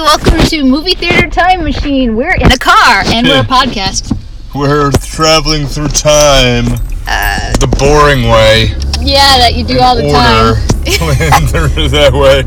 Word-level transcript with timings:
welcome 0.00 0.38
to 0.48 0.64
Movie 0.64 0.94
Theater 0.94 1.28
Time 1.28 1.64
Machine. 1.64 2.16
We're 2.16 2.34
in 2.34 2.50
a 2.52 2.58
car 2.58 3.02
and 3.06 3.26
we're 3.26 3.40
a 3.40 3.44
podcast. 3.44 4.16
We're 4.54 4.90
traveling 4.92 5.66
through 5.66 5.88
time 5.88 6.66
Uh, 7.06 7.52
the 7.58 7.66
boring 7.78 8.28
way. 8.28 8.68
yeah, 9.00 9.38
that 9.38 9.54
you 9.54 9.64
do 9.64 9.78
all 9.80 9.94
the 9.96 10.04
Order 10.04 10.60
time. 10.60 11.46
through 11.48 11.88
that 11.88 12.12
way. 12.12 12.40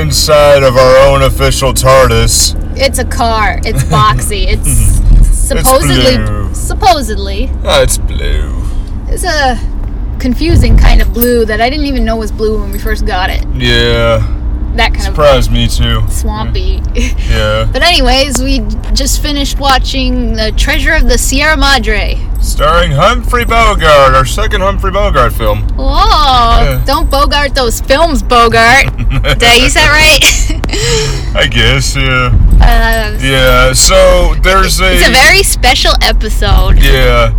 Inside 0.00 0.62
of 0.62 0.76
our 0.76 0.96
own 1.08 1.22
official 1.22 1.72
TARDIS. 1.72 2.54
It's 2.78 2.98
a 2.98 3.04
car. 3.04 3.60
It's 3.64 3.82
boxy. 3.84 4.46
It's 5.52 5.58
supposedly 5.58 6.16
blue. 6.16 6.54
supposedly 6.54 7.50
Oh, 7.64 7.82
it's 7.82 7.98
blue. 7.98 8.62
it's 9.08 9.24
a 9.24 9.58
confusing 10.18 10.78
kind 10.78 11.02
of 11.02 11.12
blue 11.12 11.44
that 11.44 11.60
I 11.60 11.68
didn't 11.68 11.84
even 11.86 12.04
know 12.04 12.16
was 12.16 12.32
blue 12.32 12.60
when 12.60 12.70
we 12.70 12.78
first 12.78 13.04
got 13.04 13.28
it. 13.28 13.44
Yeah. 13.54 14.20
That 14.76 14.94
kind 14.94 14.96
of 15.00 15.02
Surprised 15.14 15.52
me 15.52 15.68
too. 15.68 16.02
swampy. 16.08 16.80
Yeah. 16.94 17.68
but 17.72 17.82
anyways, 17.82 18.42
we 18.42 18.60
just 18.94 19.20
finished 19.20 19.58
watching 19.58 20.32
The 20.34 20.52
Treasure 20.56 20.94
of 20.94 21.08
the 21.08 21.18
Sierra 21.18 21.56
Madre. 21.56 22.18
Starring 22.40 22.92
Humphrey 22.92 23.44
Bogart, 23.44 24.14
our 24.14 24.24
second 24.24 24.62
Humphrey 24.62 24.90
Bogart 24.90 25.32
film. 25.34 25.68
Whoa! 25.76 25.84
Yeah. 26.64 26.82
Don't 26.86 27.10
Bogart 27.10 27.54
those 27.54 27.80
films, 27.80 28.22
Bogart. 28.22 28.86
Did 28.96 29.42
I 29.44 29.56
use 29.56 29.74
that 29.74 29.90
right? 29.92 31.36
I 31.36 31.46
guess, 31.46 31.94
yeah. 31.94 32.30
uh, 32.60 33.18
Yeah, 33.20 33.72
so 33.74 34.34
there's 34.42 34.80
a. 34.80 34.92
It's 34.92 35.08
a 35.08 35.12
very 35.12 35.42
special 35.42 35.92
episode. 36.02 36.78
Yeah. 36.82 37.32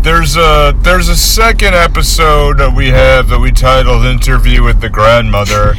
There's 0.00 0.36
a 0.36 0.72
there's 0.82 1.08
a 1.08 1.16
second 1.16 1.74
episode 1.74 2.58
that 2.58 2.72
we 2.76 2.88
have 2.90 3.28
that 3.28 3.40
we 3.40 3.50
titled 3.50 4.04
"Interview 4.06 4.62
with 4.62 4.80
the 4.80 4.88
Grandmother," 4.88 5.74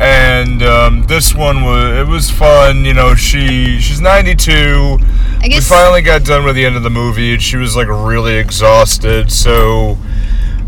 and 0.00 0.62
um, 0.62 1.02
this 1.06 1.34
one 1.34 1.62
was 1.64 1.94
it 1.98 2.06
was 2.06 2.30
fun. 2.30 2.84
You 2.84 2.94
know, 2.94 3.14
she 3.14 3.80
she's 3.80 4.00
92. 4.00 4.98
I 5.40 5.48
guess 5.48 5.70
We 5.70 5.76
finally 5.76 6.02
got 6.02 6.24
done 6.24 6.44
with 6.44 6.54
the 6.56 6.64
end 6.64 6.76
of 6.76 6.82
the 6.82 6.90
movie, 6.90 7.32
and 7.34 7.42
she 7.42 7.56
was 7.56 7.76
like 7.76 7.88
really 7.88 8.34
exhausted. 8.36 9.30
So, 9.32 9.96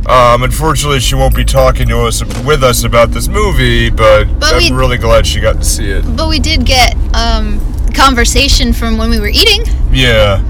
um, 0.08 0.42
unfortunately, 0.42 1.00
she 1.00 1.14
won't 1.14 1.34
be 1.34 1.44
talking 1.44 1.88
to 1.88 2.00
us 2.06 2.22
with 2.44 2.62
us 2.62 2.84
about 2.84 3.10
this 3.10 3.28
movie. 3.28 3.90
But, 3.90 4.24
But 4.38 4.54
I'm 4.54 4.62
we- 4.62 4.70
really 4.78 4.98
glad 4.98 5.26
she 5.26 5.40
got 5.40 5.56
to 5.56 5.64
see 5.64 5.88
it. 5.90 6.04
but 6.16 6.28
we 6.28 6.38
did 6.38 6.64
get 6.64 6.94
um 7.14 7.60
conversation 7.94 8.72
from 8.72 8.96
when 8.96 9.10
we 9.10 9.18
were 9.20 9.28
eating. 9.28 9.62
Yeah, 9.92 10.42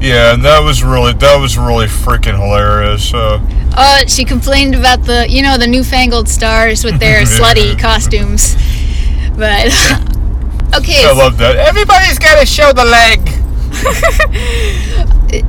yeah, 0.00 0.34
and 0.34 0.42
that 0.44 0.60
was 0.60 0.82
really 0.82 1.12
that 1.14 1.36
was 1.36 1.56
really 1.58 1.86
freaking 1.86 2.34
hilarious. 2.38 3.12
Uh, 3.14 3.40
Uh 3.76 4.06
she 4.06 4.24
complained 4.24 4.74
about 4.74 5.04
the 5.04 5.26
you 5.28 5.42
know 5.42 5.56
the 5.58 5.66
newfangled 5.66 6.28
stars 6.28 6.84
with 6.84 6.98
their 7.00 7.22
slutty 7.36 7.78
costumes. 7.78 8.54
But 9.36 9.66
okay, 10.78 11.04
I 11.06 11.12
love 11.14 11.38
that. 11.38 11.56
Everybody's 11.56 12.18
got 12.18 12.40
to 12.40 12.46
show 12.46 12.72
the 12.72 12.84
leg. 12.84 13.20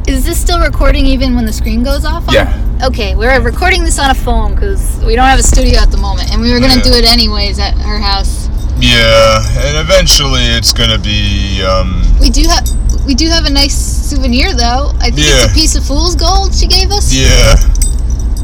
is 0.07 0.25
this 0.25 0.39
still 0.39 0.59
recording 0.59 1.05
even 1.05 1.35
when 1.35 1.45
the 1.45 1.53
screen 1.53 1.83
goes 1.83 2.03
off? 2.05 2.27
on- 2.27 2.33
Yeah. 2.33 2.63
Okay, 2.83 3.15
we're 3.15 3.39
recording 3.41 3.83
this 3.83 3.97
on 3.99 4.11
a 4.11 4.15
phone 4.15 4.53
because 4.53 4.99
we 5.05 5.15
don't 5.15 5.25
have 5.27 5.39
a 5.39 5.43
studio 5.43 5.79
at 5.79 5.89
the 5.91 5.97
moment, 5.97 6.31
and 6.31 6.41
we 6.41 6.51
were 6.51 6.59
gonna 6.59 6.75
Yeah. 6.75 6.81
do 6.83 6.91
it 6.93 7.05
anyways 7.05 7.59
at 7.59 7.73
her 7.75 7.99
house. 7.99 8.49
Yeah, 8.79 9.41
and 9.65 9.77
eventually 9.77 10.43
it's 10.43 10.71
gonna 10.73 10.99
be. 10.99 11.63
Um, 11.63 12.03
We 12.19 12.29
do 12.29 12.43
have 12.47 12.65
we 13.05 13.15
do 13.15 13.27
have 13.29 13.45
a 13.45 13.49
nice 13.49 13.73
souvenir 13.75 14.53
though. 14.53 14.91
I 14.99 15.09
think 15.09 15.27
Yeah. 15.27 15.43
it's 15.45 15.51
a 15.51 15.55
piece 15.55 15.75
of 15.75 15.85
fool's 15.85 16.15
gold 16.15 16.53
she 16.53 16.67
gave 16.67 16.91
us. 16.91 17.11
yeah, 17.13 17.55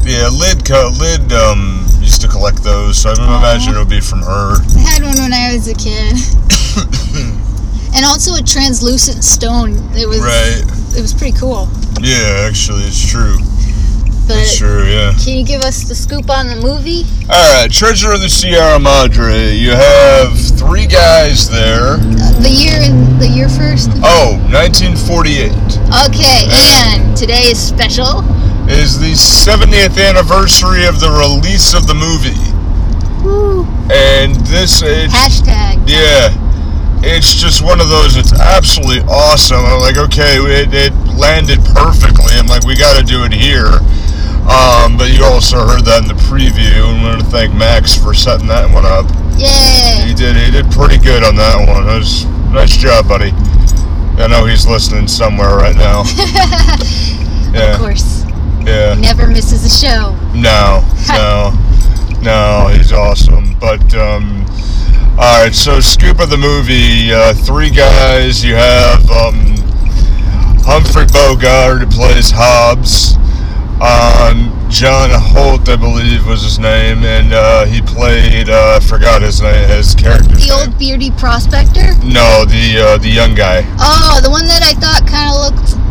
yeah. 0.04 0.28
Lid, 0.28 0.64
co- 0.64 0.92
lid. 0.98 1.32
Um, 1.32 1.86
used 2.00 2.20
to 2.22 2.28
collect 2.28 2.62
those, 2.62 2.98
so 2.98 3.10
I 3.10 3.14
don't 3.14 3.28
Aw. 3.28 3.38
imagine 3.38 3.72
it'll 3.72 3.84
be 3.86 4.00
from 4.00 4.20
her. 4.22 4.56
I 4.76 4.80
had 4.80 5.02
one 5.02 5.16
when 5.16 5.32
I 5.32 5.54
was 5.54 5.68
a 5.68 5.74
kid. 5.74 6.16
and 7.94 8.04
also 8.04 8.34
a 8.34 8.42
translucent 8.42 9.22
stone. 9.24 9.72
It 9.96 10.08
was 10.08 10.18
Right. 10.18 10.64
it 10.96 11.00
was 11.00 11.12
pretty 11.14 11.36
cool. 11.38 11.68
Yeah, 12.00 12.44
actually, 12.48 12.82
it's 12.84 13.00
true. 13.00 13.38
But 14.26 14.48
true. 14.56 14.84
Yeah. 14.84 15.12
can 15.22 15.36
you 15.36 15.44
give 15.44 15.62
us 15.62 15.84
the 15.84 15.94
scoop 15.94 16.30
on 16.30 16.46
the 16.48 16.56
movie? 16.56 17.04
All 17.28 17.62
right, 17.62 17.70
Treasure 17.70 18.12
of 18.12 18.20
the 18.20 18.28
Sierra 18.28 18.78
Madre. 18.78 19.52
You 19.52 19.72
have 19.72 20.32
three 20.56 20.86
guys 20.86 21.48
there. 21.50 22.00
Uh, 22.00 22.32
the 22.40 22.48
year 22.50 22.80
and 22.80 23.20
the 23.20 23.28
year 23.28 23.48
first. 23.48 23.90
Oh, 24.02 24.40
1948 24.52 25.52
Okay, 26.08 26.48
and 26.48 27.14
today 27.16 27.52
is 27.52 27.60
special. 27.60 28.24
is 28.68 28.98
the 28.98 29.12
70th 29.12 30.00
anniversary 30.00 30.86
of 30.86 31.00
the 31.00 31.10
release 31.12 31.74
of 31.74 31.86
the 31.86 31.94
movie, 31.94 32.40
Woo. 33.22 33.64
and 33.92 34.34
this 34.48 34.80
it, 34.82 35.10
Hashtag. 35.10 35.84
Yeah, 35.86 36.32
it's 37.04 37.34
just 37.34 37.62
one 37.62 37.80
of 37.80 37.88
those. 37.90 38.16
It's 38.16 38.32
absolutely 38.32 39.02
awesome. 39.06 39.60
I'm 39.60 39.80
like, 39.80 39.98
okay, 40.08 40.36
it, 40.40 40.72
it 40.72 40.92
landed 41.14 41.60
perfectly. 41.76 42.32
I'm 42.40 42.46
like, 42.46 42.64
we 42.64 42.74
got 42.76 42.96
to 42.98 43.04
do 43.04 43.24
it 43.24 43.32
here. 43.32 43.68
Um, 44.44 44.96
but 44.98 45.10
you 45.10 45.24
also 45.24 45.56
heard 45.64 45.84
that 45.86 46.02
in 46.02 46.08
the 46.08 46.20
preview, 46.28 46.84
and 46.92 47.00
I 47.00 47.10
want 47.10 47.20
to 47.24 47.26
thank 47.30 47.54
Max 47.54 47.96
for 47.96 48.12
setting 48.12 48.46
that 48.48 48.68
one 48.72 48.84
up. 48.84 49.08
Yeah. 49.40 50.04
He 50.04 50.12
did. 50.14 50.36
He 50.36 50.50
did 50.50 50.70
pretty 50.70 50.98
good 50.98 51.24
on 51.24 51.34
that 51.36 51.56
one. 51.66 51.88
It 51.88 51.98
was 51.98 52.24
nice 52.52 52.76
job, 52.76 53.08
buddy. 53.08 53.32
I 54.20 54.26
know 54.28 54.44
he's 54.46 54.66
listening 54.66 55.08
somewhere 55.08 55.56
right 55.56 55.74
now. 55.76 56.04
Of 57.54 57.78
course. 57.78 58.24
yeah. 58.66 58.94
Never 58.98 59.28
misses 59.28 59.64
a 59.64 59.68
show. 59.86 60.16
No, 60.34 60.82
no, 61.06 61.52
no. 62.20 62.68
He's 62.74 62.90
awesome. 62.92 63.56
But 63.60 63.94
um, 63.94 64.44
all 65.16 65.42
right. 65.44 65.54
So 65.54 65.78
scoop 65.78 66.18
of 66.18 66.30
the 66.30 66.36
movie: 66.36 67.12
uh, 67.12 67.32
three 67.32 67.70
guys. 67.70 68.44
You 68.44 68.56
have 68.56 69.08
um, 69.08 69.54
Humphrey 70.66 71.06
Bogart 71.12 71.82
who 71.82 71.86
plays 71.86 72.32
Hobbs. 72.34 73.14
Um, 73.82 74.52
John 74.70 75.10
Holt, 75.12 75.68
I 75.68 75.76
believe, 75.76 76.26
was 76.26 76.42
his 76.42 76.58
name, 76.58 77.04
and 77.04 77.32
uh, 77.32 77.64
he 77.66 77.82
played. 77.82 78.48
Uh, 78.48 78.78
I 78.80 78.84
forgot 78.84 79.22
his 79.22 79.40
name. 79.42 79.68
His 79.68 79.94
character. 79.94 80.34
The 80.36 80.50
old 80.52 80.78
beardy 80.78 81.10
prospector. 81.10 81.94
No, 82.04 82.44
the 82.44 82.78
uh, 82.80 82.98
the 82.98 83.08
young 83.10 83.34
guy, 83.34 83.62
Oh, 83.78 84.20
the 84.22 84.30
one 84.30 84.46
that 84.46 84.62
I 84.62 84.74
thought 84.78 85.06
kind 85.06 85.30
of 85.30 85.36
looked 85.42 85.83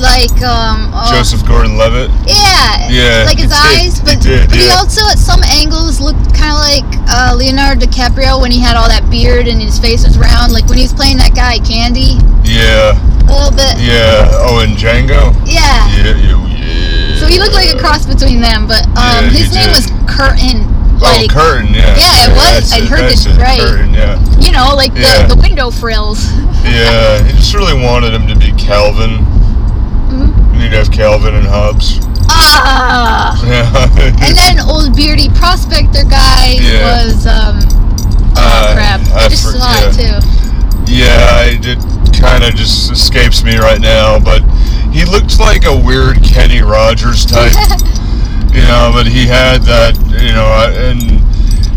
like 0.00 0.32
um. 0.42 0.90
Oh, 0.92 1.06
Joseph 1.12 1.46
Gordon-Levitt. 1.46 2.10
Yeah. 2.26 2.88
Yeah, 2.90 3.22
Like 3.28 3.38
his 3.38 3.52
he 3.52 3.54
did, 3.54 3.86
eyes, 3.86 3.98
he 3.98 4.04
but, 4.04 4.18
did, 4.20 4.48
but 4.50 4.58
he 4.58 4.66
also 4.74 5.04
at 5.12 5.18
some 5.18 5.38
angles 5.46 6.00
looked 6.00 6.34
kind 6.34 6.50
of 6.50 6.58
like 6.58 6.88
uh, 7.06 7.34
Leonardo 7.38 7.86
DiCaprio 7.86 8.40
when 8.40 8.50
he 8.50 8.58
had 8.58 8.74
all 8.74 8.88
that 8.88 9.06
beard 9.10 9.46
and 9.46 9.60
his 9.62 9.78
face 9.78 10.02
was 10.04 10.18
round, 10.18 10.50
like 10.52 10.66
when 10.66 10.76
he 10.78 10.84
was 10.84 10.92
playing 10.92 11.18
that 11.22 11.34
guy 11.38 11.58
Candie. 11.62 12.18
Yeah, 12.42 12.98
A 13.28 13.30
little 13.30 13.54
bit. 13.54 13.78
yeah. 13.78 14.26
Oh, 14.42 14.58
and 14.66 14.74
Django. 14.74 15.30
Yeah. 15.46 15.86
Yeah, 16.02 16.16
yeah. 16.18 16.34
yeah. 16.50 17.16
So 17.22 17.26
he 17.30 17.38
looked 17.38 17.54
like 17.54 17.70
a 17.70 17.78
cross 17.78 18.06
between 18.06 18.40
them, 18.42 18.66
but 18.66 18.82
um, 18.98 19.30
Yeah, 19.30 19.30
his 19.30 19.54
name 19.54 19.70
did. 19.70 19.76
was 19.78 19.86
Curtin. 20.10 20.66
Oh, 21.00 21.06
Like 21.16 21.30
curtain, 21.30 21.72
yeah. 21.72 21.94
Yeah, 21.96 22.28
it 22.28 22.34
was. 22.36 22.72
I 22.74 22.84
heard 22.84 23.06
it 23.08 23.24
right. 23.38 23.60
Curtain, 23.60 23.94
yeah. 23.94 24.18
you 24.42 24.50
know, 24.52 24.74
like 24.74 24.90
Yeah. 24.94 25.24
the, 25.26 25.34
the 25.36 25.40
window 25.40 25.70
frills. 25.70 26.26
Yeah, 26.60 27.24
he 27.24 27.32
just 27.32 27.54
really 27.54 27.72
wanted 27.72 28.12
him 28.12 28.26
to 28.28 28.36
be 28.36 28.52
Calvin. 28.52 29.24
He'd 30.60 30.72
have 30.72 30.90
Calvin 30.92 31.34
and 31.34 31.46
Hobbs. 31.46 31.98
Ah. 32.28 33.34
Yeah. 33.50 34.26
And 34.26 34.36
then 34.36 34.60
old 34.60 34.94
beardy 34.94 35.28
prospector 35.30 36.04
guy 36.04 36.56
Yeah. 36.60 37.04
was 37.06 37.26
um. 37.26 37.58
Oh 38.36 38.42
Uh, 38.42 38.74
crap! 38.74 39.00
I 39.12 39.24
I 39.24 39.28
just 39.28 39.42
for- 39.44 39.58
saw 39.58 39.72
it 39.80 39.92
too. 39.94 40.92
yeah, 40.92 41.44
it 41.46 41.78
kind 42.20 42.44
of 42.44 42.54
just 42.54 42.90
escapes 42.92 43.42
me 43.42 43.56
right 43.56 43.80
now, 43.80 44.18
but 44.20 44.42
he 44.92 45.04
looked 45.04 45.38
like 45.40 45.64
a 45.64 45.76
weird 45.76 46.22
Kenny 46.22 46.62
Rogers 46.62 47.24
type. 47.26 47.52
you 48.54 48.62
know, 48.62 48.90
but 48.94 49.06
he 49.06 49.26
had 49.26 49.62
that, 49.62 49.96
you 50.20 50.32
know, 50.32 50.46
and 50.90 51.20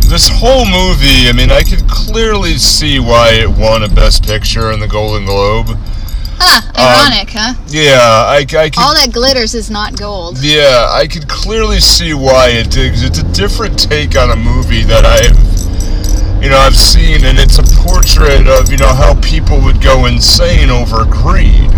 this 0.10 0.30
whole 0.30 0.66
movie, 0.66 1.28
I 1.30 1.34
mean, 1.34 1.52
I 1.52 1.64
could 1.64 1.88
clearly 1.90 2.58
see 2.58 3.00
why 3.00 3.32
it 3.34 3.50
won 3.50 3.84
a 3.84 3.90
Best 3.90 4.26
Picture 4.26 4.72
in 4.72 4.80
the 4.80 4.88
Golden 4.88 5.26
Globe. 5.26 5.78
Huh? 6.46 6.62
Um, 6.76 6.86
ironic, 7.14 7.30
huh? 7.32 7.54
Yeah, 7.68 7.98
I, 8.28 8.38
I 8.40 8.70
could 8.70 8.78
All 8.80 8.94
that 8.96 9.12
glitters 9.14 9.54
is 9.56 9.70
not 9.72 9.96
gold. 9.98 10.38
Yeah, 10.42 10.88
I 10.92 11.08
could 11.08 11.28
clearly 11.30 11.80
see 11.80 12.14
why 12.14 12.50
it 12.50 12.70
did. 12.70 12.92
'cause 12.94 13.04
it's 13.04 13.20
a 13.20 13.24
different 13.32 13.80
take 13.80 14.18
on 14.18 14.30
a 14.32 14.36
movie 14.36 14.84
that 14.84 15.06
I've, 15.06 16.44
you 16.44 16.50
know, 16.50 16.58
I've 16.58 16.76
seen, 16.78 17.24
and 17.24 17.40
it's 17.40 17.58
a 17.58 17.64
portrait 17.88 18.48
of 18.48 18.70
you 18.72 18.78
know 18.78 18.94
how 18.94 19.16
people 19.22 19.60
would 19.62 19.82
go 19.82 20.06
insane 20.06 20.70
over 20.70 21.06
greed, 21.06 21.72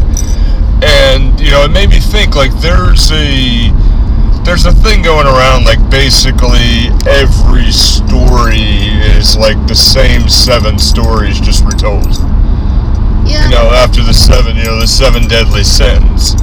and 0.84 1.40
you 1.40 1.52
know 1.52 1.64
it 1.64 1.72
made 1.72 1.90
me 1.90 2.00
think 2.00 2.36
like 2.36 2.52
there's 2.60 3.12
a 3.12 3.72
there's 4.44 4.66
a 4.66 4.72
thing 4.74 5.02
going 5.02 5.26
around 5.28 5.66
like 5.66 5.80
basically 5.90 6.90
every 7.08 7.72
story 7.72 8.94
is 9.18 9.36
like 9.38 9.58
the 9.68 9.76
same 9.76 10.28
seven 10.30 10.78
stories 10.80 11.40
just 11.40 11.64
retold. 11.66 12.18
Yeah. 13.26 13.46
You 13.46 13.52
know, 13.52 13.70
after 13.74 14.04
the 14.04 14.14
seven, 14.14 14.56
you 14.56 14.64
know, 14.66 14.80
the 14.80 14.88
seven 14.88 15.28
deadly 15.28 15.64
sins. 15.64 16.36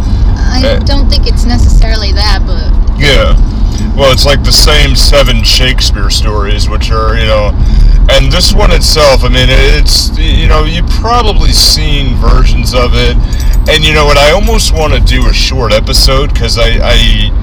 I 0.53 0.77
uh, 0.77 0.79
don't 0.81 1.09
think 1.09 1.27
it's 1.27 1.45
necessarily 1.45 2.13
that, 2.13 2.43
but 2.47 2.69
Yeah. 2.99 3.35
well, 3.97 4.13
it's 4.13 4.27
like 4.27 4.45
the 4.45 4.53
same 4.53 4.97
seven 4.97 5.43
Shakespeare 5.43 6.11
stories, 6.11 6.69
which 6.69 6.91
are 6.91 7.17
you 7.17 7.27
know, 7.27 7.53
and 8.11 8.31
this 8.31 8.53
one 8.53 8.73
itself. 8.73 9.25
I 9.25 9.29
mean, 9.29 9.49
it's 9.49 10.17
you 10.19 10.49
know, 10.49 10.65
you've 10.65 10.91
probably 10.91 11.53
seen 11.53 12.17
versions 12.17 12.75
of 12.75 12.93
it, 12.95 13.17
and 13.71 13.85
you 13.85 13.95
know 13.95 14.05
what? 14.05 14.19
I 14.19 14.33
almost 14.33 14.75
want 14.75 14.93
to 14.93 15.01
do 15.01 15.29
a 15.29 15.33
short 15.33 15.73
episode 15.73 16.33
because 16.35 16.59
I. 16.59 16.79
I 16.83 17.39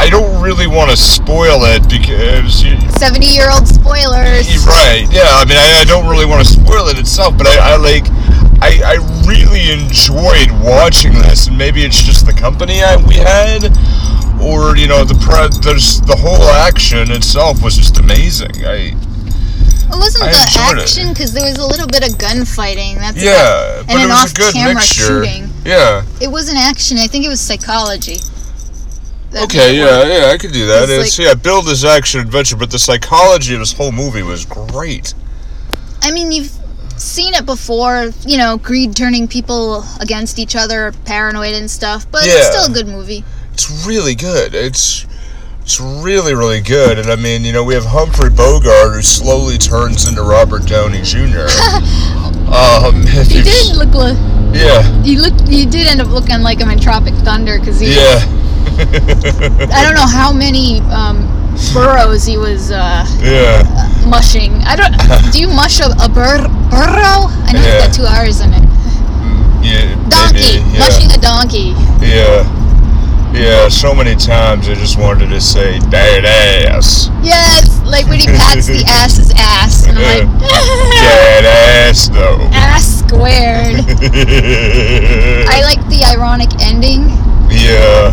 I 0.00 0.10
don't 0.10 0.42
really 0.42 0.66
want 0.66 0.90
to 0.90 0.96
spoil 0.96 1.62
it 1.62 1.88
because 1.88 2.64
you, 2.64 2.74
70 2.98 3.24
year 3.24 3.48
old 3.52 3.68
spoilers. 3.68 4.50
Right. 4.66 5.06
Yeah. 5.12 5.30
I 5.38 5.44
mean, 5.46 5.56
I, 5.56 5.78
I 5.82 5.84
don't 5.86 6.10
really 6.10 6.26
want 6.26 6.44
to 6.44 6.52
spoil 6.52 6.88
it 6.88 6.98
itself, 6.98 7.38
but 7.38 7.46
I, 7.46 7.74
I 7.74 7.76
like. 7.76 8.06
I, 8.62 8.94
I 8.94 9.26
really 9.26 9.72
enjoyed 9.72 10.50
watching 10.62 11.12
this, 11.14 11.48
and 11.48 11.58
maybe 11.58 11.82
it's 11.82 12.00
just 12.00 12.26
the 12.26 12.32
company 12.32 12.80
I, 12.80 12.94
we 12.96 13.16
had, 13.16 13.74
or 14.40 14.76
you 14.76 14.86
know, 14.86 15.02
the 15.02 15.18
pre- 15.18 15.50
there's 15.62 16.00
the 16.02 16.14
whole 16.14 16.46
action 16.62 17.10
itself 17.10 17.62
was 17.62 17.76
just 17.76 17.98
amazing. 17.98 18.52
I 18.64 18.94
It 18.94 19.98
wasn't 19.98 20.24
I 20.24 20.30
the 20.30 20.78
action 20.78 21.08
because 21.12 21.32
there 21.32 21.44
was 21.44 21.58
a 21.58 21.66
little 21.66 21.88
bit 21.88 22.06
of 22.08 22.16
gunfighting. 22.18 22.96
That's 22.98 23.18
yeah, 23.22 23.82
about, 23.82 23.86
but 23.86 23.94
and 23.94 24.02
it 24.02 24.04
an 24.04 24.10
was 24.10 24.32
a 24.32 24.34
good 24.36 24.48
off-camera 24.54 24.74
mixture. 24.74 25.24
shooting. 25.26 25.48
Yeah. 25.64 26.04
It 26.20 26.28
wasn't 26.30 26.58
action. 26.58 26.98
I 26.98 27.08
think 27.08 27.24
it 27.24 27.28
was 27.28 27.40
psychology. 27.40 28.18
That 29.30 29.44
Okay. 29.44 29.76
Yeah. 29.76 29.84
work. 30.00 30.06
Yeah. 30.06 30.30
I 30.30 30.38
could 30.38 30.52
do 30.52 30.66
that. 30.66 30.88
It's 30.88 31.08
It's, 31.08 31.18
yeah, 31.18 31.34
build 31.34 31.66
this 31.66 31.84
action 31.84 32.20
adventure, 32.20 32.56
but 32.56 32.70
the 32.70 32.78
psychology 32.78 33.54
of 33.54 33.60
this 33.60 33.72
whole 33.72 33.90
movie 33.92 34.22
was 34.22 34.44
great. 34.46 35.14
I 36.02 36.12
mean, 36.12 36.30
you've 36.30 36.52
seen 36.96 37.34
it 37.34 37.46
before. 37.46 38.10
You 38.26 38.38
know, 38.38 38.58
greed 38.58 38.96
turning 38.96 39.28
people 39.28 39.84
against 40.00 40.38
each 40.38 40.56
other, 40.56 40.92
paranoid 41.04 41.54
and 41.54 41.70
stuff. 41.70 42.06
But 42.10 42.22
it's 42.24 42.48
still 42.48 42.70
a 42.70 42.74
good 42.74 42.86
movie. 42.86 43.24
It's 43.52 43.86
really 43.86 44.14
good. 44.14 44.54
It's 44.54 45.06
it's 45.62 45.80
really 45.80 46.34
really 46.34 46.60
good. 46.60 46.98
And 46.98 47.10
I 47.10 47.16
mean, 47.16 47.44
you 47.44 47.52
know, 47.52 47.64
we 47.64 47.74
have 47.74 47.84
Humphrey 47.86 48.30
Bogart 48.30 48.94
who 48.94 49.02
slowly 49.02 49.58
turns 49.58 50.08
into 50.08 50.22
Robert 50.22 50.66
Downey 50.66 51.02
Jr. 51.02 51.46
um, 52.52 53.06
He 53.06 53.42
did 53.42 53.76
look 53.76 53.94
like 53.94 54.16
Yeah. 54.54 54.82
he 55.02 55.16
looked. 55.16 55.46
He 55.48 55.66
did 55.66 55.86
end 55.86 56.00
up 56.00 56.08
looking 56.08 56.40
like 56.40 56.58
him 56.58 56.70
in 56.70 56.78
Tropic 56.80 57.14
Thunder 57.24 57.58
because 57.58 57.78
he. 57.80 57.94
Yeah. 57.94 58.20
I 58.78 59.82
don't 59.84 59.94
know 59.94 60.06
how 60.06 60.32
many 60.32 60.80
um, 60.90 61.18
burrows 61.70 62.24
he 62.24 62.36
was 62.36 62.70
uh, 62.70 63.06
yeah. 63.20 63.62
mushing. 64.06 64.52
I 64.64 64.74
don't. 64.76 64.94
do 65.32 65.38
you 65.40 65.48
mush 65.48 65.80
a, 65.80 65.86
a 66.02 66.08
bur- 66.08 66.48
burrow? 66.70 67.30
I 67.46 67.52
know 67.54 67.60
Yeah. 67.60 67.86
it's 67.86 67.86
got 67.86 67.94
two 67.94 68.06
R's 68.08 68.40
in 68.40 68.52
it. 68.54 68.64
Yeah. 69.62 69.94
Donkey. 70.08 70.58
maybe, 70.58 70.70
yeah. 70.74 70.78
Mushing 70.80 71.10
a 71.12 71.18
donkey. 71.18 71.74
Yeah. 72.04 72.58
Yeah, 73.32 73.68
so 73.68 73.94
many 73.94 74.14
times 74.14 74.68
I 74.68 74.74
just 74.74 74.98
wanted 74.98 75.30
to 75.30 75.40
say 75.40 75.78
dead 75.88 76.26
ass. 76.26 77.08
Yes, 77.22 77.80
like 77.86 78.06
when 78.06 78.20
he 78.20 78.26
pats 78.26 78.66
the 78.66 78.84
ass's 78.88 79.32
ass, 79.34 79.86
and 79.88 79.96
I'm 79.98 80.28
like, 80.28 80.40
Dead 81.00 81.44
ass 81.46 82.08
though. 82.10 82.40
ass 82.52 82.98
squared. 82.98 83.76
I 85.48 85.62
like 85.64 85.80
the 85.88 86.04
ironic 86.12 86.50
ending. 86.60 87.08
Yeah, 87.48 88.12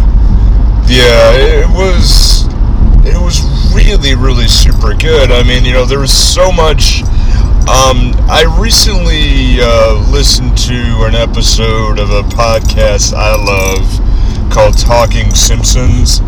yeah, 0.88 1.34
it 1.36 1.68
was 1.70 2.48
it 3.10 3.20
was 3.20 3.42
really 3.74 4.16
really 4.16 4.48
super 4.48 4.94
good. 4.94 5.32
I 5.32 5.44
mean, 5.44 5.66
you 5.66 5.74
know, 5.74 5.86
there 5.86 6.00
was 6.00 6.14
so 6.14 6.52
much. 6.52 7.04
Um, 7.70 8.18
I 8.26 8.46
recently 8.60 9.62
uh, 9.62 10.10
listened 10.10 10.58
to 10.70 11.06
an 11.06 11.14
episode 11.14 12.00
of 12.00 12.10
a 12.10 12.24
podcast 12.24 13.14
I 13.14 13.36
love 13.36 14.52
called 14.52 14.78
Talking 14.78 15.30
Simpsons, 15.36 16.22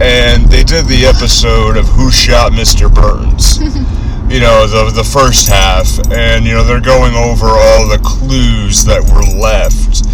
and 0.00 0.44
they 0.50 0.64
did 0.64 0.86
the 0.86 1.06
episode 1.06 1.76
of 1.76 1.86
Who 1.88 2.10
Shot 2.10 2.52
Mr. 2.52 2.92
Burns. 2.92 3.58
you 4.32 4.40
know, 4.40 4.66
the 4.66 4.90
the 4.94 5.04
first 5.04 5.48
half, 5.48 5.88
and 6.10 6.44
you 6.44 6.52
know 6.54 6.64
they're 6.64 6.80
going 6.80 7.14
over 7.14 7.46
all 7.46 7.88
the 7.88 8.00
clues 8.02 8.84
that 8.84 9.02
were 9.02 9.40
left. 9.40 10.04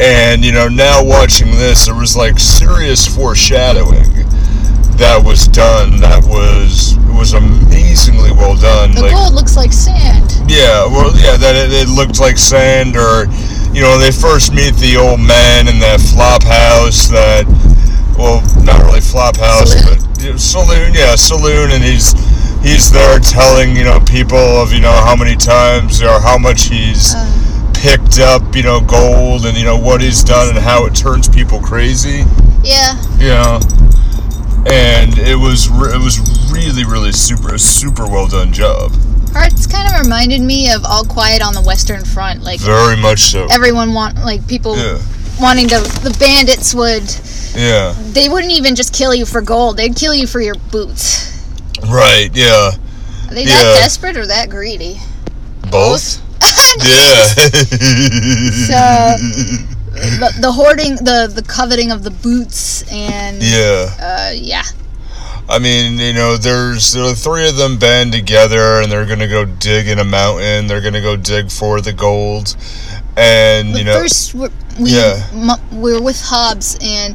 And 0.00 0.44
you 0.44 0.52
know, 0.52 0.68
now 0.68 1.04
watching 1.04 1.50
this, 1.52 1.86
there 1.86 1.94
was 1.94 2.16
like 2.16 2.38
serious 2.38 3.06
foreshadowing 3.06 4.31
that 5.02 5.18
was 5.24 5.48
done. 5.48 5.98
That 6.00 6.22
was 6.24 6.94
it 6.96 7.14
was 7.18 7.34
amazingly 7.34 8.30
well 8.30 8.54
done. 8.56 8.94
The 8.94 9.02
like, 9.02 9.12
gold 9.12 9.34
looks 9.34 9.56
like 9.56 9.72
sand. 9.72 10.30
yeah, 10.46 10.86
well, 10.86 11.10
yeah, 11.18 11.36
that 11.36 11.54
it, 11.58 11.74
it 11.74 11.88
looked 11.90 12.20
like 12.20 12.38
sand, 12.38 12.94
or 12.96 13.26
you 13.74 13.82
know, 13.82 13.98
they 13.98 14.12
first 14.14 14.54
meet 14.54 14.74
the 14.78 14.96
old 14.96 15.18
man 15.20 15.66
in 15.66 15.78
that 15.82 15.98
flop 16.00 16.42
house. 16.46 17.08
That, 17.10 17.44
well, 18.16 18.40
not 18.62 18.78
really 18.86 19.00
flop 19.02 19.36
house, 19.36 19.74
Saloon. 19.74 19.98
but 19.98 20.22
you 20.22 20.30
know, 20.30 20.36
saloon. 20.38 20.94
Yeah, 20.94 21.14
saloon, 21.18 21.72
and 21.74 21.82
he's 21.82 22.14
he's 22.62 22.90
there 22.94 23.18
telling 23.18 23.74
you 23.74 23.82
know 23.84 23.98
people 24.06 24.38
of 24.38 24.72
you 24.72 24.80
know 24.80 24.94
how 25.02 25.16
many 25.16 25.34
times 25.34 26.00
or 26.02 26.20
how 26.22 26.38
much 26.38 26.70
he's 26.70 27.14
Uh, 27.14 27.26
picked 27.74 28.20
up 28.22 28.54
you 28.54 28.62
know 28.62 28.78
gold 28.80 29.44
and 29.44 29.58
you 29.58 29.64
know 29.64 29.76
what 29.76 30.00
he's 30.00 30.22
done 30.22 30.48
and 30.54 30.58
how 30.58 30.86
it 30.86 30.94
turns 30.94 31.28
people 31.28 31.58
crazy. 31.58 32.22
yeah, 32.62 32.94
know. 33.18 33.58
And 34.66 35.18
it 35.18 35.36
was 35.36 35.68
re- 35.68 35.92
it 35.94 35.98
was 36.02 36.20
really 36.52 36.84
really 36.84 37.12
super 37.12 37.58
super 37.58 38.06
well 38.06 38.26
done 38.28 38.52
job. 38.52 38.92
Hearts 39.32 39.66
kind 39.66 39.92
of 39.92 40.00
reminded 40.00 40.40
me 40.42 40.70
of 40.70 40.84
All 40.84 41.04
Quiet 41.04 41.42
on 41.42 41.54
the 41.54 41.62
Western 41.62 42.04
Front. 42.04 42.42
Like 42.42 42.60
Very 42.60 42.96
much 42.96 43.20
so. 43.20 43.46
everyone 43.50 43.92
want, 43.94 44.16
like 44.18 44.46
people 44.46 44.76
Yeah. 44.76 44.98
wanting 45.40 45.68
to. 45.68 45.80
The 45.80 46.14
bandits 46.20 46.74
would. 46.74 47.02
Yeah. 47.56 47.94
They 48.12 48.28
wouldn't 48.28 48.52
even 48.52 48.74
just 48.76 48.92
kill 48.94 49.14
you 49.14 49.24
for 49.26 49.40
gold. 49.40 49.78
They'd 49.78 49.96
kill 49.96 50.14
you 50.14 50.26
for 50.26 50.40
your 50.40 50.54
boots. 50.70 51.30
Right, 51.88 52.30
yeah. 52.34 52.72
Are 53.28 53.34
they 53.34 53.44
Yeah. 53.44 53.56
that 53.56 53.78
desperate 53.82 54.16
or 54.16 54.26
that 54.26 54.48
greedy? 54.50 55.00
Both? 55.70 56.20
yeah. 56.84 57.24
So 58.68 59.16
the, 59.92 60.38
the 60.40 60.52
hoarding, 60.52 60.96
the 60.96 61.30
the 61.32 61.42
coveting 61.42 61.90
of 61.90 62.02
the 62.02 62.10
boots, 62.10 62.82
and 62.90 63.42
yeah. 63.42 63.88
uh, 64.00 64.32
yeah, 64.34 64.62
I 65.48 65.58
mean, 65.58 65.98
you 65.98 66.12
know, 66.12 66.36
there's 66.36 66.92
the 66.92 67.14
three 67.14 67.48
of 67.48 67.56
them 67.56 67.78
band 67.78 68.12
together 68.12 68.80
and 68.80 68.90
they're 68.90 69.06
going 69.06 69.18
to 69.18 69.28
go 69.28 69.44
dig 69.44 69.88
in 69.88 69.98
a 69.98 70.04
mountain. 70.04 70.66
They're 70.66 70.80
going 70.80 70.94
to 70.94 71.00
go 71.00 71.16
dig 71.16 71.50
for 71.50 71.80
the 71.80 71.92
gold. 71.92 72.56
And, 73.16 73.72
But 73.72 73.78
you 73.78 73.84
know, 73.84 73.98
first 74.00 74.34
we're, 74.34 74.50
we 74.80 74.90
Yeah. 74.96 75.56
we're 75.70 76.00
with 76.00 76.20
Hobbs, 76.22 76.78
and 76.80 77.14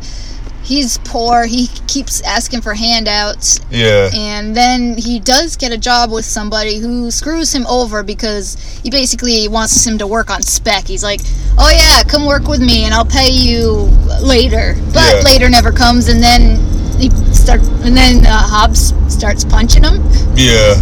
he's 0.67 0.97
poor. 0.99 1.45
He 1.45 1.67
keeps 1.87 2.21
asking 2.21 2.61
for 2.61 2.73
handouts, 2.73 3.59
yeah. 3.71 4.09
and 4.13 4.55
then 4.55 4.97
he 4.97 5.19
does 5.19 5.55
get 5.55 5.71
a 5.71 5.77
job 5.77 6.11
with 6.11 6.25
somebody 6.25 6.77
who 6.79 7.09
screws 7.09 7.53
him 7.55 7.65
over 7.67 8.03
because 8.03 8.55
he 8.83 8.89
basically 8.91 9.47
wants 9.47 9.85
him 9.87 9.97
to 9.99 10.07
work 10.07 10.29
on 10.29 10.41
spec. 10.43 10.85
He's 10.85 11.03
like, 11.03 11.21
"Oh 11.57 11.71
yeah, 11.71 12.03
come 12.03 12.25
work 12.25 12.47
with 12.47 12.59
me, 12.61 12.83
and 12.85 12.93
I'll 12.93 13.05
pay 13.05 13.29
you 13.31 13.89
later." 14.21 14.75
But 14.93 15.15
Yeah. 15.15 15.21
later 15.23 15.49
never 15.49 15.71
comes, 15.71 16.09
and 16.09 16.21
then 16.21 16.59
he 16.99 17.09
start, 17.33 17.61
and 17.85 17.95
then 17.95 18.25
uh, 18.25 18.37
Hobbs 18.37 18.93
starts 19.07 19.43
punching 19.45 19.83
him. 19.83 20.03
Yeah. 20.35 20.75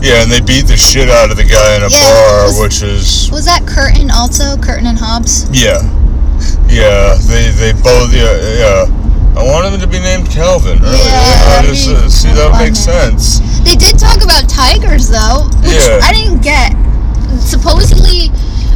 Yeah, 0.00 0.22
and 0.22 0.30
they 0.30 0.40
beat 0.40 0.66
the 0.68 0.76
shit 0.76 1.08
out 1.10 1.30
of 1.32 1.36
the 1.36 1.42
guy 1.44 1.74
in 1.76 1.82
a 1.82 1.88
Yeah, 1.88 1.98
bar, 2.14 2.46
was- 2.46 2.58
which 2.60 2.82
is 2.82 3.30
Was 3.32 3.44
that 3.46 3.66
Curtin 3.66 4.10
also? 4.12 4.56
Curtin 4.56 4.86
and 4.86 4.96
Hobbs? 4.98 5.46
yeah, 5.50 5.82
yeah. 6.68 7.16
They 7.26 7.50
they 7.50 7.72
both 7.72 8.12
yeah 8.14 8.30
yeah. 8.62 9.07
I 9.36 9.42
want 9.44 9.72
him 9.72 9.80
to 9.80 9.86
be 9.86 10.00
named 10.00 10.28
Calvin. 10.30 10.78
Really. 10.80 10.98
Yeah, 10.98 11.58
I 11.60 11.62
just, 11.66 11.88
uh, 11.88 12.08
see 12.08 12.32
that 12.32 12.58
makes 12.58 12.78
sense. 12.80 13.38
They 13.62 13.76
did 13.76 13.98
talk 13.98 14.22
about 14.24 14.48
tigers 14.48 15.08
though, 15.08 15.46
which 15.62 15.72
Yeah. 15.78 16.00
I 16.02 16.12
didn't 16.12 16.40
get. 16.42 16.74
Supposedly, 17.40 18.30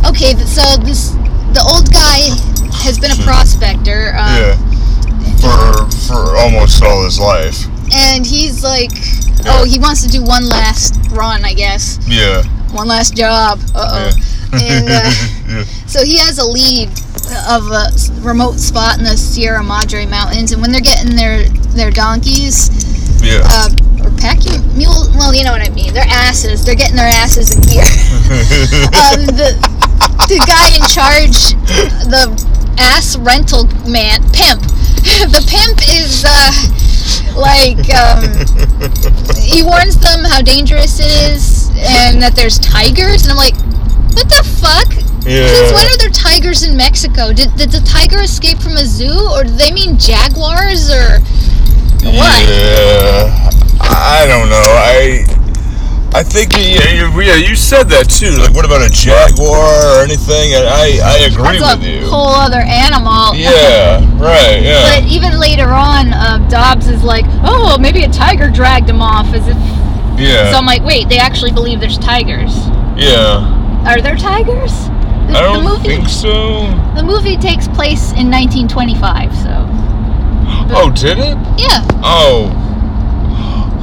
okay, 0.06 0.34
so 0.44 0.62
this 0.84 1.10
the 1.52 1.62
old 1.68 1.90
guy 1.92 2.30
has 2.84 2.98
been 2.98 3.10
a 3.10 3.16
prospector, 3.24 4.14
um, 4.16 4.36
Yeah. 4.36 4.56
For 5.40 5.90
for 6.08 6.36
almost 6.36 6.82
all 6.82 7.04
his 7.04 7.18
life. 7.18 7.66
and 7.92 8.24
he's 8.24 8.62
like, 8.62 8.90
Yeah. 9.44 9.58
oh, 9.60 9.64
he 9.64 9.78
wants 9.78 10.02
to 10.02 10.08
do 10.08 10.22
one 10.22 10.48
last 10.48 10.94
run, 11.10 11.44
I 11.44 11.54
guess, 11.54 11.98
Yeah. 12.06 12.42
one 12.72 12.88
last 12.88 13.14
job. 13.16 13.58
Uh 13.74 14.10
oh. 14.12 14.56
And 14.56 14.88
uh, 14.88 15.10
yeah. 15.48 15.64
so 15.86 16.04
he 16.04 16.18
has 16.18 16.38
a 16.38 16.44
lead 16.46 16.88
of 17.48 17.70
a 17.70 17.88
remote 18.20 18.58
spot 18.58 18.98
in 18.98 19.04
the 19.04 19.16
Sierra 19.16 19.62
Madre 19.62 20.06
Mountains, 20.06 20.52
and 20.52 20.60
when 20.60 20.72
they're 20.72 20.80
getting 20.80 21.16
their 21.16 21.44
their 21.74 21.90
donkeys, 21.90 22.68
Yeah. 23.22 23.40
uh, 23.44 23.68
or 24.04 24.10
pack 24.18 24.44
your 24.44 24.58
mule. 24.74 25.08
Well, 25.14 25.34
you 25.34 25.44
know 25.44 25.52
what 25.52 25.62
I 25.66 25.70
mean. 25.70 25.92
Their 25.94 26.08
asses. 26.08 26.64
They're 26.64 26.74
getting 26.74 26.96
their 26.96 27.08
asses 27.08 27.54
in 27.54 27.60
gear. 27.62 27.82
um, 28.98 29.26
the 29.38 29.56
the 30.28 30.38
guy 30.46 30.68
in 30.76 30.84
charge, 30.90 31.54
the 32.10 32.28
ass 32.78 33.16
rental 33.16 33.66
man, 33.88 34.20
pimp. 34.32 34.62
the 35.34 35.42
pimp 35.50 35.78
is 35.88 36.24
uh, 36.26 36.52
like 37.34 37.90
um, 37.90 38.22
he 39.40 39.62
warns 39.62 39.98
them 39.98 40.24
how 40.24 40.40
dangerous 40.42 41.00
it 41.00 41.10
is 41.34 41.70
and 41.74 42.22
that 42.22 42.34
there's 42.36 42.58
tigers, 42.58 43.22
and 43.24 43.32
I'm 43.32 43.36
like, 43.36 43.56
what 44.14 44.28
the 44.28 44.42
fuck? 44.60 44.92
Since 45.22 45.72
when 45.72 45.86
are 45.86 45.98
there 45.98 46.10
tigers 46.10 46.62
in 46.64 46.76
Mexico? 46.76 47.32
Did, 47.32 47.54
did 47.56 47.70
the 47.70 47.80
tiger 47.80 48.20
escape 48.22 48.58
from 48.58 48.72
a 48.72 48.84
zoo, 48.84 49.28
or 49.30 49.44
do 49.44 49.50
they 49.50 49.70
mean 49.72 49.96
jaguars, 49.98 50.90
or 50.90 51.20
What? 52.02 52.42
Yeah, 52.48 53.50
I 53.80 54.26
don't 54.26 54.48
know. 54.50 54.66
I 54.66 55.24
I 56.14 56.22
think 56.22 56.52
yeah, 56.52 56.90
you, 56.92 57.08
yeah, 57.22 57.36
you 57.36 57.56
said 57.56 57.84
that 57.88 58.10
too. 58.10 58.36
Like, 58.36 58.52
what 58.52 58.66
about 58.66 58.82
a 58.82 58.90
jaguar 58.90 59.56
or 59.56 60.02
anything? 60.02 60.52
I 60.52 60.98
I 61.00 61.16
agree 61.30 61.56
That's 61.58 61.78
with 61.80 61.86
a 61.86 61.90
you. 62.02 62.06
whole 62.10 62.34
other 62.34 62.60
animal. 62.60 63.32
Yeah, 63.34 64.02
right. 64.20 64.60
Yeah, 64.60 65.00
But 65.00 65.10
even 65.10 65.38
later 65.40 65.68
on, 65.70 66.12
uh, 66.12 66.36
Dobbs 66.50 66.88
is 66.88 67.02
like, 67.02 67.24
oh, 67.44 67.78
maybe 67.78 68.02
a 68.02 68.10
tiger 68.10 68.50
dragged 68.50 68.90
him 68.90 69.00
off, 69.00 69.32
as 69.32 69.46
if. 69.48 69.56
yeah, 70.20 70.50
So 70.50 70.58
I'm 70.58 70.66
like, 70.66 70.82
wait, 70.82 71.08
they 71.08 71.16
actually 71.18 71.52
believe 71.52 71.80
there's 71.80 71.96
tigers. 71.98 72.52
yeah. 72.98 73.60
Are 73.86 74.00
there 74.00 74.16
tigers? 74.16 74.72
The, 75.28 75.34
I 75.38 75.42
don't 75.42 75.64
the 75.64 75.70
movie, 75.70 75.88
think 75.88 76.08
so. 76.08 76.66
The 76.94 77.02
movie 77.02 77.36
takes 77.36 77.66
place 77.68 78.12
in 78.12 78.30
1925, 78.30 79.34
so 79.36 79.66
Oh, 80.74 80.90
did 80.94 81.18
it? 81.18 81.36
yeah. 81.58 81.84
Oh. 82.02 82.58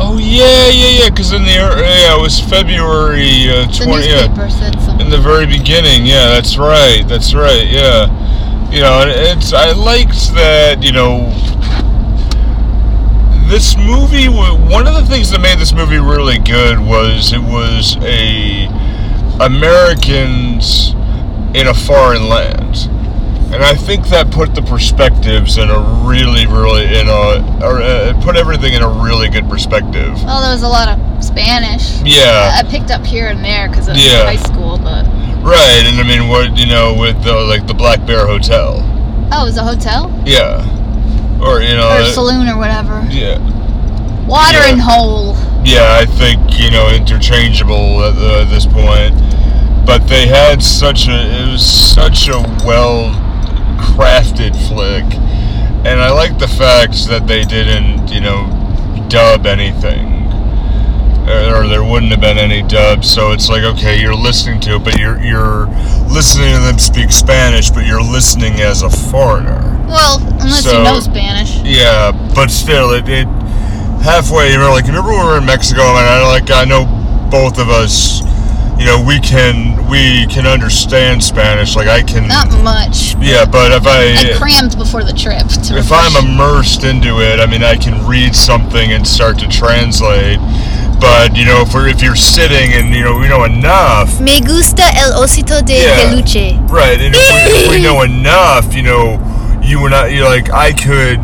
Oh 0.02 0.18
yeah, 0.18 0.68
yeah, 0.70 1.04
yeah. 1.04 1.10
Because 1.10 1.34
in 1.34 1.44
the 1.44 1.50
yeah, 1.52 2.16
it 2.18 2.22
was 2.22 2.40
February 2.40 3.50
uh, 3.50 3.68
The 3.68 3.84
twenty. 3.86 4.08
Yeah, 4.08 4.28
newspaper 4.28 4.50
said 4.50 4.80
something. 4.82 5.06
in 5.06 5.12
the 5.12 5.18
very 5.20 5.46
beginning. 5.46 6.06
Yeah, 6.06 6.30
that's 6.30 6.58
right. 6.58 7.04
That's 7.06 7.34
right. 7.34 7.68
Yeah. 7.68 8.08
You 8.72 8.80
know, 8.82 9.04
it's 9.06 9.52
I 9.52 9.72
liked 9.74 10.34
that. 10.36 10.82
You 10.82 10.94
know, 10.94 11.28
this 13.50 13.76
movie. 13.76 14.30
One 14.30 14.88
of 14.88 14.94
the 14.94 15.04
things 15.06 15.32
that 15.32 15.42
made 15.42 15.60
this 15.60 15.74
movie 15.74 15.98
really 16.00 16.40
good 16.40 16.80
was 16.80 17.34
it 17.34 17.42
was 17.42 17.98
a 18.02 18.68
Americans 19.40 20.92
in 21.56 21.68
a 21.68 21.74
foreign 21.74 22.28
land. 22.30 22.76
And 23.52 23.64
I 23.64 23.74
think 23.74 24.08
that 24.10 24.30
put 24.32 24.54
the 24.54 24.62
perspectives 24.62 25.58
in 25.58 25.70
a 25.72 25.80
really, 26.06 26.46
really 26.46 26.86
in 26.86 27.08
a, 27.08 27.42
or 27.66 27.82
uh, 27.82 28.14
put 28.24 28.36
everything 28.36 28.74
in 28.74 28.84
a 28.84 28.88
really 28.88 29.28
good 29.28 29.50
perspective. 29.50 30.14
Well, 30.24 30.42
there 30.42 30.54
was 30.54 30.62
a 30.62 30.68
lot 30.68 30.88
of 30.88 31.24
Spanish. 31.24 32.00
Yeah. 32.04 32.54
I 32.56 32.64
picked 32.70 32.92
up 32.92 33.04
here 33.04 33.28
and 33.28 33.44
there 33.44 33.68
because 33.68 33.88
of 33.88 33.98
Yeah. 33.98 34.26
high 34.26 34.36
school, 34.38 34.78
but 34.78 35.04
Right, 35.42 35.84
and 35.88 36.00
I 36.00 36.04
mean, 36.04 36.28
what 36.28 36.58
you 36.58 36.68
know, 36.68 36.94
with 36.94 37.24
the 37.24 37.34
like 37.34 37.66
the 37.66 37.74
Black 37.74 38.06
Bear 38.06 38.28
Hotel, 38.28 38.84
oh, 39.32 39.42
it 39.42 39.46
was 39.46 39.58
a 39.58 39.64
hotel 39.64 40.12
yeah, 40.26 40.60
or 41.42 41.62
you 41.62 41.76
know, 41.76 41.88
or 41.88 42.02
uh, 42.04 42.12
saloon 42.12 42.50
or 42.50 42.58
whatever. 42.58 43.02
yeah, 43.10 43.40
Watering 44.28 44.78
Yeah. 44.78 44.84
hole. 44.84 45.36
Yeah. 45.74 45.98
I 46.02 46.06
think 46.06 46.60
you 46.60 46.72
know 46.72 46.90
interchangeable 46.90 48.04
at, 48.04 48.16
uh, 48.18 48.46
this 48.46 48.66
point, 48.66 49.16
but 49.86 50.08
they 50.08 50.28
had 50.28 50.62
such 50.64 51.08
a 51.08 51.12
it 51.12 51.52
was 51.52 51.66
such 51.66 52.28
a 52.28 52.40
well 52.66 53.12
crafted 53.96 54.56
flick, 54.68 55.06
and 55.86 56.00
I 56.02 56.12
like 56.12 56.38
the 56.40 56.48
fact 56.48 57.08
that 57.08 57.28
they 57.28 57.44
didn't 57.44 58.12
you 58.12 58.22
know 58.22 58.48
dub 59.10 59.46
anything. 59.46 60.18
Or 61.30 61.62
or 61.62 61.68
there 61.68 61.84
wouldn't 61.84 62.12
have 62.12 62.22
been 62.22 62.40
any 62.40 62.64
dub, 62.68 63.06
so 63.06 63.32
it's 63.32 63.50
like 63.50 63.64
okay, 63.64 64.02
you're 64.02 64.16
listening 64.16 64.60
to 64.62 64.76
it, 64.76 64.84
but 64.84 64.98
you're 64.98 65.22
you're 65.22 65.68
listening 66.10 66.56
to 66.56 66.60
them 66.62 66.80
speak 66.80 67.12
Spanish, 67.12 67.70
but 67.70 67.86
you're 67.86 68.02
listening 68.02 68.54
as 68.62 68.82
a 68.82 68.90
foreigner. 68.90 69.62
Well, 69.88 70.18
unless 70.42 70.64
So- 70.64 70.78
you 70.78 70.84
know 70.84 71.00
Spanish. 71.00 71.58
Yeah, 71.64 72.12
but 72.34 72.50
still, 72.50 72.92
it, 72.94 73.08
it 73.08 73.28
halfway. 74.02 74.52
You 74.52 74.58
know, 74.58 74.72
like 74.72 74.86
remember 74.88 75.10
when 75.12 75.20
we 75.22 75.26
were 75.34 75.38
in 75.38 75.46
Mexico, 75.46 75.82
and 75.82 76.06
I 76.08 76.28
like 76.28 76.50
I 76.52 76.66
know 76.66 76.86
both 77.32 77.60
of 77.60 77.70
us. 77.70 78.22
You 78.80 78.86
know, 78.86 79.04
we 79.06 79.20
can 79.20 79.88
we 79.90 80.26
can 80.28 80.48
understand 80.48 81.22
Spanish. 81.22 81.76
Like 81.76 81.88
I 81.90 82.02
can. 82.02 82.28
Not 82.28 82.48
much. 82.64 83.16
yeah, 83.20 83.44
but 83.46 83.72
if 83.74 83.86
I 83.86 84.32
I 84.34 84.38
crammed 84.38 84.78
before 84.78 85.04
the 85.04 85.12
trip. 85.12 85.46
To 85.68 85.78
if 85.78 85.92
I'm 85.92 86.16
immersed 86.16 86.84
into 86.86 87.20
it, 87.20 87.40
I 87.42 87.46
mean, 87.46 87.62
I 87.64 87.76
can 87.76 88.08
read 88.08 88.34
something 88.36 88.94
and 88.94 89.06
start 89.06 89.38
to 89.40 89.48
translate. 89.50 90.40
But 91.00 91.36
you 91.36 91.46
know, 91.46 91.62
if 91.68 91.74
we're, 91.74 91.88
if 91.88 92.02
you're 92.02 92.16
sitting 92.16 92.74
and 92.74 92.94
you 92.96 93.04
know 93.04 93.18
we 93.20 93.28
know 93.28 93.44
enough, 93.44 94.20
Me 94.22 94.40
gusta 94.42 94.84
el 94.96 95.12
osito 95.24 95.64
de 95.66 95.74
Yeah. 95.84 95.96
peluche. 96.12 96.56
Right, 96.70 97.00
and 97.00 97.14
if 97.16 97.20
we, 97.20 97.52
if 97.66 97.70
we 97.72 97.82
know 97.82 98.02
enough, 98.04 98.74
you 98.74 98.84
know, 98.84 99.20
you 99.62 99.86
and 99.86 99.94
I, 99.96 100.08
You're 100.08 100.26
like, 100.28 100.52
I 100.52 100.72
could, 100.74 101.20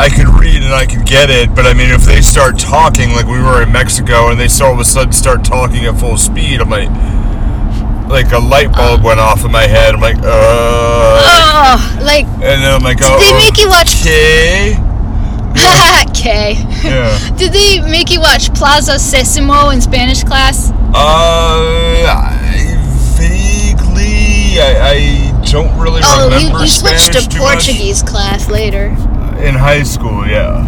I 0.00 0.08
could 0.08 0.28
read 0.28 0.62
and 0.62 0.72
I 0.72 0.86
could 0.86 1.04
get 1.04 1.28
it, 1.28 1.54
but 1.54 1.66
I 1.66 1.74
mean, 1.74 1.90
if 1.90 2.04
they 2.04 2.22
start 2.22 2.58
talking 2.58 3.10
like 3.12 3.26
we 3.26 3.38
were 3.38 3.60
in 3.62 3.70
Mexico 3.70 4.30
and 4.30 4.40
they 4.40 4.48
all 4.64 4.72
of 4.72 4.78
a 4.80 4.84
sudden 4.84 5.12
start 5.12 5.44
talking 5.44 5.84
at 5.84 6.00
full 6.00 6.16
speed, 6.16 6.62
I'm 6.62 6.70
like, 6.70 6.88
like 8.08 8.32
a 8.32 8.38
light 8.38 8.72
bulb 8.72 9.04
went 9.04 9.20
off 9.20 9.44
in 9.44 9.52
my 9.52 9.66
head. 9.66 9.94
I'm 9.94 10.00
like, 10.00 10.16
uh, 10.16 10.22
Oh, 10.24 12.00
like 12.02 12.24
and 12.24 12.40
then 12.64 12.72
I'm 12.74 12.82
like, 12.82 12.96
did 12.96 13.08
oh, 13.10 13.18
they 13.20 13.34
make 13.44 13.58
you 13.58 13.68
watch? 13.68 13.92
okay, 14.00 14.72
okay. 16.08 16.54
yeah. 16.82 17.36
Did 17.36 17.52
they 17.52 17.80
make 17.90 18.10
you 18.10 18.20
watch 18.20 18.54
Plaza 18.54 18.92
Sesamo 18.92 19.70
in 19.74 19.82
Spanish 19.82 20.24
class? 20.24 20.70
Uh, 20.94 22.08
I, 22.08 22.56
vaguely, 23.18 24.60
I, 24.62 24.80
I 24.80 25.42
don't 25.50 25.78
really 25.78 26.00
Oh, 26.04 26.28
you, 26.30 26.34
remember 26.36 26.60
you 26.64 26.68
switched 26.70 27.00
Spanish 27.02 27.24
to 27.24 27.28
too 27.28 27.40
much. 27.40 27.66
Portuguese 27.66 28.02
class 28.02 28.48
later. 28.48 28.96
In 29.42 29.54
high 29.54 29.82
school, 29.82 30.26
yeah. 30.26 30.66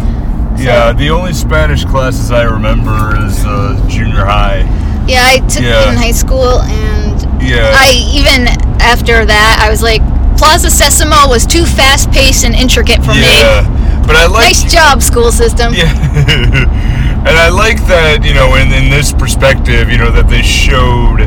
Yeah, 0.57 0.93
the 0.93 1.09
only 1.09 1.33
Spanish 1.33 1.83
classes 1.85 2.31
I 2.31 2.43
remember 2.43 3.15
is 3.25 3.43
uh, 3.45 3.83
junior 3.89 4.25
high. 4.25 4.61
Yeah, 5.07 5.21
I 5.25 5.37
took 5.47 5.61
Yeah. 5.63 5.83
it 5.87 5.89
in 5.93 5.97
high 5.97 6.11
school, 6.11 6.61
and 6.61 7.41
Yeah. 7.41 7.71
I 7.73 7.91
even 8.13 8.47
after 8.81 9.25
that 9.25 9.59
I 9.61 9.69
was 9.69 9.81
like, 9.81 10.01
Plaza 10.37 10.67
Sesamo 10.67 11.29
was 11.29 11.45
too 11.45 11.65
fast 11.65 12.11
paced 12.11 12.43
and 12.45 12.55
intricate 12.55 13.03
for 13.03 13.13
me. 13.13 13.21
yeah. 13.21 13.63
But 14.07 14.15
I 14.17 14.25
like 14.25 14.45
Nice 14.53 14.63
job, 14.71 15.01
school 15.01 15.31
system. 15.31 15.73
Yeah. 15.73 15.87
and 17.27 17.37
I 17.37 17.49
like 17.49 17.85
that, 17.87 18.23
you 18.25 18.33
know, 18.33 18.55
in, 18.55 18.71
in 18.73 18.89
this 18.89 19.13
perspective, 19.13 19.89
you 19.89 19.97
know, 19.97 20.11
that 20.11 20.27
they 20.29 20.41
showed 20.41 21.21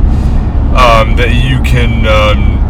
um, 0.76 1.16
that 1.16 1.32
you 1.34 1.60
can 1.62 2.04
um, 2.06 2.60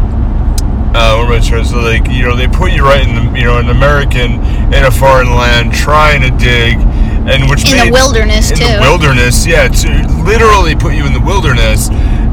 uh, 0.97 1.21
what 1.21 1.29
am 1.29 1.43
I 1.43 1.45
trying 1.45 1.63
to 1.63 1.69
say? 1.69 1.77
Like, 1.77 2.09
you 2.09 2.25
know, 2.25 2.35
they 2.35 2.49
put 2.49 2.73
you 2.73 2.83
right 2.83 3.07
in 3.07 3.13
the, 3.13 3.39
you 3.39 3.45
know, 3.45 3.59
an 3.59 3.69
American 3.69 4.41
in 4.73 4.81
a 4.85 4.91
foreign 4.91 5.29
land 5.29 5.75
trying 5.75 6.23
to 6.23 6.33
dig, 6.41 6.81
and 7.29 7.51
which 7.51 7.69
In 7.69 7.77
the 7.77 7.93
wilderness, 7.93 8.51
in 8.51 8.57
too. 8.57 8.65
the 8.65 8.81
wilderness, 8.81 9.47
yeah, 9.47 9.69
to 9.69 9.91
literally 10.25 10.75
put 10.75 10.95
you 10.95 11.05
in 11.05 11.13
the 11.13 11.21
wilderness, 11.21 11.91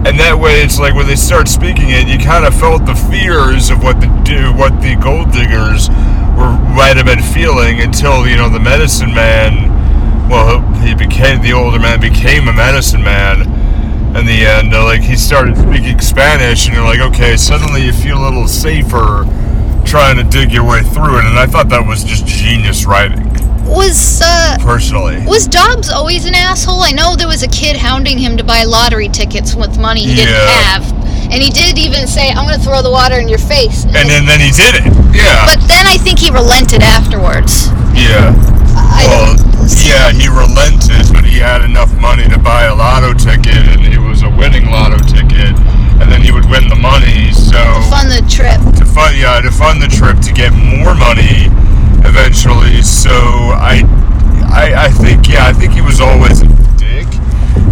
and 0.07 0.15
that 0.15 0.39
way 0.39 0.63
it's 0.63 0.79
like 0.79 0.95
when 0.95 1.07
they 1.07 1.19
start 1.19 1.49
speaking 1.49 1.91
it, 1.91 2.07
you 2.07 2.17
kind 2.17 2.45
of 2.45 2.55
felt 2.55 2.85
the 2.85 2.95
fears 2.95 3.69
of 3.69 3.83
what 3.83 3.99
the 3.99 4.07
do, 4.23 4.53
what 4.55 4.79
the 4.79 4.95
gold 4.95 5.35
diggers 5.35 5.91
were 6.39 6.55
might 6.71 6.95
have 6.95 7.05
been 7.05 7.21
feeling 7.21 7.81
until 7.81 8.25
you 8.25 8.37
know 8.37 8.47
the 8.47 8.63
medicine 8.63 9.13
man. 9.13 9.67
Well, 10.31 10.63
he 10.79 10.95
became 10.95 11.41
the 11.41 11.51
older 11.51 11.79
man 11.79 11.99
became 11.99 12.47
a 12.47 12.53
medicine 12.53 13.03
man 13.03 13.43
in 14.15 14.25
the 14.25 14.45
end. 14.45 14.73
Uh, 14.73 14.83
like 14.83 15.01
he 15.01 15.15
started 15.15 15.57
speaking 15.57 15.99
Spanish, 15.99 16.67
and 16.67 16.75
you're 16.75 16.85
like, 16.85 16.99
okay, 16.99 17.37
suddenly 17.37 17.85
you 17.85 17.93
feel 17.93 18.17
a 18.17 18.25
little 18.25 18.47
safer 18.47 19.25
trying 19.85 20.17
to 20.17 20.23
dig 20.23 20.51
your 20.51 20.63
way 20.63 20.81
through 20.81 21.19
it. 21.19 21.25
And 21.25 21.37
I 21.37 21.45
thought 21.45 21.69
that 21.69 21.85
was 21.85 22.03
just 22.03 22.25
genius 22.25 22.85
writing, 22.85 23.21
Was 23.65 24.21
uh 24.23 24.57
personally. 24.61 25.23
was 25.25 25.47
Dobbs 25.47 25.89
always 25.89 26.25
an 26.25 26.35
asshole? 26.35 26.81
I 26.81 26.91
know 26.91 27.15
there 27.15 27.27
was 27.27 27.43
a 27.43 27.47
kid 27.47 27.75
hounding 27.75 28.17
him 28.17 28.37
to 28.37 28.43
buy 28.43 28.63
lottery 28.63 29.09
tickets 29.09 29.55
with 29.55 29.77
money 29.77 30.01
he 30.05 30.15
didn't 30.15 30.33
have. 30.33 30.83
And 31.31 31.41
he 31.41 31.49
did 31.49 31.79
even 31.79 32.05
say, 32.05 32.29
I'm 32.29 32.45
gonna 32.45 32.61
throw 32.61 32.81
the 32.81 32.91
water 32.91 33.17
in 33.19 33.27
your 33.27 33.41
face. 33.41 33.85
And 33.85 34.09
then, 34.09 34.25
then 34.25 34.39
he 34.39 34.51
did 34.51 34.75
it. 34.75 34.85
Yeah. 35.13 35.45
but 35.45 35.61
then 35.67 35.85
I 35.87 35.97
think 35.97 36.19
he 36.19 36.29
relented 36.29 36.81
afterwards. 36.81 37.67
yeah. 37.93 38.33
I 38.75 39.05
Well, 39.07 39.53
yeah, 39.85 40.11
he 40.11 40.27
relented, 40.27 41.13
but 41.13 41.23
he 41.23 41.39
had 41.39 41.63
enough 41.63 41.93
money 41.99 42.27
to 42.29 42.37
buy 42.37 42.65
a 42.65 42.75
lotto 42.75 43.13
ticket, 43.13 43.55
and 43.55 43.83
was 43.85 44.02
a 44.25 44.33
winning 44.35 44.65
lotto 44.69 44.97
ticket, 45.07 45.55
and 46.01 46.11
then 46.11 46.21
he 46.21 46.31
would 46.31 46.45
win 46.49 46.67
the 46.67 46.75
money. 46.75 47.31
So 47.31 47.59
fund 47.89 48.11
the 48.11 48.23
trip. 48.27 48.59
to 48.75 48.85
fund, 48.85 49.15
yeah, 49.17 49.41
to 49.41 49.51
fund 49.51 49.81
the 49.81 49.87
trip 49.87 50.19
to 50.27 50.31
get 50.33 50.51
more 50.53 50.95
money 50.95 51.47
eventually. 52.03 52.81
So 52.81 53.13
I, 53.55 53.87
I, 54.51 54.87
I 54.87 54.89
think, 54.89 55.27
yeah, 55.29 55.47
I 55.47 55.53
think 55.53 55.73
he 55.73 55.81
was 55.81 56.01
always 56.01 56.41
a 56.41 56.49
dick. 56.75 57.07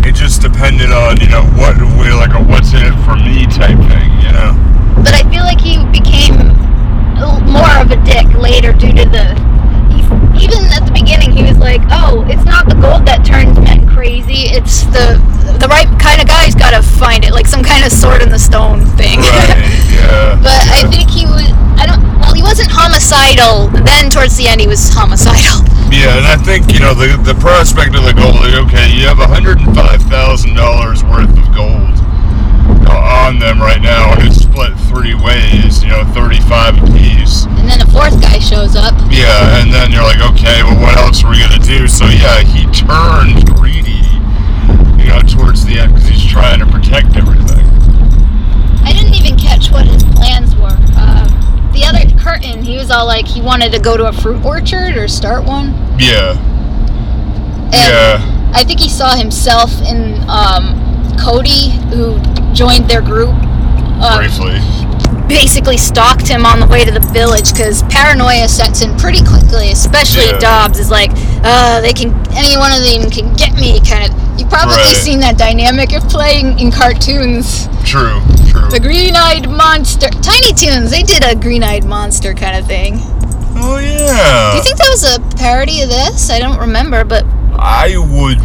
It 0.08 0.16
just 0.16 0.42
depended 0.42 0.92
on 0.92 1.20
you 1.20 1.30
know 1.30 1.44
what 1.60 1.78
we 2.00 2.10
like 2.14 2.34
a 2.34 2.42
what's 2.42 2.74
in 2.74 2.86
it 2.86 2.98
for 3.04 3.16
me 3.18 3.46
type 3.52 3.78
thing, 3.92 4.12
you 4.24 4.32
know. 4.32 4.56
But 5.04 5.14
I 5.14 5.24
feel 5.30 5.44
like 5.44 5.62
he 5.62 5.82
became 5.92 6.38
more 7.52 7.76
of 7.82 7.92
a 7.92 8.00
dick 8.06 8.32
later 8.34 8.72
due 8.74 8.94
to 8.94 9.06
the. 9.06 9.52
Even 10.40 10.66
at 10.74 10.86
the 10.86 10.92
beginning, 10.92 11.32
he 11.32 11.44
was 11.44 11.58
like, 11.58 11.82
"Oh, 11.92 12.26
it's 12.28 12.46
not 12.46 12.68
the 12.68 12.76
gold 12.76 13.06
that 13.06 13.11
turns 13.11 13.11
men 13.11 13.11
crazy. 14.02 14.50
It's 14.50 14.82
the 14.90 15.22
the 15.62 15.70
right 15.70 15.86
kind 16.02 16.18
of 16.18 16.26
guy's 16.26 16.58
got 16.58 16.74
to 16.74 16.82
find 16.82 17.24
it, 17.24 17.38
like 17.38 17.46
some 17.46 17.62
kind 17.62 17.86
of 17.86 17.92
sword 17.94 18.24
in 18.26 18.34
the 18.34 18.42
stone 18.42 18.82
thing." 18.98 19.22
Right. 19.22 19.62
Yeah. 19.94 20.42
but 20.42 20.58
I 20.74 20.90
think 20.90 21.06
he 21.06 21.30
was. 21.30 21.46
I 21.78 21.86
don't. 21.86 22.02
Well, 22.18 22.34
he 22.34 22.42
wasn't 22.42 22.74
homicidal. 22.74 23.70
Then 23.86 24.10
towards 24.10 24.38
the 24.38 24.48
end, 24.50 24.60
he 24.60 24.66
was 24.66 24.90
homicidal. 24.90 25.70
Yeah, 25.92 26.16
and 26.16 26.26
I 26.26 26.38
think 26.38 26.72
you 26.72 26.80
know 26.80 26.94
the 26.96 27.20
the 27.20 27.36
prospect 27.36 27.94
of 28.00 28.08
the 28.08 28.14
gold. 28.14 28.40
like, 28.40 28.56
Okay, 28.64 28.96
you 28.96 29.06
have 29.12 29.20
hundred 29.20 29.60
and 29.60 29.76
five 29.76 30.02
thousand 30.04 30.56
dollars 30.56 31.04
worth 31.04 31.28
of 31.28 31.54
gold 31.54 32.01
on 32.90 33.40
them 33.40 33.60
right 33.60 33.82
now, 33.82 34.14
and 34.14 34.28
it's 34.28 34.44
split 34.44 34.74
three 34.90 35.14
ways, 35.16 35.84
you 35.84 35.90
know, 35.90 36.04
35 36.14 36.84
apiece. 36.84 37.46
And 37.46 37.70
then 37.70 37.80
the 37.80 37.90
fourth 37.92 38.20
guy 38.22 38.40
shows 38.40 38.76
up. 38.76 38.94
Yeah, 39.10 39.62
and 39.62 39.72
then 39.72 39.92
you're 39.92 40.04
like, 40.04 40.20
okay, 40.34 40.64
well, 40.64 40.80
what 40.82 40.98
else 40.98 41.24
are 41.24 41.30
we 41.30 41.40
gonna 41.40 41.60
do? 41.64 41.88
So 41.88 42.06
yeah, 42.06 42.42
he 42.42 42.66
turned 42.74 43.46
greedy, 43.56 44.04
you 44.98 45.10
know, 45.10 45.22
towards 45.22 45.66
the 45.66 45.80
end 45.80 45.94
because 45.94 46.10
he's 46.10 46.26
trying 46.26 46.60
to 46.60 46.66
protect 46.66 47.16
everything. 47.16 47.66
I 48.84 48.92
didn't 48.94 49.14
even 49.14 49.38
catch 49.38 49.72
what 49.72 49.86
his 49.86 50.04
plans 50.04 50.56
were. 50.56 50.76
Uh, 50.98 51.28
the 51.72 51.86
other 51.86 52.04
curtain, 52.20 52.64
he 52.64 52.78
was 52.78 52.92
all 52.92 53.06
like 53.06 53.28
he 53.28 53.42
wanted 53.42 53.72
to 53.74 53.80
go 53.80 53.96
to 53.96 54.08
a 54.08 54.14
fruit 54.14 54.44
orchard 54.44 54.98
or 54.98 55.08
start 55.08 55.46
one. 55.46 55.68
Yeah, 56.00 56.36
And 57.72 57.74
yeah, 57.74 58.52
I 58.54 58.64
think 58.64 58.80
he 58.80 58.90
saw 58.90 59.16
himself 59.16 59.72
in 59.84 60.20
um, 60.28 61.16
Cody, 61.18 61.70
who 61.94 62.20
joined 62.54 62.90
their 62.90 63.02
group. 63.02 63.30
Uh, 64.04 64.18
briefly. 64.18 64.58
basically 65.28 65.78
stalked 65.78 66.28
him 66.28 66.46
on 66.46 66.60
the 66.60 66.66
way 66.68 66.84
to 66.84 66.92
the 66.92 67.00
village 67.14 67.52
because 67.54 67.84
paranoia 67.84 68.48
sets 68.50 68.82
in 68.82 68.98
pretty 68.98 69.24
quickly, 69.24 69.72
especially 69.72 70.26
Yeah. 70.26 70.40
Dobbs 70.40 70.80
is 70.80 70.90
like, 70.90 71.12
uh, 71.44 71.80
they 71.82 71.94
can, 71.94 72.10
any 72.36 72.58
one 72.58 72.72
of 72.74 72.84
them 72.84 73.10
can 73.12 73.34
get 73.36 73.54
me, 73.54 73.80
kind 73.82 74.10
of. 74.12 74.40
You've 74.40 74.50
probably 74.50 74.76
Right. 74.78 74.96
seen 74.98 75.20
that 75.20 75.38
dynamic 75.38 75.94
of 75.94 76.08
playing 76.10 76.58
in 76.60 76.72
cartoons. 76.72 77.70
True, 77.86 78.22
true. 78.50 78.70
The 78.72 78.80
green 78.80 79.16
eyed 79.16 79.48
monster. 79.50 80.10
Tiny 80.10 80.52
Toons, 80.54 80.90
they 80.92 81.04
did 81.04 81.24
a 81.24 81.36
green 81.36 81.64
eyed 81.64 81.86
monster 81.86 82.34
kind 82.34 82.58
of 82.58 82.66
thing. 82.66 83.00
Oh 83.56 83.78
yeah. 83.78 84.52
Do 84.52 84.58
you 84.58 84.64
think 84.64 84.78
that 84.78 84.90
was 84.90 85.04
a 85.16 85.20
parody 85.38 85.82
of 85.82 85.90
this? 85.90 86.30
I 86.32 86.40
don't 86.40 86.58
remember, 86.60 87.04
but 87.04 87.24
I 87.58 87.96
would 87.98 88.40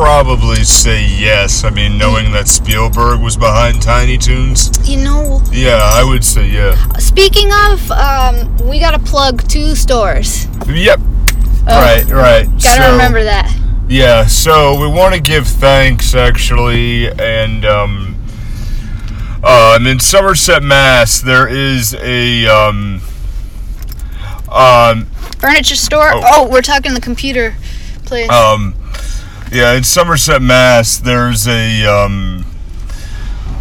probably 0.00 0.56
say 0.62 1.02
yes. 1.06 1.64
I 1.64 1.70
mean, 1.70 1.96
knowing 1.96 2.30
that 2.32 2.48
Spielberg 2.48 3.18
was 3.20 3.36
behind 3.38 3.80
Tiny 3.80 4.18
Toons. 4.18 4.70
you 4.88 4.98
know, 4.98 5.42
Yeah, 5.50 5.80
I 5.82 6.04
would 6.04 6.22
say 6.22 6.48
yeah. 6.50 6.74
speaking 6.98 7.50
of, 7.70 7.90
um, 7.92 8.56
we 8.68 8.78
gotta 8.78 8.98
plug 8.98 9.48
two 9.48 9.74
stores. 9.74 10.46
Yep. 10.68 11.00
Oh, 11.68 11.80
right, 11.80 12.04
right. 12.10 12.46
Gotta 12.62 12.82
So- 12.82 12.92
remember 12.92 13.24
that. 13.24 13.50
Yeah, 13.88 14.26
so 14.26 14.78
we 14.78 14.86
want 14.88 15.14
to 15.14 15.20
give 15.20 15.46
thanks 15.46 16.14
actually, 16.14 17.08
and 17.08 17.64
um, 17.64 18.16
um, 19.44 19.86
in 19.86 19.98
Somerset, 20.00 20.62
Mass, 20.62 21.20
there 21.20 21.46
is 21.48 21.94
a 21.94 22.46
um, 22.48 23.00
um, 24.52 25.06
Furniture 25.38 25.76
store? 25.76 26.10
Oh. 26.12 26.20
Oh, 26.24 26.48
we're 26.50 26.62
talking 26.62 26.94
the 26.94 27.00
computer 27.00 27.54
place. 28.04 28.28
um, 28.30 28.74
yeah, 29.52 29.72
in 29.74 29.84
Somerset, 29.84 30.42
Mass, 30.42 30.98
there's 30.98 31.46
a 31.46 31.84
um, 31.86 32.44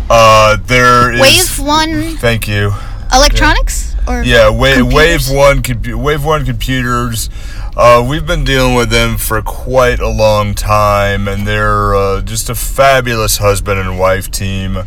uh, 0.09 0.57
there 0.65 1.11
is. 1.13 1.21
Wave 1.21 1.65
One 1.67 2.17
Thank 2.17 2.47
you. 2.47 2.73
Electronics? 3.13 3.95
Or 4.07 4.23
Yeah, 4.23 4.49
Wave, 4.49 4.77
computers? 4.77 5.29
Wave 5.29 5.37
One, 5.37 5.63
compu- 5.63 5.95
Wave 5.95 6.23
One 6.23 6.45
computers. 6.45 7.29
Uh, 7.75 8.05
we've 8.07 8.25
been 8.25 8.43
dealing 8.43 8.75
with 8.75 8.89
them 8.89 9.17
for 9.17 9.41
quite 9.41 9.99
a 9.99 10.07
long 10.07 10.53
time, 10.53 11.27
and 11.27 11.45
they're 11.45 11.93
uh, 11.95 12.21
just 12.21 12.49
a 12.49 12.55
fabulous 12.55 13.37
husband 13.37 13.79
and 13.79 13.99
wife 13.99 14.31
team. 14.31 14.83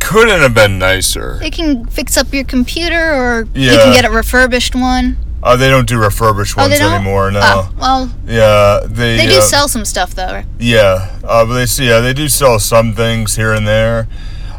Couldn't 0.00 0.40
have 0.40 0.54
been 0.54 0.78
nicer. 0.78 1.38
They 1.40 1.50
can 1.50 1.86
fix 1.86 2.16
up 2.16 2.32
your 2.34 2.44
computer, 2.44 3.14
or 3.14 3.42
you 3.54 3.70
can 3.70 3.92
get 3.92 4.04
a 4.04 4.10
refurbished 4.10 4.74
one. 4.74 5.16
Uh, 5.42 5.56
they 5.56 5.68
don't 5.68 5.86
do 5.88 5.98
refurbished 5.98 6.56
Oh, 6.58 6.62
ones 6.62 6.78
don't 6.78 6.94
anymore. 6.94 7.30
No. 7.30 7.40
Oh, 7.42 7.74
well, 7.78 8.12
Yeah, 8.26 8.80
they. 8.84 9.16
they 9.18 9.26
do 9.26 9.38
uh, 9.38 9.42
sell 9.42 9.68
some 9.68 9.84
stuff 9.84 10.14
though. 10.14 10.42
Yeah, 10.58 11.16
uh, 11.22 11.44
but 11.44 11.54
they 11.54 11.66
see. 11.66 11.88
Yeah, 11.88 12.00
they 12.00 12.12
do 12.12 12.28
sell 12.28 12.58
some 12.58 12.92
things 12.92 13.36
here 13.36 13.52
and 13.52 13.66
there. 13.66 14.08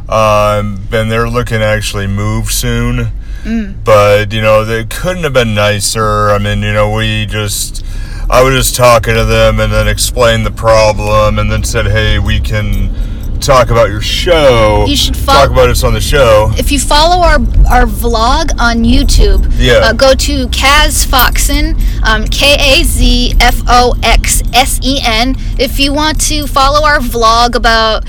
Um, 0.07 0.87
and 0.91 1.11
they're 1.11 1.29
looking 1.29 1.59
to 1.59 1.65
actually 1.65 2.07
move 2.07 2.51
soon. 2.51 3.09
Mm. 3.43 3.83
But 3.83 4.31
you 4.33 4.41
know, 4.41 4.65
they 4.65 4.85
couldn't 4.85 5.23
have 5.23 5.33
been 5.33 5.53
nicer. 5.53 6.29
I 6.29 6.37
mean, 6.39 6.61
you 6.61 6.73
know, 6.73 6.91
we 6.91 7.25
just. 7.25 7.85
I 8.29 8.43
was 8.43 8.53
just 8.53 8.75
talking 8.75 9.15
to 9.15 9.25
them 9.25 9.59
and 9.59 9.73
then 9.73 9.87
explained 9.87 10.45
the 10.45 10.51
problem 10.51 11.39
and 11.39 11.51
then 11.51 11.63
said, 11.63 11.87
"Hey, 11.87 12.19
we 12.19 12.39
can 12.39 12.93
talk 13.41 13.69
about 13.69 13.89
your 13.89 14.01
show. 14.01 14.85
You 14.87 14.95
should 14.95 15.15
talk 15.15 15.49
about 15.49 15.69
us 15.69 15.83
on 15.83 15.93
the 15.93 16.01
show." 16.01 16.51
If 16.57 16.71
you 16.71 16.79
follow 16.79 17.21
our 17.23 17.35
our 17.69 17.85
vlog 17.85 18.51
on 18.59 18.83
YouTube, 18.83 19.51
Yeah. 19.57 19.73
uh, 19.89 19.93
go 19.93 20.13
to 20.13 20.47
Kaz 20.47 21.05
Foxsen, 21.05 21.79
um, 22.03 22.25
K 22.25 22.55
A 22.79 22.83
Z 22.83 23.35
F 23.39 23.61
O 23.67 23.95
X 24.03 24.41
S 24.53 24.79
E 24.83 24.99
N. 25.03 25.35
If 25.57 25.79
you 25.79 25.93
want 25.93 26.19
to 26.27 26.47
follow 26.47 26.85
our 26.85 26.99
vlog 26.99 27.55
about, 27.55 28.03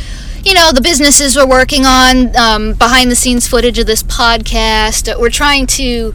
you 0.44 0.54
know, 0.54 0.72
the 0.72 0.80
businesses 0.80 1.36
we're 1.36 1.46
working 1.46 1.84
on, 1.86 2.34
um, 2.36 2.72
behind 2.74 3.10
the 3.10 3.16
scenes 3.16 3.46
footage 3.46 3.78
of 3.78 3.86
this 3.86 4.02
podcast, 4.02 5.12
uh, 5.12 5.18
we're 5.18 5.30
trying 5.30 5.66
to. 5.68 6.14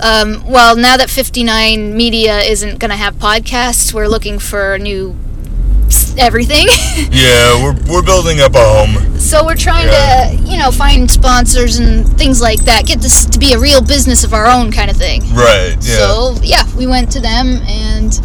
Um, 0.00 0.44
well, 0.48 0.74
now 0.74 0.96
that 0.96 1.08
59 1.08 1.96
Media 1.96 2.40
isn't 2.40 2.80
going 2.80 2.90
to 2.90 2.96
have 2.96 3.14
podcasts, 3.14 3.92
we're 3.94 4.08
looking 4.08 4.40
for 4.40 4.76
new 4.76 5.14
everything. 6.18 6.66
Yeah, 7.10 7.62
we're 7.62 7.74
we're 7.90 8.02
building 8.02 8.40
up 8.40 8.54
a 8.54 8.58
home. 8.64 9.18
So 9.18 9.44
we're 9.44 9.56
trying 9.56 9.86
Yeah. 9.88 10.30
to, 10.30 10.36
you 10.50 10.58
know, 10.58 10.70
find 10.70 11.10
sponsors 11.10 11.78
and 11.78 12.06
things 12.18 12.40
like 12.40 12.64
that. 12.64 12.86
Get 12.86 13.00
this 13.00 13.24
to 13.26 13.38
be 13.38 13.52
a 13.52 13.58
real 13.58 13.82
business 13.82 14.24
of 14.24 14.32
our 14.32 14.46
own 14.46 14.70
kind 14.72 14.90
of 14.90 14.96
thing. 14.96 15.20
Right. 15.34 15.76
Yeah. 15.80 15.96
So 15.98 16.36
yeah, 16.42 16.64
we 16.76 16.86
went 16.86 17.10
to 17.12 17.20
them, 17.20 17.60
and 17.66 18.18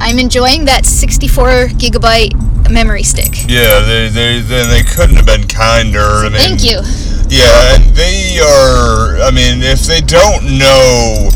I'm 0.00 0.18
enjoying 0.18 0.64
that 0.66 0.84
64 0.86 1.68
gigabyte 1.78 2.34
memory 2.70 3.02
stick. 3.02 3.32
yeah. 3.48 3.80
They 3.80 4.08
they 4.08 4.40
then 4.40 4.68
they 4.70 4.82
couldn't 4.82 5.16
have 5.16 5.26
been 5.26 5.46
kinder. 5.48 6.00
I 6.26 6.28
mean, 6.28 6.32
Thank 6.38 6.64
you. 6.64 6.80
Yeah, 7.30 7.74
and 7.76 7.84
they 7.94 8.38
are. 8.40 9.20
I 9.22 9.30
mean, 9.30 9.62
if 9.62 9.80
they 9.82 10.00
don't 10.00 10.58
know 10.58 11.30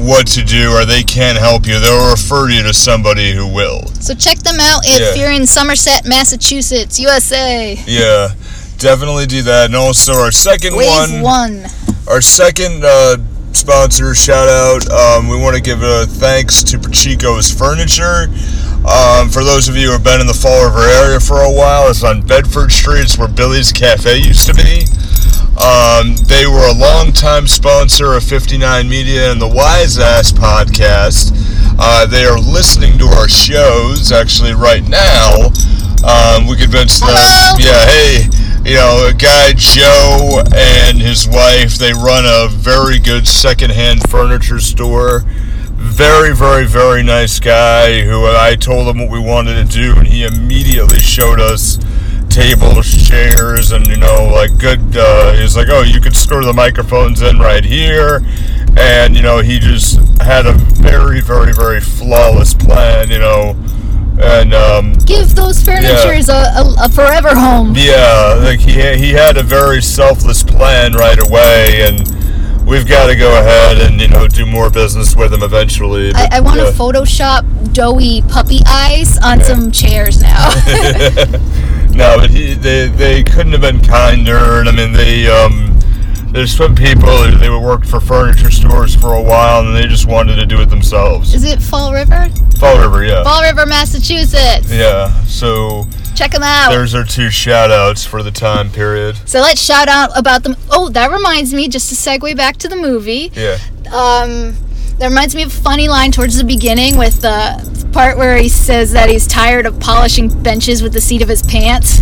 what 0.00 0.26
to 0.28 0.42
do 0.44 0.72
or 0.72 0.84
they 0.84 1.02
can't 1.02 1.38
help 1.38 1.66
you, 1.66 1.78
they'll 1.78 2.10
refer 2.10 2.48
you 2.48 2.62
to 2.62 2.72
somebody 2.74 3.32
who 3.32 3.46
will. 3.46 3.86
So 4.00 4.14
check 4.14 4.38
them 4.38 4.58
out 4.60 4.82
if 4.84 5.00
Yeah. 5.16 5.22
you're 5.22 5.32
in 5.32 5.46
Somerset, 5.46 6.06
Massachusetts, 6.06 6.98
USA. 6.98 7.78
Yeah, 7.86 8.28
definitely 8.78 9.26
do 9.26 9.42
that. 9.42 9.66
And 9.66 9.76
also, 9.76 10.14
our 10.14 10.32
second 10.32 10.74
Wave 10.76 10.88
one, 10.88 11.20
one. 11.22 11.66
our 12.08 12.20
second 12.20 12.84
uh, 12.84 13.16
sponsor 13.52 14.14
shout 14.14 14.48
out. 14.48 14.90
Um, 14.90 15.28
we 15.28 15.36
want 15.36 15.56
to 15.56 15.62
give 15.62 15.82
a 15.82 16.06
thanks 16.06 16.62
to 16.64 16.78
Pachico's 16.78 17.50
Furniture. 17.52 18.28
Um, 18.88 19.28
for 19.28 19.44
those 19.44 19.68
of 19.68 19.76
you 19.76 19.86
who 19.88 19.92
have 19.92 20.04
been 20.04 20.20
in 20.22 20.26
the 20.26 20.32
Fall 20.34 20.64
River 20.64 20.88
area 21.04 21.20
for 21.20 21.42
a 21.42 21.52
while, 21.52 21.90
it's 21.90 22.02
on 22.02 22.22
Bedford 22.22 22.72
Street. 22.72 23.00
It's 23.00 23.18
where 23.18 23.28
Billy's 23.28 23.72
Cafe 23.72 24.16
used 24.18 24.46
to 24.46 24.54
be. 24.54 24.86
Um, 25.58 26.16
they 26.24 26.46
were 26.46 26.68
a 26.68 26.72
longtime 26.72 27.46
sponsor 27.46 28.14
of 28.14 28.22
59 28.24 28.88
Media 28.88 29.30
and 29.30 29.40
the 29.40 29.48
Wise 29.48 29.98
Ass 29.98 30.32
podcast. 30.32 31.32
Uh, 31.78 32.06
they 32.06 32.24
are 32.24 32.38
listening 32.38 32.98
to 32.98 33.06
our 33.06 33.28
shows 33.28 34.12
actually 34.12 34.54
right 34.54 34.86
now. 34.86 35.50
Um, 36.06 36.46
we 36.46 36.56
convinced 36.56 37.00
them, 37.00 37.10
yeah, 37.58 37.84
hey, 37.84 38.24
you 38.64 38.76
know, 38.76 39.08
a 39.10 39.12
guy 39.12 39.52
Joe 39.54 40.42
and 40.54 40.98
his 40.98 41.28
wife, 41.28 41.76
they 41.76 41.92
run 41.92 42.24
a 42.24 42.48
very 42.48 42.98
good 42.98 43.26
secondhand 43.26 44.08
furniture 44.08 44.60
store. 44.60 45.24
Very, 45.72 46.34
very, 46.34 46.66
very 46.66 47.02
nice 47.02 47.38
guy 47.40 48.02
who 48.02 48.24
I 48.26 48.56
told 48.56 48.88
him 48.88 48.98
what 48.98 49.10
we 49.10 49.18
wanted 49.18 49.66
to 49.66 49.72
do, 49.72 49.98
and 49.98 50.06
he 50.06 50.24
immediately 50.24 51.00
showed 51.00 51.40
us 51.40 51.78
tables, 52.30 52.86
chairs, 53.08 53.72
and 53.72 53.86
you 53.88 53.96
know, 53.96 54.30
like 54.32 54.56
good. 54.58 54.96
Uh, 54.96 55.34
he's 55.34 55.56
like, 55.56 55.68
"Oh, 55.68 55.82
you 55.82 56.00
could 56.00 56.16
screw 56.16 56.44
the 56.44 56.52
microphones 56.52 57.20
in 57.20 57.38
right 57.38 57.64
here," 57.64 58.22
and 58.76 59.14
you 59.14 59.22
know, 59.22 59.38
he 59.38 59.58
just 59.58 59.98
had 60.20 60.46
a 60.46 60.52
very, 60.52 61.20
very, 61.20 61.52
very 61.52 61.80
flawless 61.80 62.54
plan. 62.54 63.10
You 63.10 63.18
know, 63.18 63.56
and 64.20 64.54
um, 64.54 64.94
Give 65.04 65.34
those 65.34 65.62
furnitures 65.62 66.28
a, 66.28 66.32
a, 66.32 66.74
a 66.84 66.88
forever 66.88 67.34
home. 67.34 67.74
yeah, 67.76 68.38
like 68.40 68.60
he 68.60 68.72
he 68.96 69.10
had 69.10 69.36
a 69.36 69.42
very 69.42 69.82
selfless 69.82 70.42
plan 70.42 70.92
right 70.94 71.18
away, 71.18 71.82
and 71.82 72.08
we've 72.66 72.86
got 72.86 73.06
to 73.08 73.16
go 73.16 73.38
ahead 73.40 73.78
and 73.78 74.00
you 74.00 74.08
know 74.08 74.28
do 74.28 74.46
more 74.46 74.70
business 74.70 75.16
with 75.16 75.32
him 75.32 75.42
eventually. 75.42 76.10
I, 76.10 76.12
but, 76.12 76.32
I 76.34 76.40
want 76.40 76.60
to 76.60 76.66
yeah. 76.66 76.72
Photoshop 76.72 77.72
doughy 77.72 78.22
puppy 78.22 78.60
eyes 78.66 79.18
on 79.18 79.42
some 79.42 79.70
chairs 79.70 80.22
now. 80.22 80.50
no, 82.00 82.16
but 82.18 82.30
he, 82.30 82.54
they 82.54 82.88
they 82.88 83.22
couldn't 83.22 83.52
have 83.52 83.60
been 83.60 83.80
kinder, 83.82 84.60
and 84.60 84.68
I 84.68 84.72
mean 84.72 84.92
they 84.92 85.28
um. 85.28 85.76
There's 86.32 86.56
some 86.56 86.76
people 86.76 87.08
they 87.38 87.50
worked 87.50 87.86
for 87.88 87.98
furniture 87.98 88.52
stores 88.52 88.94
for 88.94 89.14
a 89.14 89.20
while, 89.20 89.66
and 89.66 89.74
they 89.76 89.88
just 89.88 90.06
wanted 90.06 90.36
to 90.36 90.46
do 90.46 90.60
it 90.60 90.66
themselves. 90.70 91.34
Is 91.34 91.42
it 91.42 91.60
Fall 91.60 91.92
River? 91.92 92.28
Fall 92.60 92.78
River, 92.80 93.02
yeah, 93.02 93.24
Fall 93.24 93.42
River, 93.42 93.66
Massachusetts. 93.66 94.70
yeah. 94.72 95.10
So 95.24 95.88
Check 96.14 96.30
them 96.30 96.44
out. 96.44 96.70
there's 96.70 96.94
our 96.94 97.02
two 97.02 97.30
shout 97.30 97.72
outs 97.72 98.04
for 98.06 98.22
the 98.22 98.30
time 98.30 98.70
period. 98.70 99.16
So 99.28 99.40
let's 99.40 99.60
shout 99.60 99.88
out 99.88 100.16
about 100.16 100.44
them. 100.44 100.54
Oh, 100.70 100.88
that 100.90 101.10
reminds 101.10 101.52
me, 101.52 101.66
just 101.66 101.88
to 101.88 101.96
segue 101.96 102.36
back 102.36 102.58
to 102.58 102.68
the 102.68 102.76
movie. 102.76 103.32
Yeah. 103.34 103.58
Um, 103.92 104.54
that 105.00 105.08
reminds 105.08 105.34
me 105.34 105.42
of 105.42 105.48
a 105.48 105.62
funny 105.62 105.88
line 105.88 106.12
towards 106.12 106.36
the 106.36 106.44
beginning 106.44 106.98
with 106.98 107.22
the 107.22 107.88
part 107.94 108.18
where 108.18 108.36
he 108.36 108.50
says 108.50 108.92
that 108.92 109.08
he's 109.08 109.26
tired 109.26 109.64
of 109.64 109.80
polishing 109.80 110.28
benches 110.42 110.82
with 110.82 110.92
the 110.92 111.00
seat 111.00 111.22
of 111.22 111.28
his 111.28 111.42
pants. 111.42 112.00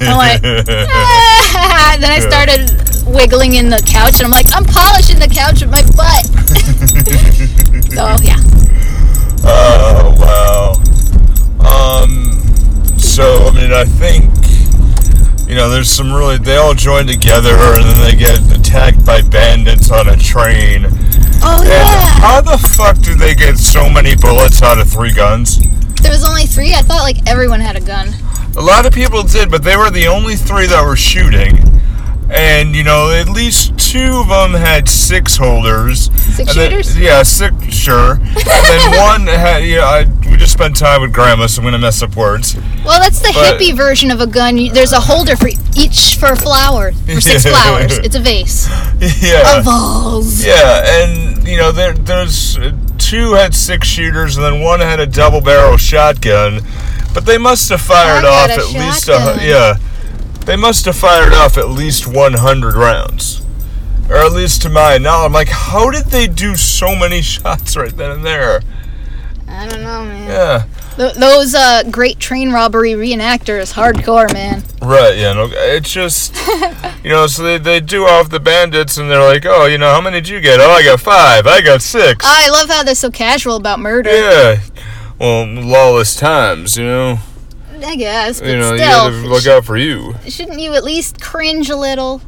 I'm 0.00 0.16
like, 0.16 0.40
"Ah." 0.42 1.96
then 2.00 2.10
I 2.10 2.18
started 2.20 3.04
wiggling 3.06 3.56
in 3.56 3.68
the 3.68 3.82
couch, 3.86 4.14
and 4.14 4.22
I'm 4.22 4.30
like, 4.30 4.46
I'm 4.54 4.64
polishing 4.64 5.18
the 5.18 5.28
couch 5.28 5.60
with 5.60 5.70
my 5.70 5.82
butt. 5.92 6.24
so 7.92 8.16
yeah. 8.24 8.40
Oh 9.44 10.16
wow. 10.16 12.02
Um. 12.02 12.40
So 12.98 13.48
I 13.48 13.50
mean, 13.52 13.72
I 13.72 13.84
think 13.84 14.32
you 15.46 15.56
know, 15.56 15.68
there's 15.68 15.90
some 15.90 16.10
really. 16.10 16.38
They 16.38 16.56
all 16.56 16.72
join 16.72 17.06
together, 17.06 17.54
and 17.54 17.84
then 17.84 18.00
they 18.00 18.16
get 18.16 18.40
attacked 18.50 19.04
by 19.04 19.20
bandits 19.20 19.90
on 19.90 20.08
a 20.08 20.16
train. 20.16 20.86
Oh 21.42 21.62
yeah. 21.66 22.06
how 22.20 22.40
the 22.40 22.58
fuck 22.76 22.98
do 22.98 23.14
they 23.14 23.34
get 23.34 23.58
so 23.58 23.88
many 23.88 24.14
bullets 24.16 24.62
out 24.62 24.78
of 24.78 24.88
three 24.88 25.12
guns? 25.12 25.58
There 26.02 26.10
was 26.12 26.24
only 26.26 26.44
three. 26.44 26.72
I 26.74 26.82
thought 26.82 27.02
like 27.02 27.28
everyone 27.28 27.60
had 27.60 27.76
a 27.76 27.80
gun. 27.80 28.08
A 28.56 28.60
lot 28.60 28.84
of 28.86 28.92
people 28.92 29.22
did, 29.22 29.50
but 29.50 29.62
they 29.62 29.76
were 29.76 29.90
the 29.90 30.06
only 30.08 30.36
three 30.36 30.66
that 30.66 30.84
were 30.84 30.96
shooting. 30.96 31.58
And 32.32 32.76
you 32.76 32.84
know, 32.84 33.10
at 33.10 33.28
least 33.28 33.76
two 33.76 34.20
of 34.22 34.28
them 34.28 34.52
had 34.52 34.88
six 34.88 35.36
holders. 35.36 36.10
Six 36.36 36.50
And 36.50 36.58
then- 36.60 36.70
shooters? 36.70 36.96
yeah, 36.98 37.22
six, 37.24 37.54
sure. 37.74 38.12
and 38.12 38.64
then 38.66 38.96
one 39.00 39.26
had, 39.26 39.64
yeah, 39.64 39.80
I, 39.84 40.04
we 40.30 40.36
just 40.36 40.52
spent 40.52 40.76
time 40.78 41.02
with 41.02 41.12
grandma, 41.12 41.48
so 41.48 41.60
I'm 41.60 41.66
gonna 41.66 41.78
mess 41.78 42.02
up 42.02 42.14
words. 42.14 42.54
Well, 42.84 43.00
that's 43.00 43.18
the 43.18 43.32
But- 43.34 43.60
hippie 43.60 43.76
version 43.76 44.12
of 44.12 44.20
a 44.20 44.28
gun. 44.28 44.54
There's 44.72 44.92
a 44.92 45.00
holder 45.00 45.34
for 45.36 45.48
each 45.76 46.18
for 46.18 46.26
a 46.32 46.36
flower 46.36 46.92
for 46.92 47.20
six 47.20 47.44
Yeah. 47.44 47.50
flowers. 47.64 47.98
It's 47.98 48.14
a 48.14 48.20
vase. 48.20 48.68
yeah. 49.20 49.58
A 49.58 49.62
vase. 49.62 50.46
Yeah, 50.46 51.02
and 51.02 51.19
know, 51.60 51.72
there, 51.72 51.92
there's 51.92 52.56
uh, 52.56 52.72
two 52.98 53.34
had 53.34 53.54
six 53.54 53.86
shooters, 53.86 54.36
and 54.36 54.44
then 54.44 54.62
one 54.62 54.80
had 54.80 55.00
a 55.00 55.06
double 55.06 55.40
barrel 55.40 55.76
shotgun. 55.76 56.60
But 57.12 57.26
they 57.26 57.38
must 57.38 57.68
have 57.70 57.80
fired 57.80 58.24
off 58.24 58.50
at 58.50 58.72
least 58.72 59.08
a 59.08 59.38
yeah. 59.40 59.74
They 60.46 60.56
must 60.56 60.84
have 60.86 60.96
fired 60.96 61.32
off 61.32 61.58
at 61.58 61.68
least 61.68 62.06
100 62.06 62.74
rounds, 62.74 63.42
or 64.08 64.16
at 64.16 64.32
least 64.32 64.62
to 64.62 64.70
my 64.70 64.96
knowledge. 64.98 65.26
I'm 65.26 65.32
like, 65.32 65.48
how 65.48 65.90
did 65.90 66.06
they 66.06 66.26
do 66.26 66.56
so 66.56 66.96
many 66.96 67.20
shots 67.22 67.76
right 67.76 67.94
then 67.94 68.10
and 68.10 68.24
there? 68.26 68.62
I 69.46 69.68
don't 69.68 69.82
know, 69.82 70.04
man. 70.04 70.28
Yeah, 70.28 70.64
Th- 70.96 71.14
those 71.14 71.54
uh, 71.54 71.84
great 71.90 72.18
train 72.18 72.50
robbery 72.52 72.92
reenactors, 72.92 73.72
hardcore, 73.74 74.30
man. 74.32 74.62
right. 74.82 75.16
Yeah, 75.16 75.32
no, 75.32 75.48
it's 75.50 75.90
just 75.92 76.34
you 77.04 77.10
know, 77.10 77.26
so 77.26 77.42
they 77.42 77.58
they 77.58 77.80
do 77.80 78.04
off 78.06 78.28
the 78.28 78.40
bandits, 78.40 78.98
and 78.98 79.10
they're 79.10 79.22
like, 79.22 79.46
oh, 79.46 79.66
you 79.66 79.78
know, 79.78 79.92
how 79.92 80.00
many 80.00 80.16
did 80.20 80.28
you 80.28 80.40
get? 80.40 80.60
Oh, 80.60 80.70
I 80.70 80.82
got 80.82 81.00
five. 81.00 81.46
I 81.46 81.60
got 81.62 81.80
six. 81.80 82.24
I 82.28 82.48
love 82.50 82.68
how 82.68 82.82
they're 82.82 82.94
so 82.94 83.10
casual 83.10 83.56
about 83.56 83.78
murder. 83.80 84.10
Yeah. 84.10 84.60
Well, 85.18 85.46
lawless 85.46 86.16
times, 86.16 86.76
you 86.76 86.84
know. 86.84 87.18
I 87.82 87.96
guess, 87.96 88.40
but 88.40 88.48
You 88.50 88.58
know, 88.58 88.72
you 88.72 88.78
still, 88.78 88.88
gotta 88.90 89.16
look 89.28 89.46
out 89.46 89.64
for 89.64 89.76
you. 89.78 90.14
shouldn't 90.28 90.60
you 90.60 90.74
at 90.74 90.84
least 90.84 91.20
cringe 91.20 91.70
a 91.70 91.76
little? 91.76 92.20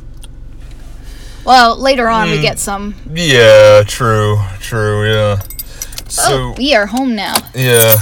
Well, 1.44 1.76
later 1.78 2.08
on 2.08 2.30
we 2.30 2.36
Hmm. 2.36 2.42
get 2.42 2.58
some. 2.58 2.94
Yeah, 3.12 3.82
true, 3.86 4.38
true, 4.60 5.10
yeah. 5.10 5.40
Oh, 5.40 5.98
So, 6.08 6.54
we 6.56 6.74
are 6.74 6.86
home 6.86 7.14
now. 7.14 7.34
yeah. 7.54 7.96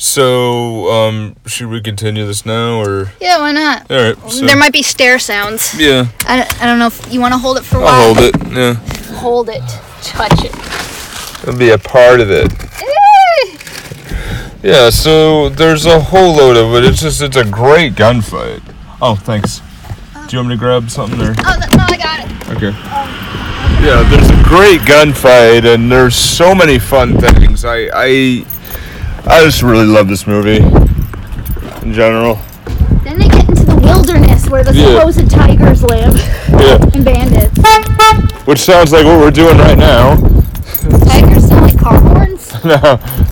So, 0.00 0.88
um, 0.92 1.34
should 1.44 1.68
we 1.68 1.80
continue 1.80 2.24
this 2.24 2.46
now, 2.46 2.80
or? 2.80 3.10
Yeah, 3.20 3.40
why 3.40 3.50
not? 3.50 3.90
Alright, 3.90 4.16
so. 4.30 4.46
there 4.46 4.56
might 4.56 4.72
be 4.72 4.82
stair 4.82 5.18
sounds. 5.18 5.74
Yeah, 5.78 6.06
I 6.24 6.36
don't, 6.36 6.62
I 6.62 6.66
don't 6.66 6.78
know 6.78 6.86
if 6.86 7.12
you 7.12 7.20
want 7.20 7.34
to 7.34 7.38
hold 7.38 7.56
it 7.56 7.64
for 7.64 7.78
a 7.78 7.80
I'll 7.80 7.84
while. 7.84 8.14
hold 8.14 8.18
it, 8.18 8.52
yeah. 8.52 8.74
Hold 9.18 9.48
it. 9.48 9.62
Touch 10.02 10.44
it. 10.44 10.54
It'll 11.42 11.58
be 11.58 11.70
a 11.70 11.78
part 11.78 12.20
of 12.20 12.30
it. 12.30 12.52
Yeah, 14.62 14.90
so 14.90 15.48
there's 15.48 15.86
a 15.86 16.00
whole 16.00 16.36
load 16.36 16.56
of 16.56 16.74
it. 16.74 16.88
It's 16.88 17.00
just, 17.00 17.20
it's 17.20 17.36
a 17.36 17.44
great 17.44 17.94
gunfight. 17.94 18.62
Oh, 19.00 19.14
thanks. 19.16 19.60
Do 20.28 20.36
you 20.36 20.38
want 20.38 20.48
me 20.48 20.54
to 20.54 20.58
grab 20.58 20.90
something 20.90 21.18
there? 21.18 21.34
Oh, 21.38 21.56
no, 21.58 21.84
I 21.84 21.96
got 21.96 22.20
it. 22.20 22.56
Okay. 22.56 22.70
Yeah, 23.84 24.02
there's 24.10 24.30
a 24.30 24.42
great 24.44 24.80
gunfight, 24.80 25.64
and 25.64 25.90
there's 25.90 26.16
so 26.16 26.54
many 26.54 26.78
fun 26.78 27.18
things. 27.18 27.64
I, 27.64 27.88
I, 27.94 28.44
I 29.26 29.42
just 29.44 29.62
really 29.62 29.86
love 29.86 30.08
this 30.08 30.26
movie 30.26 30.56
in 31.82 31.92
general. 31.92 32.38
Then 33.04 33.18
they 33.18 33.28
get 33.28 33.48
into 33.48 33.64
the 33.64 33.76
wilderness 33.82 34.48
where 34.48 34.64
the 34.64 34.74
Yeah. 34.74 34.98
supposed 34.98 35.30
tigers 35.30 35.82
live 35.82 36.14
Yeah, 36.48 36.78
and 36.94 37.04
bandits. 37.04 38.46
which 38.46 38.58
sounds 38.60 38.92
like 38.92 39.04
what 39.04 39.18
we're 39.18 39.30
doing 39.30 39.58
right 39.58 39.76
now. 39.78 40.16
Tigers 41.06 41.48
sound 41.48 41.66
like 41.66 41.78
car 41.78 42.00
horns. 42.00 42.52
no, 42.64 42.78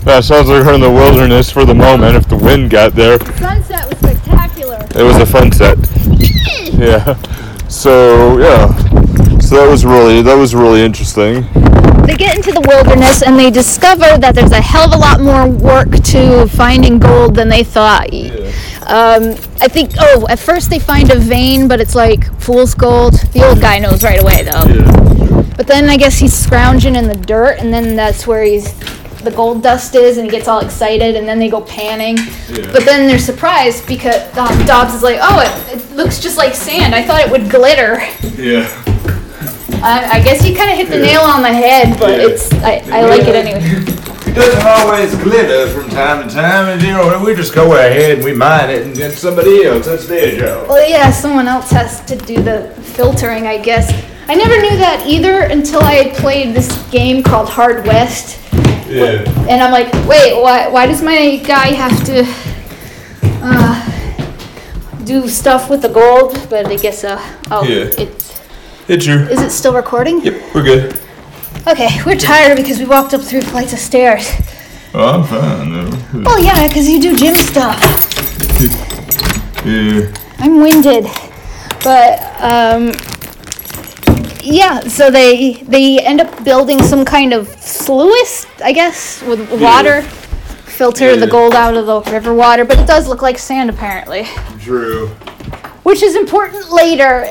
that 0.03 0.23
sounds 0.23 0.47
like 0.49 0.63
we're 0.65 0.73
in 0.75 0.81
the 0.81 0.89
wilderness 0.91 1.49
for 1.51 1.65
the 1.65 1.73
moment. 1.75 2.15
If 2.15 2.27
the 2.27 2.37
wind 2.37 2.69
got 2.69 2.93
there, 2.93 3.17
The 3.17 3.33
sunset 3.37 3.89
was 3.89 3.97
spectacular. 3.97 4.85
it 4.95 5.03
was 5.03 5.15
a 5.17 5.25
fun 5.25 5.51
set. 5.51 5.77
Yeah. 6.73 7.15
So 7.67 8.37
yeah. 8.37 8.67
So 9.39 9.55
that 9.57 9.67
was 9.69 9.85
really 9.85 10.21
that 10.21 10.35
was 10.37 10.53
really 10.53 10.83
interesting. 10.83 11.43
They 12.07 12.15
get 12.15 12.37
into 12.37 12.53
the 12.53 12.61
wilderness 12.61 13.21
and 13.21 13.37
they 13.37 13.51
discover 13.51 14.17
that 14.17 14.33
there's 14.33 14.53
a 14.53 14.61
hell 14.61 14.85
of 14.85 14.93
a 14.93 14.97
lot 14.97 15.19
more 15.19 15.49
work 15.49 15.91
to 15.91 16.47
finding 16.47 16.99
gold 16.99 17.35
than 17.35 17.49
they 17.49 17.65
thought. 17.65 18.13
Um, 18.83 19.35
I 19.59 19.67
think, 19.67 19.91
oh, 19.99 20.25
at 20.29 20.39
first 20.39 20.69
they 20.69 20.79
find 20.79 21.11
a 21.11 21.19
vein, 21.19 21.67
but 21.67 21.81
it's 21.81 21.95
like 21.95 22.23
fool's 22.39 22.73
gold. 22.73 23.15
The 23.33 23.45
old 23.45 23.59
guy 23.59 23.79
knows 23.79 24.03
right 24.03 24.21
away 24.21 24.43
though. 24.43 24.63
Yeah. 24.65 25.43
But 25.57 25.67
then 25.67 25.89
I 25.89 25.97
guess 25.97 26.17
he's 26.17 26.33
scrounging 26.33 26.95
in 26.95 27.09
the 27.09 27.15
dirt, 27.15 27.59
and 27.59 27.73
then 27.73 27.97
that's 27.97 28.25
where 28.25 28.45
he's 28.45 28.73
the 29.23 29.31
gold 29.31 29.61
dust 29.61 29.93
is, 29.93 30.17
and 30.17 30.25
he 30.25 30.31
gets 30.31 30.47
all 30.47 30.61
excited, 30.61 31.17
and 31.17 31.27
then 31.27 31.39
they 31.39 31.49
go 31.49 31.59
panning. 31.59 32.15
But 32.71 32.85
then 32.85 33.09
they're 33.09 33.19
surprised 33.19 33.85
because 33.85 34.15
um, 34.37 34.65
Dobbs 34.65 34.93
is 34.93 35.03
like, 35.03 35.17
"Oh, 35.21 35.41
it, 35.41 35.75
it 35.75 35.91
looks 35.91 36.21
just 36.21 36.37
like 36.37 36.53
sand. 36.53 36.95
I 36.95 37.03
thought 37.03 37.19
it 37.19 37.31
would 37.31 37.49
glitter." 37.49 37.99
Yeah. 38.41 38.69
I, 39.83 40.17
I 40.17 40.23
guess 40.23 40.45
you 40.47 40.55
kind 40.55 40.71
of 40.71 40.77
hit 40.77 40.89
the 40.89 40.99
nail 40.99 41.21
on 41.21 41.41
the 41.41 41.53
head, 41.53 41.99
but 41.99 42.11
Yeah. 42.19 42.27
it's 42.27 42.51
I, 42.53 42.81
I 42.91 43.01
like 43.05 43.21
it 43.27 43.35
anyway. 43.35 43.61
It 44.27 44.33
doesn't 44.35 44.65
always 44.67 45.15
glitter 45.15 45.67
from 45.69 45.89
time 45.89 46.27
to 46.27 46.33
time, 46.33 46.67
and 46.67 46.81
you 46.81 46.91
know 46.91 47.21
we 47.25 47.33
just 47.33 47.55
go 47.55 47.73
ahead 47.73 48.15
and 48.17 48.23
we 48.23 48.33
mine 48.33 48.69
it, 48.69 48.83
and 48.83 48.95
then 48.95 49.11
somebody 49.11 49.65
else 49.65 49.85
that's 49.87 50.07
their 50.07 50.37
job. 50.37 50.67
Well, 50.69 50.87
yeah, 50.87 51.09
someone 51.11 51.47
else 51.47 51.71
has 51.71 52.03
to 52.05 52.15
do 52.15 52.41
the 52.43 52.69
filtering, 52.95 53.47
I 53.47 53.57
guess. 53.57 53.89
I 54.27 54.35
never 54.35 54.59
knew 54.61 54.77
that 54.77 55.05
either 55.07 55.39
until 55.41 55.81
I 55.81 55.93
had 55.93 56.15
played 56.17 56.53
this 56.55 56.69
game 56.91 57.23
called 57.23 57.49
Hard 57.49 57.85
West. 57.87 58.39
Yeah. 58.87 59.23
And 59.49 59.63
I'm 59.63 59.71
like, 59.71 59.91
wait, 60.07 60.33
why, 60.41 60.67
why 60.67 60.85
does 60.85 61.01
my 61.01 61.37
guy 61.37 61.67
have 61.73 62.03
to 62.05 62.23
uh, 63.41 65.03
do 65.03 65.27
stuff 65.27 65.69
with 65.69 65.81
the 65.81 65.89
gold? 65.89 66.37
But 66.49 66.67
I 66.67 66.75
guess, 66.75 67.03
uh, 67.03 67.19
oh, 67.51 67.63
Yeah. 67.63 67.89
it's, 67.97 68.36
You. 68.87 68.95
is 68.95 69.41
it 69.41 69.49
still 69.51 69.73
recording? 69.73 70.21
Yep, 70.23 70.55
we're 70.55 70.63
good. 70.63 70.99
Okay, 71.67 71.89
we're 72.05 72.17
tired 72.17 72.55
because 72.55 72.79
we 72.79 72.85
walked 72.85 73.13
up 73.13 73.21
three 73.21 73.41
flights 73.41 73.73
of 73.73 73.79
stairs. 73.79 74.29
Oh, 74.93 75.19
I'm 75.19 75.23
fine. 75.25 75.73
though. 76.13 76.21
Well, 76.23 76.41
yeah, 76.41 76.65
because 76.67 76.87
you 76.89 77.01
do 77.01 77.15
gym 77.17 77.35
stuff. 77.35 77.77
Yeah. 79.65 80.13
I'm 80.39 80.61
winded, 80.61 81.05
but 81.83 82.19
um, 82.41 82.93
yeah. 84.41 84.79
So 84.87 85.11
they 85.11 85.55
they 85.63 85.99
end 85.99 86.21
up 86.21 86.43
building 86.45 86.81
some 86.81 87.03
kind 87.03 87.33
of 87.33 87.49
sluice, 87.59 88.45
I 88.63 88.71
guess, 88.71 89.21
with 89.23 89.51
water, 89.61 90.03
filter 90.03 91.17
the 91.17 91.25
Yeah. 91.25 91.31
gold 91.31 91.53
out 91.55 91.75
of 91.75 91.85
the 91.85 92.01
river 92.11 92.33
water. 92.33 92.63
But 92.63 92.79
it 92.79 92.87
does 92.87 93.09
look 93.09 93.21
like 93.21 93.37
sand 93.37 93.69
apparently, 93.69 94.25
True. 94.61 95.07
which 95.83 96.01
is 96.01 96.15
important 96.15 96.71
later. 96.71 97.27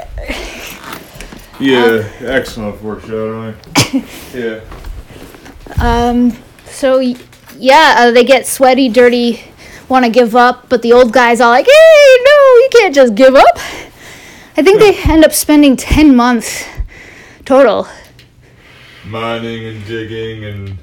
Yeah. 1.59 2.09
Excellent 2.21 2.81
foreshadowing. 2.81 3.55
yeah. 4.35 4.61
Um, 5.81 6.33
so 6.67 6.99
yeah, 6.99 7.95
uh, 7.99 8.11
they 8.11 8.25
get 8.25 8.47
sweaty, 8.47 8.89
dirty, 8.89 9.43
want 9.89 10.05
to 10.05 10.11
give 10.11 10.37
up, 10.37 10.69
but 10.69 10.83
the 10.83 10.93
old 10.93 11.13
guy's 11.13 11.41
all 11.41 11.51
like, 11.51 11.67
"Hey, 11.67 12.17
no, 12.25 12.33
you 12.61 12.69
can't 12.73 12.95
just 12.95 13.15
give 13.15 13.35
up." 13.35 13.59
I 14.59 14.63
think 14.63 14.81
they 14.81 14.97
end 15.11 15.25
up 15.25 15.33
spending 15.33 15.77
ten 15.77 16.15
months 16.15 16.65
total. 17.45 17.89
Mining 19.05 19.67
and 19.67 19.87
digging 19.87 20.45
and. 20.45 20.79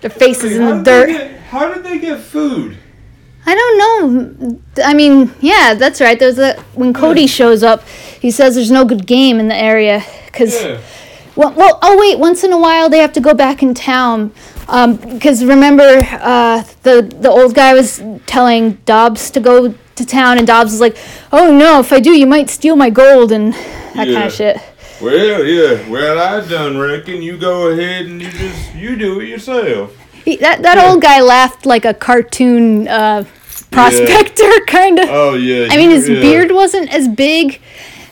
Their 0.00 0.10
faces 0.10 0.56
in 0.56 0.64
the 0.66 0.82
dirt. 0.82 1.08
get- 1.08 1.40
how 1.42 1.72
did 1.72 1.84
they 1.84 1.98
get 1.98 2.20
food? 2.20 2.76
I 3.44 3.54
don't 3.54 3.78
know. 3.78 4.60
I 4.84 4.94
mean, 4.94 5.32
yeah, 5.40 5.74
that's 5.74 6.00
right. 6.00 6.18
There's 6.18 6.38
a 6.38 6.54
when 6.74 6.92
Cody 6.92 7.26
shows 7.26 7.62
up, 7.62 7.86
he 7.88 8.30
says 8.30 8.54
there's 8.54 8.70
no 8.70 8.84
good 8.84 9.06
game 9.06 9.40
in 9.40 9.48
the 9.48 9.56
area 9.56 10.04
because. 10.26 10.54
Yeah. 10.54 10.80
Well, 11.34 11.54
well, 11.54 11.78
oh 11.80 11.98
wait. 11.98 12.18
Once 12.18 12.44
in 12.44 12.52
a 12.52 12.58
while, 12.58 12.90
they 12.90 12.98
have 12.98 13.14
to 13.14 13.20
go 13.20 13.32
back 13.32 13.62
in 13.62 13.72
town 13.72 14.32
because 14.66 15.44
remember 15.44 16.06
uh, 16.10 16.62
the 16.82 17.02
the 17.02 17.30
old 17.30 17.54
guy 17.54 17.72
was 17.74 18.02
telling 18.26 18.72
Dobbs 18.84 19.30
to 19.30 19.40
go 19.40 19.74
to 19.94 20.06
town, 20.06 20.38
and 20.38 20.46
Dobbs 20.46 20.72
was 20.72 20.80
like, 20.80 20.96
"Oh 21.32 21.56
no, 21.56 21.80
if 21.80 21.92
I 21.92 22.00
do, 22.00 22.10
you 22.10 22.26
might 22.26 22.50
steal 22.50 22.76
my 22.76 22.90
gold 22.90 23.32
and 23.32 23.54
that 23.94 24.08
kind 24.12 24.24
of 24.24 24.32
shit." 24.32 24.58
Well, 25.00 25.44
yeah. 25.44 25.88
Well, 25.88 26.18
I 26.18 26.46
done 26.46 26.78
reckon 26.78 27.22
you 27.22 27.36
go 27.36 27.68
ahead 27.68 28.06
and 28.06 28.22
you 28.22 28.30
just 28.30 28.74
you 28.74 28.96
do 28.96 29.20
it 29.20 29.28
yourself. 29.28 29.96
He, 30.24 30.36
that 30.36 30.62
that 30.62 30.78
old 30.78 31.02
guy 31.02 31.20
laughed 31.20 31.66
like 31.66 31.84
a 31.84 31.94
cartoon 31.94 32.88
uh, 32.88 33.24
prospector, 33.70 34.50
kind 34.66 34.98
of. 34.98 35.08
Oh 35.08 35.34
yeah. 35.34 35.68
I 35.70 35.76
mean, 35.76 35.90
his 35.90 36.08
yeah. 36.08 36.20
beard 36.20 36.52
wasn't 36.52 36.92
as 36.94 37.08
big, 37.08 37.60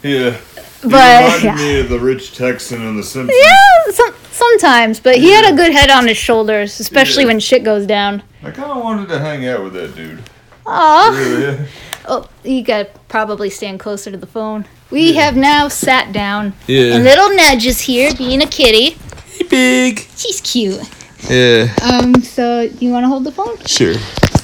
Yeah. 0.02 0.36
but 0.82 1.42
yeah. 1.42 1.54
me 1.56 1.80
of 1.80 1.88
the 1.88 1.98
rich 2.00 2.34
Texan 2.36 2.82
in 2.82 2.96
The 2.96 3.02
Simpsons. 3.02 3.38
Yeah, 3.40 3.92
some, 3.92 4.14
sometimes, 4.32 5.00
but 5.00 5.16
he 5.16 5.30
had 5.30 5.52
a 5.52 5.56
good 5.56 5.72
head 5.72 5.90
on 5.90 6.06
his 6.08 6.16
shoulders, 6.16 6.80
especially 6.80 7.22
Yeah. 7.24 7.28
when 7.28 7.40
shit 7.40 7.62
goes 7.64 7.86
down. 7.86 8.22
I 8.42 8.50
kind 8.50 8.70
of 8.72 8.82
wanted 8.82 9.08
to 9.10 9.18
hang 9.18 9.46
out 9.46 9.62
with 9.62 9.74
that 9.74 9.94
dude. 9.94 10.22
Aw. 10.66 11.66
Oh, 12.06 12.26
you 12.42 12.62
gotta 12.64 12.88
probably 13.08 13.50
stand 13.50 13.78
closer 13.78 14.10
to 14.10 14.16
the 14.16 14.26
phone. 14.26 14.64
We 14.90 15.12
have 15.14 15.36
now 15.36 15.68
sat 15.68 16.12
down. 16.12 16.54
Yeah. 16.66 16.94
And 16.94 17.04
little 17.04 17.28
Nedge 17.28 17.66
is 17.66 17.82
here, 17.82 18.12
being 18.14 18.42
a 18.42 18.46
kitty. 18.46 18.96
Hey, 19.36 19.46
Big. 19.48 19.98
She's 20.16 20.40
cute. 20.40 20.80
Yeah. 21.28 21.72
Um, 21.82 22.14
so 22.22 22.62
you 22.62 22.90
want 22.90 23.04
to 23.04 23.08
hold 23.08 23.24
the 23.24 23.32
phone? 23.32 23.56
Sure. 23.66 23.94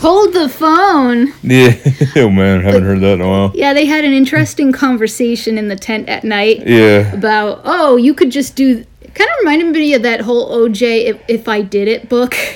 Hold 0.01 0.35
the 0.35 0.49
phone. 0.49 1.33
Yeah. 1.43 1.75
oh 2.17 2.29
man, 2.31 2.61
haven't 2.61 2.83
heard 2.85 3.01
that 3.01 3.15
in 3.15 3.21
a 3.23 3.29
while. 3.29 3.53
Yeah, 3.55 3.73
they 3.73 3.87
had 3.87 4.05
an 4.05 4.12
interesting 4.12 4.71
conversation 4.73 5.57
in 5.59 5.69
the 5.69 5.77
tent 5.77 6.09
at 6.09 6.23
night 6.23 6.67
Yeah. 6.67 7.12
about 7.15 7.62
oh, 7.65 7.97
you 7.97 8.15
could 8.15 8.31
just 8.31 8.55
do. 8.57 8.85
Kind 9.15 9.31
of 9.31 9.37
reminded 9.41 9.73
me 9.73 9.95
of 9.95 10.03
that 10.03 10.21
whole 10.21 10.51
OJ 10.69 11.07
if, 11.07 11.21
if 11.29 11.49
I 11.49 11.62
did 11.62 11.89
it 11.89 12.09
book. 12.09 12.35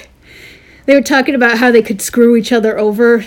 They 0.86 0.96
were 0.96 1.02
talking 1.02 1.36
about 1.36 1.58
how 1.58 1.70
they 1.70 1.82
could 1.82 2.02
screw 2.02 2.34
each 2.34 2.50
other 2.50 2.76
over, 2.76 3.24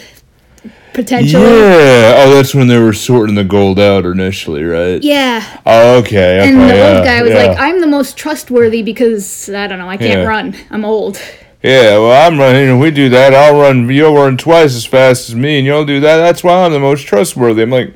potentially. 0.94 1.44
Yeah. 1.44 2.16
Oh, 2.26 2.32
that's 2.36 2.54
when 2.56 2.68
they 2.68 2.78
were 2.80 2.94
sorting 2.94 3.36
the 3.36 3.44
gold 3.44 3.80
out 3.80 4.06
initially, 4.06 4.64
right? 4.64 5.02
Yeah. 5.02 5.44
Oh, 5.66 5.98
okay. 6.00 6.40
okay 6.40 6.50
And 6.50 6.60
the 6.62 6.76
yeah, 6.76 6.96
old 6.96 7.06
guy 7.06 7.22
was 7.22 7.32
yeah. 7.32 7.48
like, 7.48 7.58
I'm 7.60 7.82
the 7.82 7.88
most 7.88 8.18
trustworthy 8.18 8.82
because 8.82 9.50
I 9.50 9.68
don't 9.68 9.80
know, 9.80 9.90
I 9.90 9.98
can't 9.98 10.22
Yeah. 10.22 10.26
run. 10.28 10.56
I'm 10.70 10.86
old. 10.86 11.20
Yeah, 11.62 11.98
well, 11.98 12.28
I'm 12.28 12.38
running, 12.38 12.68
and 12.70 12.80
we 12.82 12.92
do 12.92 13.08
that. 13.10 13.34
I'll 13.34 13.58
run. 13.58 13.90
You'll 13.90 14.14
run 14.14 14.36
twice 14.36 14.76
as 14.76 14.86
fast 14.86 15.30
as 15.30 15.36
me, 15.36 15.58
and 15.60 15.66
you'll 15.66 15.86
do 15.86 16.02
that. 16.02 16.18
That's 16.18 16.44
why 16.44 16.66
I'm 16.66 16.74
the 16.74 16.80
most 16.80 17.08
trustworthy. 17.08 17.62
I'm 17.62 17.70
like, 17.70 17.94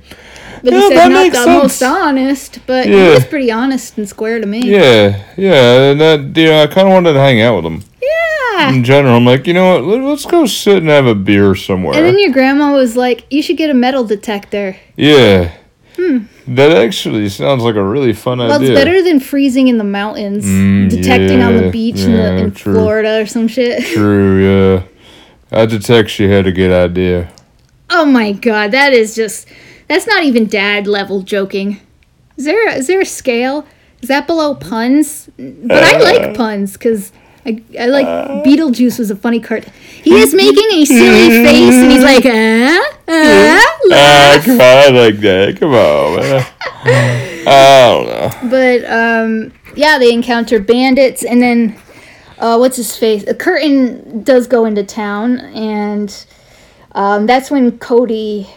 But 0.64 0.72
Yeah, 0.74 0.80
he 0.80 0.88
said 0.88 0.98
that 0.98 1.12
not 1.12 1.32
the 1.32 1.38
sense. 1.38 1.48
most 1.48 1.84
honest, 1.84 2.60
but 2.66 2.86
he 2.88 2.94
Yeah. 2.94 3.16
was 3.16 3.26
pretty 3.26 3.52
honest 3.52 3.98
and 3.98 4.08
square 4.08 4.40
to 4.40 4.46
me. 4.48 4.62
yeah, 4.62 5.18
yeah. 5.36 5.92
And 5.92 6.00
that, 6.02 6.20
you 6.42 6.48
know, 6.48 6.64
I 6.64 6.68
kind 6.68 6.88
of 6.88 6.94
wanted 6.94 7.14
to 7.14 7.20
hang 7.20 7.42
out 7.42 7.58
with 7.58 7.66
him 7.66 7.84
Yeah. 8.58 8.74
in 8.74 8.84
general. 8.84 9.15
I'm 9.15 9.26
like, 9.26 9.48
you 9.48 9.54
know 9.54 9.74
what? 9.76 9.84
Let, 9.86 10.02
let's 10.02 10.26
go 10.26 10.46
sit 10.46 10.78
and 10.78 10.89
have 10.89 11.06
a 11.06 11.15
beer 11.15 11.56
somewhere. 11.56 11.96
And 11.96 12.06
then 12.06 12.17
your 12.20 12.32
grandma 12.32 12.74
was 12.74 12.96
like, 12.96 13.26
You 13.30 13.41
should 13.41 13.58
get 13.58 13.70
a 13.70 13.74
metal 13.74 14.04
detector. 14.04 14.76
yeah. 14.96 15.54
That 16.48 16.72
actually 16.78 17.28
sounds 17.28 17.63
like 17.63 17.76
a 17.76 17.84
really 17.84 18.13
fun 18.13 18.38
Hmm. 18.38 18.48
Well, 18.48 18.62
idea. 18.62 18.72
it's 18.72 18.80
better 18.80 19.02
than 19.04 19.20
freezing 19.20 19.67
in 19.67 19.78
the 19.78 19.84
mountains, 19.84 20.46
Mm, 20.46 20.89
detecting 20.89 21.41
on 21.41 21.58
the 21.58 21.65
yeah, 21.65 21.70
beach 21.72 22.00
in, 22.00 22.13
the, 22.13 22.38
in. 22.38 22.52
Florida 22.52 23.22
or 23.22 23.26
some 23.26 23.48
shit. 23.50 23.84
True. 23.93 24.41
Yeah. 24.43 24.84
I 25.52 25.65
detect 25.65 26.10
she 26.10 26.30
had 26.30 26.48
a 26.48 26.52
good 26.54 26.72
idea. 26.72 27.30
Oh 27.89 28.06
my 28.06 28.32
god, 28.32 28.72
that 28.72 28.93
is 28.93 29.15
just. 29.15 29.48
That's 29.89 30.06
not 30.08 30.24
even 30.24 30.46
dad 30.48 30.88
level 30.88 31.22
joking. 31.22 31.80
Is 32.38 32.46
there, 32.46 32.70
is 32.70 32.88
there 32.88 33.02
a 33.02 33.06
scale? 33.06 33.65
Is 34.02 34.08
that 34.10 34.28
below 34.28 34.54
puns? 34.56 35.30
But 35.38 35.84
I 35.84 35.96
Uh. 35.98 36.04
like 36.04 36.38
puns 36.38 36.74
because 36.74 37.12
I, 37.48 37.64
I 37.80 37.86
like 37.86 38.06
Beetlejuice 38.46 39.00
was 39.00 39.10
a 39.10 39.16
funny 39.16 39.40
card. 39.40 39.64
He 40.04 40.14
is 40.20 40.34
making 40.34 40.70
a 40.72 40.86
silly 40.86 41.30
face 41.30 41.76
and 41.76 41.92
he's 41.92 42.04
like, 42.04 42.26
ah, 42.26 42.94
ah, 43.08 43.80
laugh. 43.88 44.46
come 44.46 44.60
on, 44.60 44.62
I 44.62 44.88
like 44.90 45.18
that. 45.22 45.58
Come 45.58 45.74
on. 45.74 46.46
I 47.48 47.88
don't 47.88 48.08
know. 48.08 48.50
But 48.50 48.84
um, 48.92 49.54
yeah, 49.76 49.98
they 49.98 50.12
encounter 50.12 50.60
bandits, 50.60 51.24
and 51.24 51.42
then 51.42 51.80
uh, 52.38 52.58
what's 52.58 52.76
his 52.76 52.98
face? 52.98 53.26
A 53.28 53.34
curtain 53.34 54.24
does 54.24 54.48
go 54.48 54.66
into 54.66 54.84
town, 54.84 55.40
and 55.40 56.26
um, 56.92 57.28
that's 57.28 57.50
when 57.50 57.80
Cody 57.80 58.50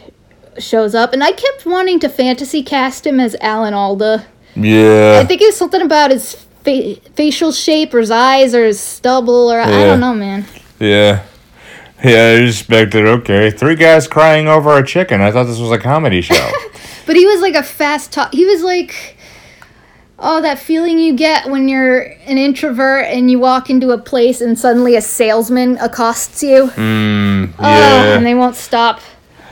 shows 0.59 0.96
up. 0.96 1.12
And 1.12 1.22
I 1.22 1.31
kept 1.31 1.64
wanting 1.64 2.00
to 2.00 2.09
fantasy 2.09 2.64
cast 2.64 3.07
him 3.07 3.20
as 3.20 3.37
Alan 3.40 3.74
Alda. 3.74 4.26
Yeah. 4.57 5.20
I 5.22 5.24
think 5.24 5.40
it 5.40 5.46
was 5.46 5.57
something 5.57 5.81
about 5.81 6.11
his 6.11 6.46
fa- 6.62 6.96
facial 7.14 7.53
shape, 7.53 7.92
or 7.94 8.01
his 8.01 8.11
eyes, 8.11 8.55
or 8.55 8.64
his 8.66 8.81
stubble, 8.81 9.51
or 9.53 9.61
I 9.61 9.70
don't 9.70 10.01
know, 10.01 10.14
man. 10.14 10.44
Yeah. 10.79 11.25
Yeah, 12.03 12.12
I 12.38 12.42
expected, 12.46 13.07
okay. 13.07 13.51
Three 13.51 13.75
guys 13.77 14.09
crying 14.09 14.49
over 14.49 14.77
a 14.79 14.87
chicken. 14.87 15.20
I 15.20 15.31
thought 15.31 15.44
this 15.44 15.59
was 15.59 15.70
a 15.70 15.79
comedy 15.79 16.20
show. 16.23 16.51
But 17.07 17.16
he 17.16 17.27
was 17.27 17.40
like 17.42 17.55
a 17.55 17.62
fast 17.62 18.11
talk. 18.12 18.33
He 18.33 18.46
was 18.46 18.62
like, 18.62 19.18
oh, 20.18 20.40
that 20.40 20.59
feeling 20.59 20.99
you 20.99 21.14
get 21.14 21.51
when 21.51 21.68
you're 21.68 22.01
an 22.01 22.38
introvert 22.38 23.05
and 23.07 23.31
you 23.31 23.38
walk 23.38 23.68
into 23.68 23.90
a 23.90 23.99
place 23.99 24.40
and 24.40 24.59
suddenly 24.59 24.96
a 24.96 25.03
salesman 25.03 25.77
accosts 25.79 26.42
you. 26.42 26.68
mm, 26.68 27.53
Oh, 27.59 27.64
and 27.64 28.25
they 28.25 28.35
won't 28.35 28.57
stop 28.57 29.01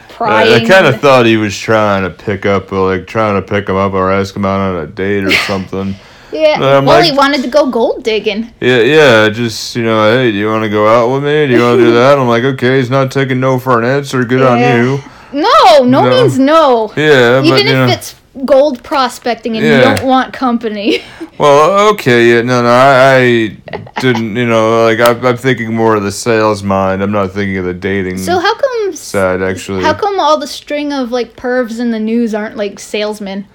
prying. 0.09 0.65
I, 0.65 0.67
kind 0.67 0.87
of 0.87 1.01
thought 1.03 1.27
he 1.27 1.37
was 1.37 1.55
trying 1.59 2.03
to 2.05 2.11
pick 2.11 2.47
up, 2.47 2.73
like, 2.73 3.07
trying 3.07 3.43
to 3.43 3.47
pick 3.47 3.69
him 3.69 3.77
up 3.77 3.93
or 3.93 4.11
ask 4.11 4.35
him 4.35 4.47
out 4.47 4.61
on 4.61 4.77
a 4.85 4.87
date 4.87 5.25
or 5.25 5.33
something. 5.47 5.95
Yeah. 6.33 6.59
Well, 6.61 6.83
like- 6.83 7.05
he 7.05 7.13
wanted 7.17 7.43
to 7.43 7.49
go 7.49 7.71
gold 7.71 8.05
digging. 8.05 8.53
Yeah, 8.61 8.81
yeah, 8.81 9.29
just, 9.31 9.75
you 9.77 9.83
know, 9.85 10.11
hey, 10.13 10.31
do 10.33 10.39
you 10.39 10.47
want 10.47 10.65
to 10.65 10.71
go 10.71 10.87
out 10.89 11.13
with 11.13 11.25
me? 11.25 11.47
Do 11.47 11.53
you 11.55 11.63
want 11.63 11.79
to 11.79 11.85
do 11.85 11.93
that? 11.95 12.19
I'm 12.19 12.29
like, 12.29 12.45
okay, 12.45 12.79
he's 12.79 12.91
not 12.91 13.11
taking 13.11 13.41
no 13.41 13.59
for 13.59 13.79
an 13.79 13.85
answer. 13.85 14.25
Good 14.25 14.43
on 14.43 14.59
you. 14.59 14.99
No, 15.33 15.85
no, 15.85 16.05
No. 16.05 16.11
means 16.11 16.39
no. 16.39 16.93
Yeah, 16.97 17.41
Even 17.43 17.51
but, 17.51 17.61
if 17.61 17.67
know. 17.67 17.87
it's 17.89 18.15
gold 18.45 18.83
prospecting 18.83 19.57
and 19.57 19.67
you 19.67 19.79
don't 19.81 20.05
want 20.05 20.33
company. 20.33 21.03
Well, 21.39 21.91
okay, 21.93 22.31
yeah, 22.35 22.43
no, 22.43 22.63
no, 22.63 22.69
I, 22.69 23.57
I 23.73 23.79
didn't, 24.01 24.35
you 24.35 24.45
know, 24.45 24.83
like 24.83 24.99
I, 24.99 25.13
I'm 25.29 25.37
thinking 25.37 25.73
more 25.73 25.95
of 25.95 26.03
the 26.03 26.11
sales 26.11 26.65
mind. 26.65 27.01
I'm 27.01 27.13
not 27.13 27.31
thinking 27.31 27.57
of 27.59 27.65
the 27.65 27.75
dating 27.75 28.19
so 28.19 28.41
how 28.41 28.57
come 28.57 28.93
side, 28.97 29.41
actually. 29.41 29.85
how 29.85 29.95
come 29.95 30.19
all 30.19 30.39
the 30.41 30.49
string 30.49 30.93
of 30.93 31.13
like 31.13 31.37
pervs 31.37 31.79
in 31.79 31.93
the 31.93 32.01
news 32.01 32.35
aren't 32.35 32.57
like 32.57 32.81
salesmen? 32.81 33.47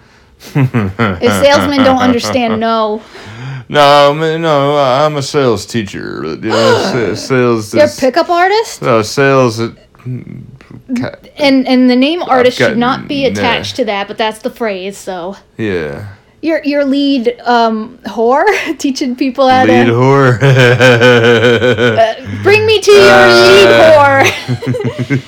If 0.55 1.33
salesmen 1.43 1.83
don't 1.83 2.01
understand 2.01 2.59
no. 2.59 3.01
No, 3.69 4.13
no, 4.37 4.77
I'm 4.77 5.15
a 5.15 5.21
sales 5.21 5.65
teacher. 5.65 6.21
You 6.25 6.35
know, 6.37 7.13
sales. 7.15 7.73
You're 7.73 7.85
a 7.85 7.89
pickup 7.89 8.29
artist? 8.29 8.81
No, 8.81 9.01
sales. 9.01 9.59
And 9.59 9.77
and 11.67 11.89
the 11.89 11.95
name 11.95 12.21
artist 12.23 12.59
got- 12.59 12.69
should 12.69 12.77
not 12.77 13.07
be 13.07 13.23
nah. 13.23 13.29
attached 13.31 13.75
to 13.77 13.85
that, 13.85 14.07
but 14.07 14.17
that's 14.17 14.39
the 14.39 14.49
phrase, 14.49 14.97
so 14.97 15.37
Yeah. 15.57 16.07
your 16.41 16.61
your 16.65 16.83
lead 16.83 17.39
um 17.45 17.99
whore 18.05 18.45
teaching 18.85 19.15
people 19.15 19.47
how 19.47 19.63
Lead 19.65 19.85
to 19.85 19.93
lead 19.97 20.39
whore. 20.39 22.43
bring 22.43 22.65
me 22.65 22.81
to 22.81 22.91
your 22.91 23.27
lead 23.27 23.67
whore. 23.79 25.23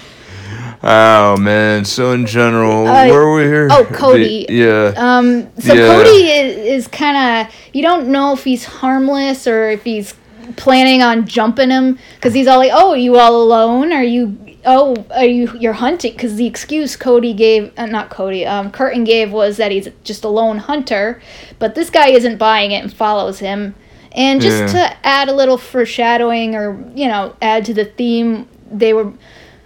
Oh 0.85 1.37
man! 1.37 1.83
So 1.85 2.11
in 2.11 2.25
general, 2.25 2.87
Uh, 2.87 3.07
where 3.07 3.21
are 3.21 3.33
we 3.35 3.43
here? 3.43 3.67
oh, 3.71 3.85
Cody. 3.85 4.45
The- 4.47 4.53
yeah. 4.53 4.93
Um, 4.95 5.47
so 5.59 5.73
Yeah. 5.73 5.87
Cody 5.87 6.29
is, 6.31 6.83
is 6.83 6.87
kind 6.87 7.17
of 7.47 7.53
you 7.73 7.81
don't 7.81 8.07
know 8.07 8.33
if 8.33 8.43
he's 8.43 8.65
harmless 8.65 9.47
or 9.47 9.69
if 9.71 9.83
he's 9.83 10.13
planning 10.57 11.01
on 11.01 11.25
jumping 11.25 11.71
him 11.71 11.97
because 12.15 12.33
he's 12.33 12.47
all 12.47 12.59
like, 12.59 12.71
"Oh, 12.73 12.91
are 12.91 12.97
you 12.97 13.17
all 13.17 13.41
alone? 13.41 13.91
Are 13.91 14.03
you? 14.03 14.37
Oh, 14.65 14.95
are 15.15 15.25
you? 15.25 15.51
You're 15.59 15.73
hunting?" 15.73 16.13
Because 16.13 16.35
the 16.35 16.45
excuse 16.45 16.95
Cody 16.95 17.33
gave, 17.33 17.71
uh, 17.77 17.87
not 17.87 18.09
Cody, 18.09 18.45
um, 18.45 18.71
Curtin 18.71 19.03
gave 19.03 19.31
was 19.31 19.57
that 19.57 19.71
he's 19.71 19.89
just 20.03 20.23
a 20.23 20.29
lone 20.29 20.59
hunter, 20.59 21.19
but 21.59 21.73
this 21.75 21.89
guy 21.89 22.09
isn't 22.09 22.37
buying 22.37 22.71
it 22.71 22.83
and 22.83 22.93
follows 22.93 23.39
him. 23.39 23.73
And 24.11 24.39
just 24.39 24.73
Yeah. 24.73 24.87
to 24.89 24.97
add 25.03 25.27
a 25.27 25.33
little 25.33 25.57
foreshadowing, 25.57 26.55
or 26.55 26.77
you 26.95 27.07
know, 27.07 27.33
add 27.41 27.65
to 27.65 27.73
the 27.73 27.83
theme, 27.85 28.47
they 28.71 28.93
were 28.93 29.11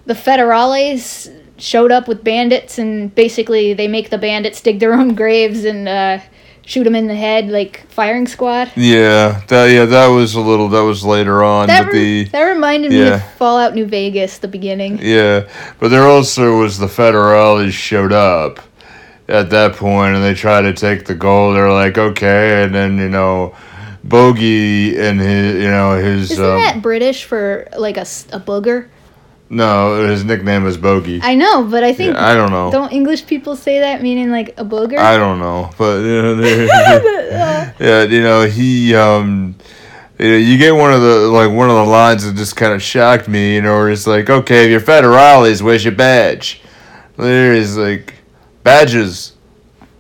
the 0.10 0.16
Federales 0.16 1.32
showed 1.58 1.92
up 1.92 2.08
with 2.08 2.24
bandits, 2.24 2.80
and 2.80 3.14
basically 3.14 3.76
they 3.76 3.88
make 3.88 4.10
the 4.10 4.18
bandits 4.18 4.60
dig 4.60 4.80
their 4.80 4.94
own 4.96 5.14
graves 5.14 5.64
and 5.66 5.88
uh, 5.88 6.20
shoot 6.66 6.84
them 6.84 6.96
in 6.96 7.06
the 7.06 7.14
head, 7.14 7.48
like 7.50 7.86
firing 7.90 8.26
squad. 8.26 8.72
Yeah, 8.76 9.44
that 9.50 9.66
yeah, 9.68 9.86
that 9.86 10.08
was 10.08 10.34
a 10.34 10.42
little. 10.42 10.68
That 10.68 10.82
was 10.82 11.06
later 11.06 11.44
on, 11.44 11.68
That, 11.68 11.86
but 11.86 11.94
re- 11.94 12.24
the 12.24 12.30
that 12.32 12.42
reminded 12.42 12.92
me 12.92 13.08
of 13.08 13.24
Fallout 13.34 13.76
New 13.76 13.86
Vegas, 13.86 14.40
the 14.40 14.48
beginning. 14.48 14.98
yeah, 15.00 15.48
but 15.80 15.90
there 15.90 16.08
also 16.08 16.58
was 16.58 16.80
the 16.80 16.88
federales 16.88 17.72
showed 17.72 18.12
up 18.12 18.60
at 19.28 19.52
that 19.52 19.76
point, 19.76 20.16
and 20.16 20.24
they 20.24 20.34
try 20.34 20.60
to 20.60 20.74
take 20.74 21.06
the 21.06 21.14
gold. 21.14 21.56
They're 21.56 21.72
like, 21.72 22.00
okay, 22.00 22.64
and 22.64 22.74
then 22.74 22.98
you 22.98 23.10
know, 23.10 23.56
Bogey 24.04 24.98
and 24.98 25.20
his, 25.20 25.54
you 25.62 25.70
know, 25.70 26.02
his 26.02 26.32
Isn't 26.32 26.44
um, 26.44 26.58
that 26.58 26.82
British 26.82 27.26
for 27.26 27.68
like 27.78 27.98
a, 27.98 28.08
a 28.34 28.40
booger? 28.40 28.88
No, 29.50 30.08
his 30.08 30.24
nickname 30.24 30.66
is 30.68 30.78
Bogey. 30.78 31.20
I 31.24 31.36
know, 31.36 31.64
but 31.64 31.84
I 31.84 31.94
think 31.94 32.14
Yeah, 32.14 32.26
I 32.26 32.36
don't 32.36 32.52
know. 32.52 32.72
don't 32.72 32.92
English 32.92 33.26
people 33.26 33.56
say 33.56 33.80
that 33.80 34.02
meaning 34.02 34.30
like 34.30 34.50
a 34.58 34.66
booger? 34.66 34.98
I 34.98 35.18
don't 35.18 35.40
know, 35.40 35.72
but 35.78 36.02
you 36.02 36.22
know, 36.22 36.42
yeah, 37.80 38.04
you 38.04 38.22
know, 38.22 38.46
he 38.46 38.94
um, 38.96 39.56
you, 40.20 40.30
know, 40.32 40.38
you 40.38 40.58
get 40.58 40.76
one 40.76 40.94
of 40.94 41.02
the 41.02 41.28
like 41.30 41.52
one 41.52 41.70
of 41.70 41.76
the 41.76 41.86
lines 41.86 42.26
that 42.26 42.36
just 42.36 42.56
kind 42.56 42.74
of 42.74 42.82
shocked 42.82 43.28
me. 43.28 43.56
You 43.56 43.62
know, 43.62 43.76
where 43.76 43.90
it's 43.90 44.06
like, 44.06 44.30
okay, 44.30 44.66
if 44.66 44.72
you're 44.72 44.82
federales, 44.82 45.62
where's 45.62 45.84
your 45.84 45.96
badge? 45.96 46.62
There 47.18 47.54
is 47.54 47.76
like 47.76 48.14
badges. 48.64 49.34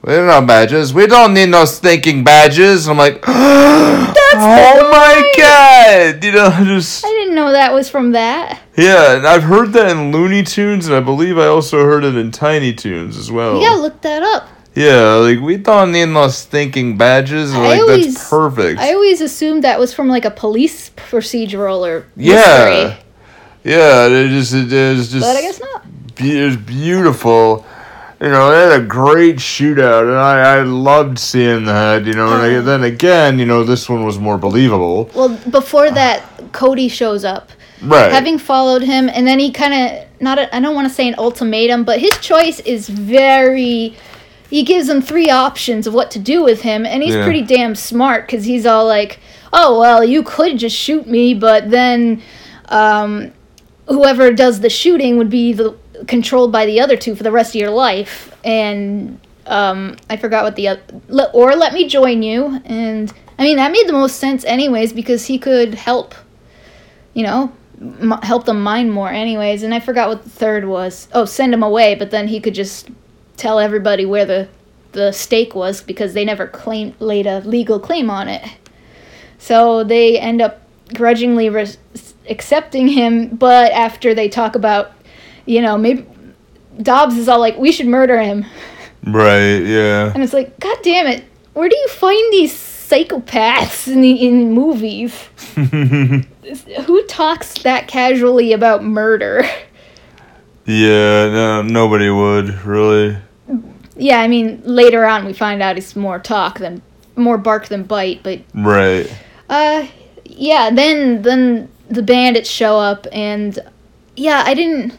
We 0.02 0.14
don't 0.14 0.28
know 0.28 0.42
badges. 0.42 0.94
We 0.94 1.08
don't 1.08 1.34
need 1.34 1.50
no 1.50 1.66
stinking 1.66 2.24
badges. 2.24 2.88
I'm 2.88 2.98
like, 2.98 3.22
oh 3.28 4.90
my 4.92 5.32
god! 5.38 6.24
You 6.24 6.32
know, 6.32 6.50
just 6.64 7.04
I 7.06 7.10
didn't 7.10 7.36
know 7.36 7.52
that 7.52 7.74
was 7.74 7.90
from 7.90 8.12
that. 8.14 8.62
yeah. 8.78 9.18
And 9.18 9.28
I've 9.28 9.44
heard 9.44 9.74
that 9.74 9.90
in 9.92 10.12
Looney 10.12 10.44
Tunes, 10.44 10.88
and 10.88 10.96
I 10.96 11.00
believe 11.02 11.38
I 11.38 11.48
also 11.48 11.84
heard 11.84 12.04
it 12.04 12.16
in 12.16 12.32
Tiny 12.32 12.74
Toons 12.74 13.18
as 13.18 13.32
well. 13.32 13.60
You 13.60 13.68
gotta 13.68 13.82
look 13.82 14.02
that 14.02 14.24
up. 14.24 14.48
Yeah, 14.76 15.16
like 15.16 15.40
we 15.42 15.58
don't 15.58 15.92
need 15.92 16.06
no 16.06 16.30
stinking 16.30 16.98
badges. 16.98 17.54
I 17.54 17.58
Like 17.58 17.82
always- 17.82 18.14
that's 18.16 18.30
perfect. 18.30 18.80
I 18.80 18.94
always 18.94 19.20
assumed 19.20 19.64
that 19.64 19.80
was 19.80 19.94
from 19.94 20.08
like 20.08 20.24
a 20.26 20.32
police 20.32 20.92
procedural 20.92 21.86
or 21.86 22.06
yeah, 22.16 22.36
mystery, 22.36 23.04
yeah. 23.66 24.08
It 24.08 24.30
just 24.30 24.54
it 24.54 24.72
is 24.72 25.12
just. 25.12 25.26
but 25.26 25.36
I 25.36 25.42
guess 25.42 25.60
not. 25.60 25.84
be- 26.16 26.40
it 26.40 26.66
beautiful. 26.66 27.66
You 28.22 28.28
know, 28.28 28.52
they 28.52 28.74
had 28.74 28.82
a 28.82 28.86
great 28.86 29.38
shootout, 29.38 30.02
and 30.04 30.18
I, 30.18 30.58
I 30.58 30.62
loved 30.64 31.18
seeing 31.18 31.64
that. 31.66 32.06
You 32.06 32.14
know, 32.14 32.34
and 32.34 32.42
I, 32.42 32.60
then 32.60 32.84
again, 32.84 33.40
you 33.40 33.46
know, 33.46 33.64
this 33.64 33.88
one 33.88 34.04
was 34.06 34.20
more 34.20 34.38
believable. 34.38 35.10
Well, 35.16 35.38
before 35.50 35.90
that, 35.92 36.52
Cody 36.52 36.90
shows 36.90 37.24
up, 37.24 37.50
Right. 37.82 38.12
having 38.12 38.38
followed 38.38 38.82
him, 38.82 39.08
and 39.08 39.26
then 39.26 39.40
he 39.40 39.52
kind 39.52 39.74
of 39.74 40.08
not. 40.22 40.38
A, 40.38 40.54
I 40.54 40.60
don't 40.60 40.76
want 40.76 40.90
to 40.90 40.94
say 40.94 41.08
an 41.08 41.16
ultimatum, 41.18 41.86
but 41.86 42.00
his 42.02 42.18
choice 42.18 42.60
is 42.62 42.90
very. 42.90 43.96
He 44.50 44.64
gives 44.64 44.90
him 44.90 45.02
three 45.02 45.30
options 45.30 45.88
of 45.88 45.94
what 45.94 46.12
to 46.12 46.20
do 46.20 46.44
with 46.44 46.62
him, 46.64 46.86
and 46.86 47.02
he's 47.02 47.16
Yeah. 47.16 47.24
pretty 47.24 47.44
damn 47.44 47.74
smart 47.76 48.26
because 48.28 48.44
he's 48.44 48.66
all 48.66 48.86
like, 48.86 49.20
"Oh 49.54 49.80
well, 49.80 50.04
you 50.04 50.24
could 50.24 50.58
just 50.58 50.76
shoot 50.76 51.08
me, 51.08 51.34
but 51.34 51.70
then." 51.72 52.22
Um, 52.68 53.32
whoever 53.88 54.32
does 54.32 54.60
the 54.60 54.70
shooting 54.70 55.18
would 55.18 55.32
be 55.32 55.52
the 55.52 55.74
controlled 56.08 56.52
by 56.52 56.66
the 56.66 56.80
other 56.80 56.98
two 56.98 57.16
for 57.16 57.24
the 57.24 57.32
rest 57.32 57.56
of 57.56 57.62
your 57.62 57.70
life 57.70 58.36
and 58.44 59.20
um, 59.46 59.96
i 60.10 60.18
forgot 60.18 60.44
what 60.44 60.56
the 60.56 60.68
other 60.68 60.82
or 61.34 61.56
let 61.56 61.74
me 61.74 61.88
join 61.88 62.22
you 62.22 62.62
and 62.66 63.14
i 63.38 63.44
mean 63.44 63.58
that 63.58 63.72
made 63.72 63.88
the 63.88 63.94
most 63.94 64.18
sense 64.18 64.44
anyways 64.46 64.94
because 64.94 65.26
he 65.26 65.38
could 65.40 65.74
help 65.74 66.14
you 67.14 67.24
know 67.24 67.52
m- 67.80 68.20
help 68.24 68.46
them 68.46 68.62
mine 68.62 68.90
more 68.90 69.10
anyways 69.10 69.64
and 69.64 69.74
i 69.74 69.80
forgot 69.80 70.08
what 70.10 70.24
the 70.24 70.30
third 70.30 70.66
was. 70.66 71.08
Oh 71.14 71.26
send 71.26 71.54
him 71.54 71.64
away 71.64 71.96
but 71.96 72.12
then 72.12 72.28
he 72.28 72.40
could 72.40 72.54
just 72.54 72.90
tell 73.38 73.60
everybody 73.60 74.06
where 74.06 74.26
the 74.26 74.48
the 74.92 75.12
stake 75.12 75.56
was 75.56 75.82
because 75.82 76.14
they 76.14 76.26
never 76.26 76.48
claimed 76.48 77.00
laid 77.00 77.28
a 77.28 77.40
legal 77.42 77.80
claim 77.80 78.10
on 78.10 78.28
it. 78.28 78.44
So 79.38 79.84
they 79.84 80.20
end 80.20 80.42
up 80.42 80.62
grudgingly 80.94 81.50
res- 81.50 81.78
accepting 82.30 82.88
him, 82.88 83.36
but 83.36 83.72
after 83.72 84.14
they 84.14 84.28
talk 84.30 84.56
about, 84.56 84.92
you 85.50 85.64
know, 85.64 85.80
maybe 85.80 86.06
Dobbs 86.80 87.18
is 87.18 87.28
all 87.28 87.40
like, 87.40 87.58
we 87.58 87.72
should 87.72 87.88
murder 87.88 88.22
him. 88.22 88.46
right. 89.04 89.58
Yeah. 89.58 90.12
And 90.14 90.24
it's 90.24 90.32
like, 90.34 90.60
God 90.60 90.78
damn 90.84 91.08
it, 91.08 91.26
where 91.54 91.68
do 91.68 91.76
you 91.76 91.88
find 91.88 92.32
these 92.32 92.54
psychopaths 92.54 93.88
in, 93.88 94.02
the, 94.02 94.12
in 94.12 94.54
movies? 94.54 95.14
Who 96.86 97.04
talks 97.08 97.64
that 97.64 97.88
casually 97.88 98.54
about 98.54 98.84
murder? 98.84 99.44
yeah. 100.66 101.30
No, 101.30 101.62
nobody 101.64 102.12
would 102.12 102.64
really. 102.64 103.18
yeah, 103.98 104.22
I 104.22 104.28
mean, 104.28 104.62
later 104.64 105.04
on 105.06 105.26
we 105.26 105.34
find 105.34 105.64
out 105.64 105.80
it's 105.80 105.96
more 105.96 106.20
talk 106.20 106.60
than, 106.60 106.84
more 107.16 107.40
bark 107.40 107.70
than 107.70 107.84
bite, 107.84 108.22
but 108.22 108.40
Right. 108.54 109.12
Uh, 109.50 109.88
yeah. 110.26 110.70
Then 110.70 111.24
then 111.24 111.70
the 111.90 112.04
bandits 112.04 112.50
show 112.50 112.78
up, 112.78 113.08
and 113.12 113.58
yeah, 114.16 114.44
I 114.46 114.54
didn't. 114.54 114.96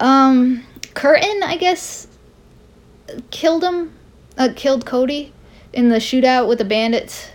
Um, 0.00 0.64
Curtin, 0.94 1.42
I 1.42 1.56
guess, 1.56 2.08
killed 3.30 3.64
him. 3.64 3.92
Uh, 4.36 4.48
killed 4.54 4.84
Cody 4.84 5.32
in 5.72 5.88
the 5.88 5.96
shootout 5.96 6.48
with 6.48 6.58
the 6.58 6.64
bandits. 6.64 7.30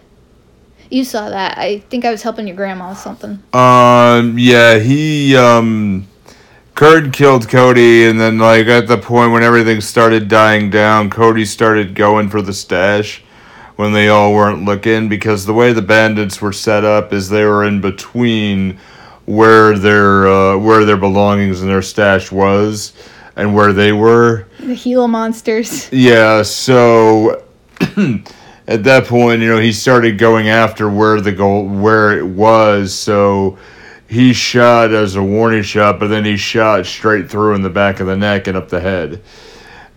You 0.90 1.04
saw 1.04 1.30
that. 1.30 1.58
I 1.58 1.80
think 1.80 2.04
I 2.04 2.12
was 2.12 2.24
helping 2.24 2.48
your 2.48 2.56
grandma 2.56 2.90
with 2.90 2.98
something. 2.98 3.42
Um. 3.54 4.38
Yeah. 4.38 4.80
He. 4.80 5.36
Um. 5.36 6.08
Kurt 6.76 7.12
killed 7.12 7.50
Cody, 7.50 8.06
and 8.06 8.20
then 8.22 8.38
like 8.38 8.68
at 8.68 8.88
the 8.88 8.98
point 8.98 9.34
when 9.34 9.44
everything 9.44 9.82
started 9.82 10.30
dying 10.30 10.70
down, 10.70 11.10
Cody 11.10 11.44
started 11.44 11.94
going 11.94 12.30
for 12.30 12.42
the 12.42 12.54
stash 12.54 13.22
when 13.76 13.92
they 13.92 14.08
all 14.08 14.34
weren't 14.34 14.64
looking 14.64 15.10
because 15.10 15.46
the 15.46 15.54
way 15.54 15.74
the 15.74 15.82
bandits 15.82 16.42
were 16.42 16.54
set 16.54 16.86
up 16.86 17.12
is 17.12 17.30
they 17.30 17.44
were 17.44 17.66
in 17.66 17.82
between 17.82 18.80
where 19.30 19.78
their 19.78 20.28
uh, 20.28 20.58
where 20.58 20.86
their 20.86 20.98
belongings 20.98 21.62
and 21.62 21.70
their 21.70 21.84
stash 21.84 22.32
was 22.32 22.94
and 23.36 23.54
where 23.54 23.74
they 23.74 23.92
were. 23.92 24.48
The 24.60 24.76
Gila 24.76 25.08
monsters. 25.08 25.88
Yeah, 25.92 26.42
so 26.42 27.44
at 28.68 28.84
that 28.84 29.06
point, 29.06 29.42
you 29.42 29.50
know, 29.50 29.60
he 29.60 29.72
started 29.72 30.18
going 30.18 30.50
after 30.50 30.90
where 30.90 31.22
the 31.22 31.32
goal 31.32 31.68
where 31.68 32.18
it 32.18 32.26
was, 32.26 32.92
so 32.94 33.60
he 34.08 34.34
shot 34.34 34.92
as 34.92 35.16
a 35.16 35.22
warning 35.24 35.62
shot, 35.62 36.00
but 36.00 36.08
then 36.08 36.26
he 36.26 36.36
shot 36.36 36.88
straight 36.88 37.30
through 37.30 37.54
in 37.54 37.62
the 37.62 37.70
back 37.70 38.00
of 38.00 38.08
the 38.08 38.18
neck 38.18 38.48
and 38.48 38.58
up 38.58 38.70
the 38.70 38.80
head. 38.82 39.22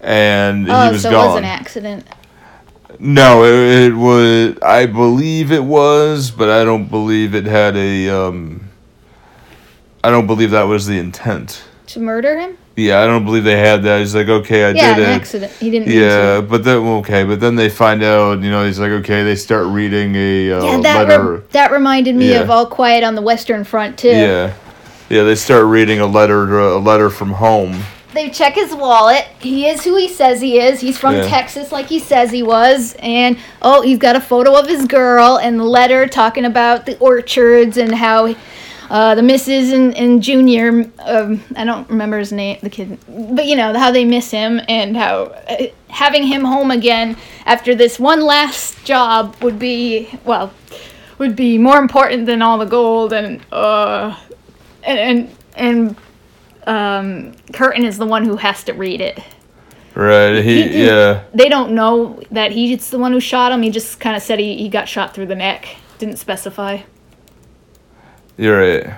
And 0.02 0.70
Oh, 0.70 0.86
he 0.88 0.92
was 0.92 1.02
so 1.02 1.08
it 1.08 1.12
gone. 1.12 1.28
was 1.28 1.36
an 1.38 1.44
accident. 1.44 2.06
no, 2.98 3.44
it, 3.44 3.86
it 3.88 3.94
was 3.94 4.58
I 4.62 4.84
believe 4.84 5.50
it 5.52 5.64
was, 5.64 6.30
but 6.30 6.50
I 6.50 6.64
don't 6.64 6.90
believe 6.90 7.34
it 7.34 7.46
had 7.46 7.76
a 7.76 8.10
um 8.10 8.68
I 10.04 10.10
don't 10.10 10.26
believe 10.26 10.50
that 10.50 10.64
was 10.64 10.86
the 10.86 10.98
intent. 10.98 11.62
To 11.88 12.00
murder 12.00 12.38
him? 12.38 12.56
Yeah, 12.74 13.02
I 13.02 13.06
don't 13.06 13.24
believe 13.24 13.44
they 13.44 13.58
had 13.58 13.82
that. 13.82 13.98
He's 14.00 14.14
like, 14.14 14.28
okay, 14.28 14.64
I 14.64 14.70
yeah, 14.70 14.94
did 14.94 15.04
an 15.04 15.10
it. 15.10 15.14
accident. 15.14 15.52
He 15.52 15.70
didn't. 15.70 15.88
mean 15.88 15.98
Yeah, 16.00 16.40
but 16.40 16.64
then 16.64 16.78
okay, 16.78 17.22
but 17.24 17.38
then 17.38 17.54
they 17.54 17.68
find 17.68 18.02
out, 18.02 18.40
you 18.42 18.50
know, 18.50 18.64
he's 18.64 18.78
like, 18.78 18.90
okay, 18.90 19.22
they 19.22 19.36
start 19.36 19.66
reading 19.66 20.14
a 20.16 20.52
uh, 20.52 20.64
Yeah, 20.64 20.80
that 20.80 21.08
letter. 21.08 21.22
re- 21.34 21.40
that 21.50 21.70
reminded 21.70 22.14
me 22.16 22.30
Yeah. 22.30 22.40
of 22.40 22.50
All 22.50 22.64
Quiet 22.66 23.04
on 23.04 23.14
the 23.14 23.20
Western 23.22 23.62
Front 23.64 23.98
too. 23.98 24.08
yeah, 24.08 24.54
yeah, 25.10 25.22
they 25.22 25.34
start 25.34 25.66
reading 25.66 26.00
a 26.00 26.06
letter, 26.06 26.58
a 26.60 26.78
letter 26.78 27.10
from 27.10 27.32
home. 27.32 27.82
They 28.14 28.30
check 28.30 28.54
his 28.54 28.74
wallet. 28.74 29.26
He 29.38 29.66
is 29.68 29.84
who 29.84 29.96
he 29.96 30.08
says 30.08 30.40
he 30.40 30.58
is. 30.58 30.80
He's 30.80 30.98
from 30.98 31.14
Yeah. 31.16 31.28
Texas, 31.28 31.72
like 31.72 31.86
he 31.86 31.98
says 31.98 32.30
he 32.30 32.42
was. 32.42 32.94
And 33.00 33.36
oh, 33.60 33.82
he's 33.82 33.98
got 33.98 34.16
a 34.16 34.20
photo 34.20 34.58
of 34.58 34.66
his 34.66 34.86
girl 34.86 35.38
and 35.38 35.58
the 35.60 35.64
letter 35.64 36.06
talking 36.06 36.44
about 36.46 36.84
the 36.86 36.98
orchards 36.98 37.76
and 37.78 37.94
how 37.94 38.34
uh, 38.92 39.14
the 39.14 39.22
Mrs. 39.22 39.72
and, 39.72 39.96
and 39.96 40.22
Junior, 40.22 40.88
um, 41.00 41.42
I 41.56 41.64
don't 41.64 41.88
remember 41.88 42.18
his 42.18 42.30
name, 42.30 42.58
the 42.62 42.70
kid, 42.70 42.98
but 43.08 43.46
you 43.46 43.56
know 43.56 43.72
how 43.76 43.90
they 43.90 44.04
miss 44.04 44.30
him 44.30 44.60
and 44.68 44.96
how 44.96 45.34
uh, 45.48 45.66
having 45.88 46.24
him 46.24 46.44
home 46.44 46.70
again 46.70 47.16
after 47.46 47.74
this 47.74 47.98
one 47.98 48.20
last 48.20 48.84
job 48.84 49.34
would 49.42 49.58
be 49.58 50.08
well, 50.24 50.52
would 51.18 51.34
be 51.34 51.58
more 51.58 51.78
important 51.78 52.26
than 52.26 52.42
all 52.42 52.58
the 52.58 52.66
gold 52.66 53.12
and 53.12 53.40
uh, 53.50 54.16
and 54.84 54.98
and. 54.98 55.36
and 55.56 55.96
um, 56.64 57.32
Curtin 57.52 57.84
is 57.84 57.98
the 57.98 58.06
one 58.06 58.24
who 58.24 58.36
has 58.36 58.62
to 58.64 58.72
read 58.72 59.00
it. 59.00 59.18
Right? 59.94 60.42
He, 60.42 60.62
He 60.62 60.84
yeah, 60.86 61.24
They 61.34 61.48
don't 61.48 61.72
know 61.72 62.22
that 62.30 62.52
he's 62.52 62.90
the 62.90 62.98
one 62.98 63.12
who 63.12 63.18
shot 63.18 63.50
him. 63.50 63.62
He 63.62 63.70
just 63.70 63.98
kind 63.98 64.16
of 64.16 64.22
said 64.22 64.38
he, 64.38 64.56
he 64.56 64.68
got 64.68 64.88
shot 64.88 65.12
through 65.12 65.26
the 65.26 65.34
neck. 65.34 65.66
Didn't 65.98 66.18
specify. 66.18 66.82
You're 68.36 68.58
right. 68.58 68.94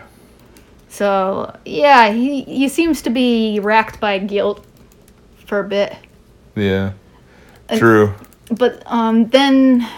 So 0.88 1.55
yeah, 1.64 2.11
he 2.12 2.42
he 2.42 2.68
seems 2.68 3.03
to 3.03 3.11
be 3.11 3.59
racked 3.61 4.01
by 4.01 4.18
guilt 4.18 4.64
for 5.47 5.61
a 5.61 5.64
bit. 5.64 5.94
Yeah, 6.57 6.92
Uh, 7.68 7.79
true. 7.79 8.14
But 8.51 8.83
um, 8.87 9.29
then 9.31 9.88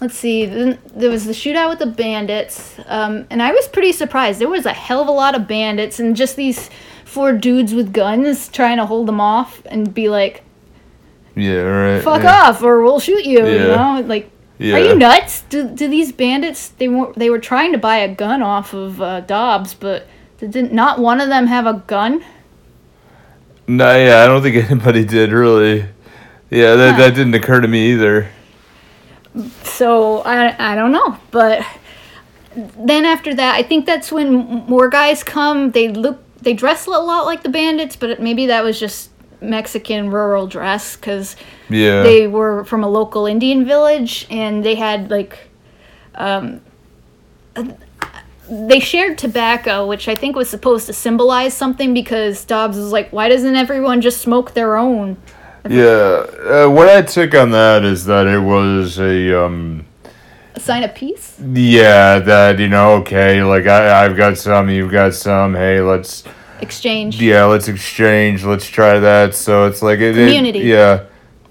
let's 0.00 0.14
see. 0.16 0.46
Then 0.46 0.78
there 0.94 1.10
was 1.10 1.24
the 1.24 1.32
shootout 1.32 1.70
with 1.70 1.78
the 1.80 1.86
bandits, 1.86 2.76
um, 2.86 3.26
and 3.30 3.42
I 3.42 3.50
was 3.52 3.66
pretty 3.68 3.90
surprised. 3.92 4.38
There 4.40 4.48
was 4.48 4.66
a 4.66 4.72
hell 4.72 5.00
of 5.02 5.08
a 5.08 5.12
lot 5.12 5.34
of 5.34 5.48
bandits, 5.48 5.98
and 5.98 6.14
just 6.14 6.36
these 6.36 6.70
four 7.04 7.32
dudes 7.32 7.74
with 7.74 7.92
guns 7.92 8.48
trying 8.48 8.76
to 8.76 8.86
hold 8.86 9.08
them 9.08 9.20
off 9.20 9.62
and 9.66 9.92
be 9.92 10.08
like, 10.08 10.44
Yeah, 11.34 11.62
right. 11.62 12.02
"Fuck 12.04 12.22
yeah. 12.22 12.48
off, 12.50 12.62
or 12.62 12.82
we'll 12.82 13.00
shoot 13.00 13.24
you." 13.24 13.44
You 13.46 13.54
Yeah. 13.68 13.76
know, 13.76 14.02
like. 14.06 14.30
Yeah. 14.60 14.74
Are 14.74 14.78
you 14.78 14.94
nuts? 14.94 15.40
Do, 15.48 15.66
do 15.66 15.88
these 15.88 16.12
bandits? 16.12 16.68
They 16.68 16.86
were 16.86 17.14
they 17.16 17.30
were 17.30 17.38
trying 17.38 17.72
to 17.72 17.78
buy 17.78 17.96
a 17.96 18.14
gun 18.14 18.42
off 18.42 18.74
of 18.74 19.00
uh, 19.00 19.20
Dobbs, 19.22 19.72
but 19.72 20.06
did 20.38 20.70
not 20.70 20.98
one 20.98 21.18
of 21.18 21.30
them 21.30 21.46
have 21.46 21.66
a 21.66 21.82
gun? 21.86 22.22
No, 23.66 23.96
yeah, 23.96 24.22
I 24.22 24.26
don't 24.26 24.42
think 24.42 24.56
anybody 24.70 25.02
did 25.04 25.32
really. 25.32 25.86
Yeah, 26.50 26.74
that, 26.74 26.92
Huh. 26.92 26.98
that 26.98 27.14
didn't 27.14 27.34
occur 27.34 27.62
to 27.62 27.68
me 27.68 27.92
either. 27.92 28.28
So 29.62 30.18
I 30.22 30.72
I 30.72 30.74
don't 30.74 30.92
know, 30.92 31.16
but 31.30 31.64
then 32.54 33.06
after 33.06 33.34
that, 33.34 33.54
I 33.54 33.62
think 33.62 33.86
that's 33.86 34.12
when 34.12 34.34
more 34.66 34.90
guys 34.90 35.22
come. 35.24 35.70
They 35.70 35.88
look 35.88 36.18
they 36.42 36.52
dress 36.52 36.84
a 36.86 36.90
lot 36.90 37.24
like 37.24 37.42
the 37.42 37.48
bandits, 37.48 37.96
but 37.96 38.20
maybe 38.20 38.46
that 38.46 38.62
was 38.62 38.78
just 38.78 39.09
Mexican 39.40 40.10
rural 40.10 40.46
dress 40.46 40.96
because 40.96 41.36
Yeah. 41.68 42.02
they 42.02 42.26
were 42.26 42.64
from 42.64 42.84
a 42.84 42.88
local 42.88 43.26
Indian 43.26 43.64
village 43.64 44.26
and 44.30 44.64
they 44.64 44.74
had 44.74 45.10
like 45.10 45.38
um 46.14 46.60
they 48.50 48.80
shared 48.80 49.16
tobacco 49.18 49.86
which 49.86 50.08
I 50.08 50.14
think 50.14 50.34
was 50.36 50.48
supposed 50.50 50.86
to 50.86 50.92
symbolize 50.92 51.54
something 51.54 51.94
because 51.94 52.44
Dobbs 52.44 52.76
was 52.76 52.92
like 52.92 53.10
why 53.12 53.28
doesn't 53.28 53.54
everyone 53.56 54.00
just 54.00 54.20
smoke 54.20 54.54
their 54.54 54.76
own 54.76 55.16
yeah. 55.68 56.24
Uh, 56.64 56.68
what 56.70 56.88
I 56.88 57.02
took 57.02 57.34
on 57.34 57.50
that 57.50 57.84
is 57.84 58.06
that 58.06 58.26
it 58.26 58.38
was 58.40 58.98
a 58.98 59.44
um. 59.44 59.84
a 60.54 60.60
sign 60.60 60.82
of 60.84 60.94
peace 60.94 61.36
Yeah, 61.38 62.18
that 62.18 62.58
you 62.58 62.66
know, 62.68 62.92
okay, 63.02 63.42
like 63.42 63.66
I, 63.66 64.04
I've 64.04 64.16
got 64.16 64.38
some, 64.38 64.70
you've 64.70 64.90
got 64.90 65.12
some. 65.12 65.54
Hey, 65.54 65.82
let's 65.82 66.24
exchange 66.62 67.20
yeah, 67.20 67.44
let's 67.44 67.68
exchange, 67.68 68.44
let's 68.44 68.66
try 68.66 68.98
that. 69.00 69.34
So 69.34 69.66
it's 69.66 69.82
like 69.82 69.98
it, 70.00 70.16
it- 70.16 70.26
Community. 70.26 70.60
yeah, 70.60 71.04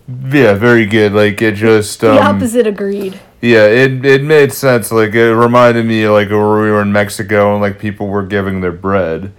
Yeah, 0.08 0.54
very 0.56 0.86
good. 0.86 1.14
Like 1.14 1.42
it 1.42 1.56
just 1.56 2.04
um, 2.04 2.16
the 2.16 2.22
opposite 2.22 2.66
agreed. 2.68 3.20
Yeah, 3.42 3.66
it 3.68 4.06
it 4.06 4.24
made 4.24 4.52
sense. 4.52 4.92
Like 4.92 5.14
it 5.14 5.34
reminded 5.36 5.86
me 5.86 6.08
like 6.10 6.30
where 6.30 6.40
we 6.62 6.72
were 6.72 6.82
in 6.82 6.92
Mexico 6.92 7.54
and 7.54 7.62
like 7.62 7.80
people 7.80 8.08
were 8.08 8.26
giving 8.26 8.62
their 8.62 8.72
bread, 8.74 9.32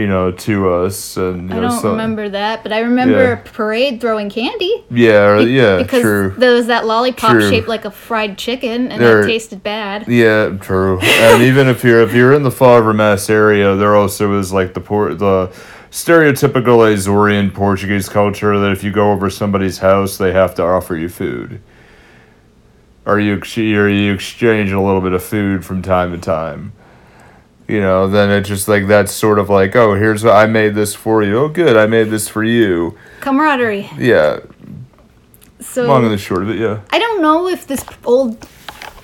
you 0.00 0.06
know, 0.06 0.30
to 0.32 0.70
us 0.72 1.16
and 1.16 1.50
you 1.50 1.56
I 1.56 1.60
know, 1.60 1.68
don't 1.68 1.80
so- 1.82 1.90
remember 1.90 2.28
that, 2.30 2.62
but 2.62 2.72
I 2.72 2.80
remember 2.80 3.22
Yeah. 3.22 3.32
a 3.32 3.36
parade 3.36 4.00
throwing 4.00 4.30
candy. 4.30 4.84
Yeah, 4.90 5.26
or- 5.28 5.44
Be- 5.44 5.50
yeah, 5.52 5.76
because 5.78 6.00
true. 6.02 6.34
there 6.38 6.52
was 6.54 6.66
that 6.68 6.86
lollipop 6.86 7.32
True. 7.32 7.48
shaped 7.50 7.68
like 7.68 7.84
a 7.84 7.90
fried 7.90 8.38
chicken, 8.38 8.90
and 8.90 9.00
There- 9.02 9.20
it 9.22 9.26
tasted 9.26 9.62
bad. 9.62 10.06
Yeah, 10.08 10.50
true. 10.60 10.98
and 11.00 11.42
even 11.50 11.68
if 11.68 11.84
you're 11.84 12.00
if 12.00 12.14
you're 12.14 12.32
in 12.32 12.42
the 12.42 12.50
Fall 12.50 12.78
River, 12.78 12.92
Mass 12.94 13.28
area, 13.30 13.76
there 13.76 13.94
also 13.94 14.38
is 14.38 14.52
like 14.52 14.74
the 14.74 14.80
por- 14.80 15.14
the 15.14 15.50
stereotypical 15.90 16.78
Azorean 16.92 17.52
Portuguese 17.52 18.08
culture 18.08 18.58
that 18.58 18.70
if 18.72 18.82
you 18.84 18.90
go 18.92 19.12
over 19.12 19.28
somebody's 19.28 19.78
house, 19.78 20.16
they 20.16 20.32
have 20.32 20.54
to 20.54 20.62
offer 20.62 20.96
you 20.96 21.08
food. 21.08 21.60
Or 23.06 23.18
you 23.18 23.34
or 23.34 23.88
you 23.88 24.12
exchange 24.12 24.70
a 24.72 24.80
little 24.80 25.00
bit 25.00 25.12
of 25.12 25.22
food 25.22 25.64
from 25.64 25.82
time 25.82 26.12
to 26.12 26.18
time. 26.18 26.72
You 27.70 27.80
know, 27.80 28.08
then 28.08 28.30
it's 28.30 28.48
just 28.48 28.66
like 28.68 28.86
that's 28.88 29.12
sort 29.12 29.38
of 29.38 29.48
like, 29.48 29.76
oh, 29.76 29.94
here's 29.94 30.24
I 30.24 30.46
made 30.46 30.74
this 30.74 30.94
for 30.94 31.22
you. 31.22 31.38
Oh, 31.38 31.48
good, 31.48 31.76
I 31.76 31.86
made 31.86 32.10
this 32.10 32.28
for 32.28 32.42
you. 32.42 32.96
Camaraderie. 33.20 33.88
Yeah, 33.96 34.40
So 35.60 35.86
long 35.86 36.04
and 36.04 36.12
the 36.12 36.18
short 36.18 36.42
of 36.42 36.50
it, 36.50 36.58
yeah. 36.58 36.80
I 36.90 36.98
don't 36.98 37.20
know 37.22 37.48
if 37.48 37.66
this 37.66 37.84
old 38.04 38.46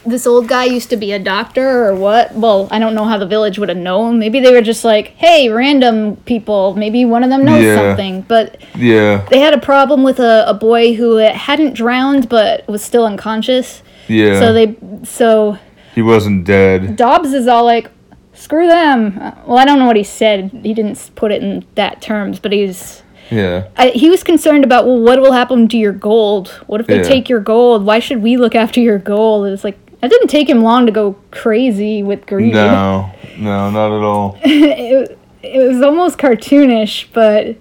this 0.05 0.25
old 0.25 0.47
guy 0.47 0.65
used 0.65 0.89
to 0.91 0.97
be 0.97 1.11
a 1.13 1.19
doctor 1.19 1.87
or 1.89 1.95
what. 1.95 2.33
Well, 2.35 2.69
I 2.71 2.79
don't 2.79 2.95
know 2.95 3.05
how 3.05 3.19
the 3.19 3.27
village 3.27 3.59
would 3.59 3.69
have 3.69 3.79
known. 3.79 4.19
Maybe 4.21 4.39
they 4.41 4.53
were 4.53 4.63
just 4.63 4.85
like, 4.85 5.09
"Hey, 5.17 5.49
random 5.49 6.17
people. 6.27 6.75
Maybe 6.77 7.05
one 7.05 7.25
of 7.25 7.31
them 7.31 7.45
knows 7.45 7.63
Yeah. 7.65 7.77
something." 7.77 8.23
But 8.23 8.57
Yeah, 8.77 9.27
they 9.31 9.41
had 9.41 9.53
a 9.53 9.59
problem 9.61 10.03
with 10.05 10.19
a, 10.21 10.45
a 10.49 10.55
boy 10.55 10.95
who 10.95 11.17
hadn't 11.17 11.75
drowned 11.75 12.29
but 12.29 12.67
was 12.69 12.83
still 12.83 13.05
unconscious. 13.05 13.83
yeah. 14.09 14.39
So 14.41 14.53
they 14.53 14.77
so 15.05 15.59
he 15.95 16.03
wasn't 16.03 16.45
dead. 16.45 16.97
Dobbs 16.97 17.33
is 17.33 17.47
all 17.49 17.65
like, 17.65 17.91
"Screw 18.37 18.67
them." 18.67 19.19
Uh, 19.21 19.33
Well, 19.47 19.59
I 19.59 19.65
don't 19.65 19.79
know 19.79 19.87
what 19.87 19.97
he 19.97 20.05
said. 20.05 20.51
He 20.63 20.73
didn't 20.75 21.11
put 21.15 21.33
it 21.33 21.43
in 21.43 21.65
that 21.75 22.01
terms, 22.01 22.39
but 22.39 22.53
he's 22.53 23.03
Yeah. 23.31 23.65
I, 23.77 23.89
he 23.91 24.09
was 24.11 24.23
concerned 24.23 24.63
about 24.65 24.87
well, 24.87 25.01
what 25.01 25.21
will 25.21 25.33
happen 25.33 25.67
to 25.69 25.77
your 25.77 25.93
gold? 25.93 26.49
What 26.69 26.81
if 26.81 26.87
they 26.87 26.99
Yeah. 26.99 27.03
take 27.15 27.29
your 27.29 27.41
gold? 27.41 27.85
Why 27.85 27.99
should 27.99 28.23
we 28.23 28.37
look 28.37 28.55
after 28.55 28.81
your 28.81 28.99
gold? 28.99 29.47
It's 29.49 29.65
like 29.65 29.79
it 30.03 30.09
didn't 30.11 30.29
take 30.29 30.49
him 30.49 30.63
long 30.63 30.87
to 30.87 30.93
go 30.93 31.17
crazy 31.33 32.03
with 32.03 32.27
greed. 32.27 32.53
No, 32.55 33.11
no, 33.39 33.71
not 33.71 33.91
at 33.97 34.03
all. 34.05 34.39
it, 34.45 35.19
it 35.43 35.67
was 35.69 35.81
almost 35.83 36.19
cartoonish, 36.19 37.07
but 37.13 37.57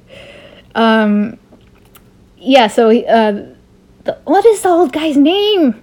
um, 0.76 1.38
yeah. 2.38 2.67
So 2.67 2.89
he, 2.89 3.05
uh, 3.07 3.32
the, 4.03 4.17
what 4.26 4.45
is 4.45 4.61
the 4.61 4.69
old 4.69 4.91
guy's 4.93 5.17
name? 5.17 5.82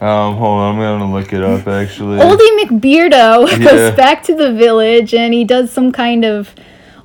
Um, 0.00 0.36
hold 0.36 0.60
on, 0.60 0.74
I'm 0.74 0.80
gonna 0.80 1.12
look 1.12 1.32
it 1.32 1.42
up 1.42 1.66
actually. 1.66 2.18
Oldie 2.18 2.60
McBeardo 2.60 3.48
Yeah. 3.50 3.58
goes 3.58 3.94
back 3.96 4.22
to 4.24 4.34
the 4.34 4.52
village 4.52 5.14
and 5.14 5.32
he 5.32 5.44
does 5.44 5.70
some 5.72 5.92
kind 5.92 6.24
of 6.24 6.54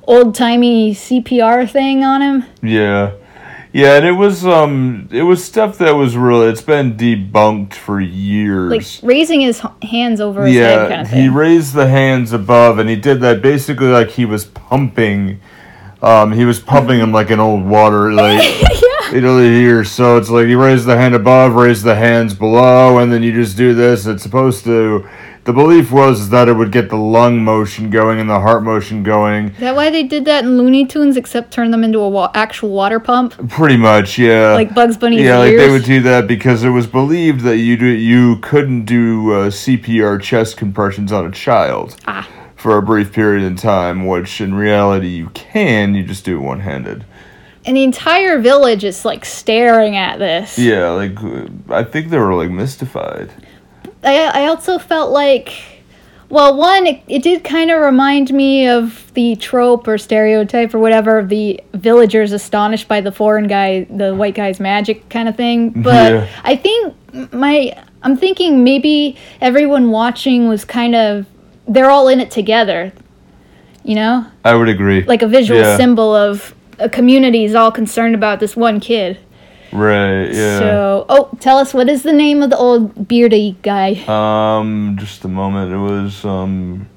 old 0.04 0.34
timey 0.34 0.92
CPR 0.94 1.70
thing 1.70 2.04
on 2.04 2.20
him. 2.20 2.44
Yeah, 2.62 3.12
yeah, 3.72 3.94
and 3.96 4.04
it 4.04 4.12
was 4.12 4.44
um, 4.44 5.08
it 5.12 5.22
was 5.22 5.42
stuff 5.44 5.78
that 5.78 5.92
was 5.92 6.16
real. 6.16 6.42
It's 6.42 6.60
been 6.62 6.96
debunked 6.96 7.74
for 7.74 8.00
years. 8.00 8.70
Like 8.70 9.08
raising 9.08 9.40
his 9.40 9.62
hands 9.82 10.20
over 10.20 10.44
his 10.44 10.56
head, 10.56 10.88
kind 10.88 10.90
yeah, 10.90 11.00
of 11.02 11.08
he 11.10 11.28
raised 11.28 11.74
the 11.74 11.86
hands 11.86 12.32
above, 12.32 12.78
and 12.80 12.90
he 12.90 12.96
did 12.96 13.20
that 13.20 13.40
basically 13.40 13.86
like 13.88 14.10
he 14.10 14.24
was 14.24 14.44
pumping. 14.44 15.40
Um, 16.02 16.32
he 16.32 16.44
was 16.44 16.58
pumping 16.58 16.98
him 16.98 17.12
like 17.12 17.30
an 17.30 17.38
old 17.40 17.64
water, 17.64 18.12
like 18.12 18.42
yeah. 18.42 18.68
you 19.12 19.20
know 19.20 19.38
here. 19.42 19.84
So 19.84 20.16
it's 20.16 20.30
like 20.30 20.46
you 20.48 20.60
raise 20.62 20.84
the 20.84 20.96
hand 20.96 21.14
above, 21.14 21.54
raise 21.54 21.82
the 21.82 21.94
hands 21.94 22.34
below, 22.34 22.98
and 22.98 23.12
then 23.12 23.22
you 23.22 23.32
just 23.32 23.56
do 23.56 23.74
this. 23.74 24.06
It's 24.06 24.22
supposed 24.22 24.64
to. 24.64 25.08
The 25.44 25.54
belief 25.54 25.90
was 25.90 26.28
that 26.28 26.48
it 26.48 26.52
would 26.52 26.70
get 26.70 26.90
the 26.90 26.96
lung 26.98 27.42
motion 27.42 27.88
going 27.88 28.20
and 28.20 28.28
the 28.28 28.38
heart 28.40 28.62
motion 28.62 29.02
going. 29.02 29.46
Is 29.48 29.60
that 29.60 29.74
why 29.74 29.88
they 29.88 30.02
did 30.02 30.26
that 30.26 30.44
in 30.44 30.58
Looney 30.58 30.84
Tunes, 30.84 31.16
except 31.16 31.50
turn 31.50 31.70
them 31.70 31.82
into 31.82 31.98
a 31.98 32.08
wa- 32.08 32.30
actual 32.34 32.68
water 32.70 33.00
pump, 33.00 33.48
Pretty 33.48 33.78
much, 33.78 34.18
yeah. 34.18 34.52
like 34.52 34.74
Bugs 34.74 34.98
Bunny's 34.98 35.22
yeah, 35.22 35.38
like 35.38 35.52
ears? 35.52 35.60
they 35.62 35.70
would 35.70 35.84
do 35.84 36.02
that 36.02 36.26
because 36.28 36.62
it 36.62 36.68
was 36.68 36.86
believed 36.86 37.40
that 37.40 37.56
you 37.56 37.78
do, 37.78 37.86
you 37.86 38.36
couldn't 38.40 38.84
do 38.84 39.32
uh, 39.32 39.50
CPR 39.50 40.20
chest 40.20 40.58
compressions 40.58 41.10
on 41.10 41.24
a 41.26 41.30
child 41.30 41.96
ah, 42.06 42.28
for 42.54 42.76
a 42.76 42.82
brief 42.82 43.10
period 43.10 43.42
in 43.42 43.56
time, 43.56 44.06
which 44.06 44.42
in 44.42 44.54
reality 44.54 45.08
you 45.08 45.30
can. 45.30 45.94
You 45.94 46.04
just 46.04 46.22
do 46.24 46.36
it 46.38 46.42
one 46.42 46.60
handed. 46.60 47.06
And 47.64 47.76
the 47.76 47.82
entire 47.84 48.38
village 48.38 48.84
is 48.84 49.04
like 49.04 49.24
staring 49.24 49.96
at 49.96 50.18
this. 50.18 50.58
Yeah, 50.58 50.90
like 50.90 51.22
uh, 51.22 51.46
I 51.68 51.84
think 51.84 52.10
they 52.10 52.18
were 52.18 52.34
like 52.34 52.50
mystified. 52.50 53.30
I, 54.02 54.44
I 54.44 54.46
also 54.46 54.78
felt 54.78 55.10
like, 55.10 55.52
well, 56.30 56.56
one, 56.56 56.86
it, 56.86 57.02
it 57.06 57.22
did 57.22 57.44
kind 57.44 57.70
of 57.70 57.82
remind 57.82 58.32
me 58.32 58.66
of 58.66 59.12
the 59.14 59.36
trope 59.36 59.86
or 59.86 59.98
stereotype 59.98 60.72
or 60.74 60.78
whatever 60.78 61.18
of 61.18 61.28
the 61.28 61.60
villagers 61.74 62.32
astonished 62.32 62.88
by 62.88 63.02
the 63.02 63.12
foreign 63.12 63.46
guy, 63.46 63.84
the 63.90 64.14
white 64.14 64.34
guy's 64.34 64.58
magic 64.58 65.08
kind 65.10 65.28
of 65.28 65.36
thing. 65.36 65.70
But 65.82 66.12
Yeah. 66.12 66.28
I 66.44 66.56
think 66.56 66.94
my, 67.34 67.76
I'm 68.02 68.16
thinking 68.16 68.64
maybe 68.64 69.18
everyone 69.42 69.90
watching 69.90 70.48
was 70.48 70.64
kind 70.64 70.94
of, 70.94 71.26
they're 71.68 71.90
all 71.90 72.08
in 72.08 72.20
it 72.20 72.30
together, 72.30 72.92
you 73.84 73.96
know? 73.96 74.24
I 74.46 74.54
would 74.54 74.68
agree. 74.70 75.02
Like 75.02 75.20
a 75.20 75.28
visual 75.28 75.60
Yeah. 75.60 75.76
symbol 75.76 76.14
of 76.14 76.54
a 76.80 76.88
community 76.88 77.44
is 77.44 77.54
all 77.54 77.70
concerned 77.70 78.14
about 78.14 78.40
this 78.40 78.56
one 78.56 78.80
kid. 78.80 79.18
right? 79.72 80.24
Yeah. 80.32 80.58
So, 80.58 81.06
oh, 81.08 81.30
tell 81.40 81.58
us 81.58 81.72
what 81.72 81.88
is 81.88 82.02
the 82.02 82.12
name 82.12 82.42
of 82.42 82.50
the 82.50 82.56
old 82.56 83.06
beardy 83.06 83.56
guy? 83.62 84.02
um, 84.08 84.96
just 84.98 85.24
a 85.24 85.28
moment. 85.28 85.72
It 85.72 85.76
was 85.78 86.24
um, 86.24 86.88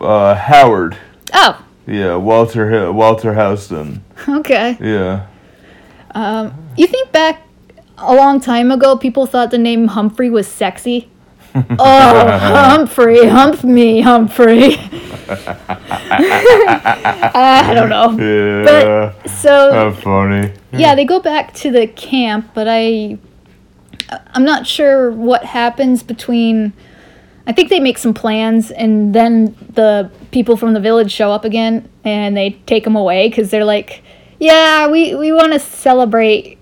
uh, 0.00 0.34
Howard. 0.34 0.96
Oh, 1.32 1.64
Yeah, 1.86 2.16
Walter 2.16 2.92
Walter 2.92 3.34
Huston. 3.34 4.04
okay. 4.28 4.76
Yeah. 4.80 5.26
Um, 6.14 6.54
you 6.76 6.86
think 6.86 7.12
back 7.12 7.42
a 7.98 8.14
long 8.14 8.40
time 8.40 8.70
ago, 8.70 8.96
people 8.96 9.26
thought 9.26 9.50
the 9.50 9.58
name 9.58 9.88
Humphrey 9.88 10.30
was 10.30 10.46
sexy. 10.48 11.08
Oh, 11.78 12.38
Humphrey, 12.38 13.26
hump 13.26 13.64
me, 13.64 14.00
Humphrey. 14.00 14.76
I 16.88 17.72
don't 17.74 17.88
know. 17.88 18.16
Yeah. 18.18 19.12
So 19.26 19.72
How 19.72 19.92
funny. 19.92 20.52
yeah, 20.72 20.94
they 20.94 21.04
go 21.04 21.20
back 21.20 21.52
to 21.54 21.70
the 21.70 21.86
camp, 21.86 22.50
but 22.54 22.66
I, 22.68 23.18
I'm 24.32 24.44
not 24.44 24.66
sure 24.66 25.10
what 25.10 25.44
happens 25.44 26.02
between. 26.02 26.72
I 27.46 27.52
think 27.52 27.68
they 27.70 27.78
make 27.80 27.98
some 27.98 28.12
plans, 28.12 28.70
and 28.72 29.14
then 29.14 29.54
the 29.74 30.10
people 30.32 30.56
from 30.56 30.72
the 30.74 30.80
village 30.80 31.12
show 31.12 31.30
up 31.30 31.44
again, 31.44 31.88
and 32.04 32.36
they 32.36 32.50
take 32.66 32.82
them 32.84 32.96
away 32.96 33.28
because 33.28 33.50
they're 33.50 33.64
like, 33.64 34.02
"Yeah, 34.40 34.88
we 34.88 35.14
we 35.14 35.32
want 35.32 35.52
to 35.52 35.60
celebrate. 35.60 36.58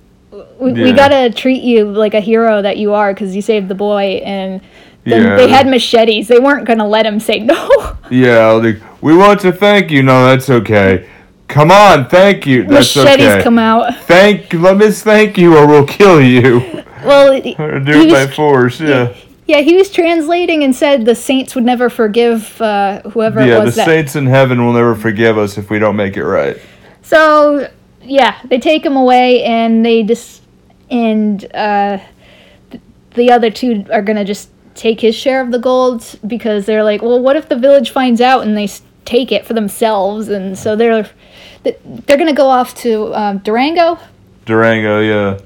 We, 0.59 0.73
we 0.73 0.93
gotta 0.93 1.31
treat 1.33 1.63
you 1.63 1.85
like 1.91 2.13
a 2.13 2.21
hero 2.21 2.61
that 2.61 2.77
you 2.77 2.93
are 2.93 3.15
because 3.15 3.35
you 3.35 3.41
saved 3.43 3.69
the 3.69 3.75
boy." 3.75 4.21
And 4.25 4.61
then 5.05 5.23
Yeah. 5.23 5.37
they 5.37 5.49
had 5.49 5.67
machetes. 5.67 6.29
They 6.29 6.39
weren't 6.39 6.67
gonna 6.67 6.87
let 6.87 7.07
him 7.07 7.21
say 7.21 7.41
no. 7.41 7.97
Yeah, 8.11 8.51
like 8.53 8.81
we 9.01 9.17
want 9.17 9.41
to 9.41 9.53
thank 9.53 9.91
you. 9.91 10.03
No, 10.03 10.27
that's 10.27 10.51
okay. 10.51 11.09
Come 11.49 11.71
on, 11.71 12.09
thank 12.09 12.47
you. 12.47 12.65
That's 12.65 12.95
machetes 12.97 13.27
okay. 13.27 13.43
come 13.43 13.59
out. 13.59 13.95
Thank, 14.03 14.53
let 14.53 14.81
us 14.83 15.03
thank 15.03 15.39
you, 15.39 15.57
or 15.57 15.67
we'll 15.67 15.87
kill 15.87 16.21
you. 16.21 16.83
Well, 17.05 17.33
Or 17.59 17.81
do 17.81 18.01
it 18.03 18.11
by 18.11 18.27
force. 18.29 18.81
Yeah, 18.81 19.15
Yeah, 19.47 19.61
he 19.61 19.77
was 19.77 19.91
translating 19.91 20.65
and 20.65 20.75
said 20.75 21.05
the 21.05 21.15
saints 21.15 21.55
would 21.55 21.65
never 21.65 21.91
forgive 21.91 22.59
uh, 22.63 23.03
whoever 23.03 23.45
yeah. 23.47 23.61
it 23.61 23.65
The 23.67 23.71
that. 23.73 23.85
saints 23.87 24.17
in 24.17 24.25
heaven 24.27 24.65
will 24.65 24.73
never 24.73 24.95
forgive 24.95 25.37
us 25.37 25.59
if 25.59 25.69
we 25.69 25.79
don't 25.79 25.97
make 25.97 26.17
it 26.17 26.25
right. 26.25 26.57
So 27.03 27.69
yeah, 28.03 28.41
they 28.49 28.59
take 28.59 28.85
him 28.87 28.97
away 28.97 29.45
and 29.45 29.85
they 29.85 30.03
just 30.03 30.43
and 30.91 31.45
uh, 31.55 31.99
th- 32.71 32.83
the 33.15 33.31
other 33.31 33.51
two 33.51 33.85
are 33.93 34.01
gonna 34.03 34.25
just 34.25 34.49
take 34.75 35.01
his 35.01 35.15
share 35.15 35.41
of 35.41 35.51
the 35.53 35.59
gold 35.59 36.05
because 36.27 36.67
they're 36.67 36.85
like, 36.85 37.03
well, 37.03 37.21
what 37.21 37.37
if 37.37 37.49
the 37.49 37.57
village 37.57 37.91
finds 37.91 38.21
out 38.21 38.43
and 38.47 38.57
they 38.57 38.69
take 39.05 39.31
it 39.33 39.47
for 39.47 39.53
themselves? 39.55 40.29
And 40.29 40.57
so 40.59 40.77
they're 40.77 41.09
they're 41.63 42.19
gonna 42.19 42.33
go 42.35 42.47
off 42.49 42.75
to 42.77 43.15
um, 43.15 43.39
Durango. 43.39 43.99
Durango, 44.45 45.01
yeah. 45.01 45.39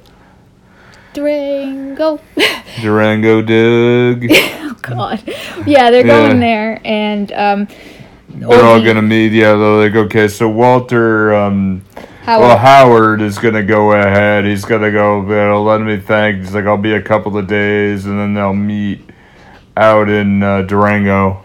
Durango. 1.14 2.20
Durango, 2.82 3.42
Doug. 3.42 4.26
oh 4.30 4.76
God. 4.82 5.22
Yeah, 5.66 5.90
they're 5.90 6.06
Yeah. 6.06 6.26
going 6.28 6.40
there 6.40 6.80
and 6.84 7.32
um, 7.32 7.68
They're 8.28 8.62
all 8.64 8.82
gonna 8.82 9.02
meet. 9.02 9.32
Yeah, 9.32 9.52
they're 9.54 9.88
like, 9.88 9.94
okay, 9.94 10.28
so 10.28 10.48
Walter, 10.48 11.34
um, 11.34 11.82
Howard. 12.24 12.40
well, 12.46 12.58
Howard 12.58 13.22
is 13.22 13.38
gonna 13.38 13.62
go 13.62 13.92
ahead. 13.92 14.44
He's 14.44 14.64
gonna 14.64 14.90
go. 14.92 15.22
You 15.22 15.28
know, 15.28 15.62
let 15.62 15.80
me 15.80 15.96
think. 15.96 16.40
He's 16.40 16.54
like, 16.54 16.66
I'll 16.66 16.76
be 16.76 16.92
a 16.92 17.02
couple 17.02 17.36
of 17.38 17.46
days, 17.46 18.04
and 18.04 18.18
then 18.18 18.34
they'll 18.34 18.52
meet 18.54 19.07
out 19.78 20.08
in 20.08 20.42
uh, 20.42 20.62
Durango, 20.62 21.42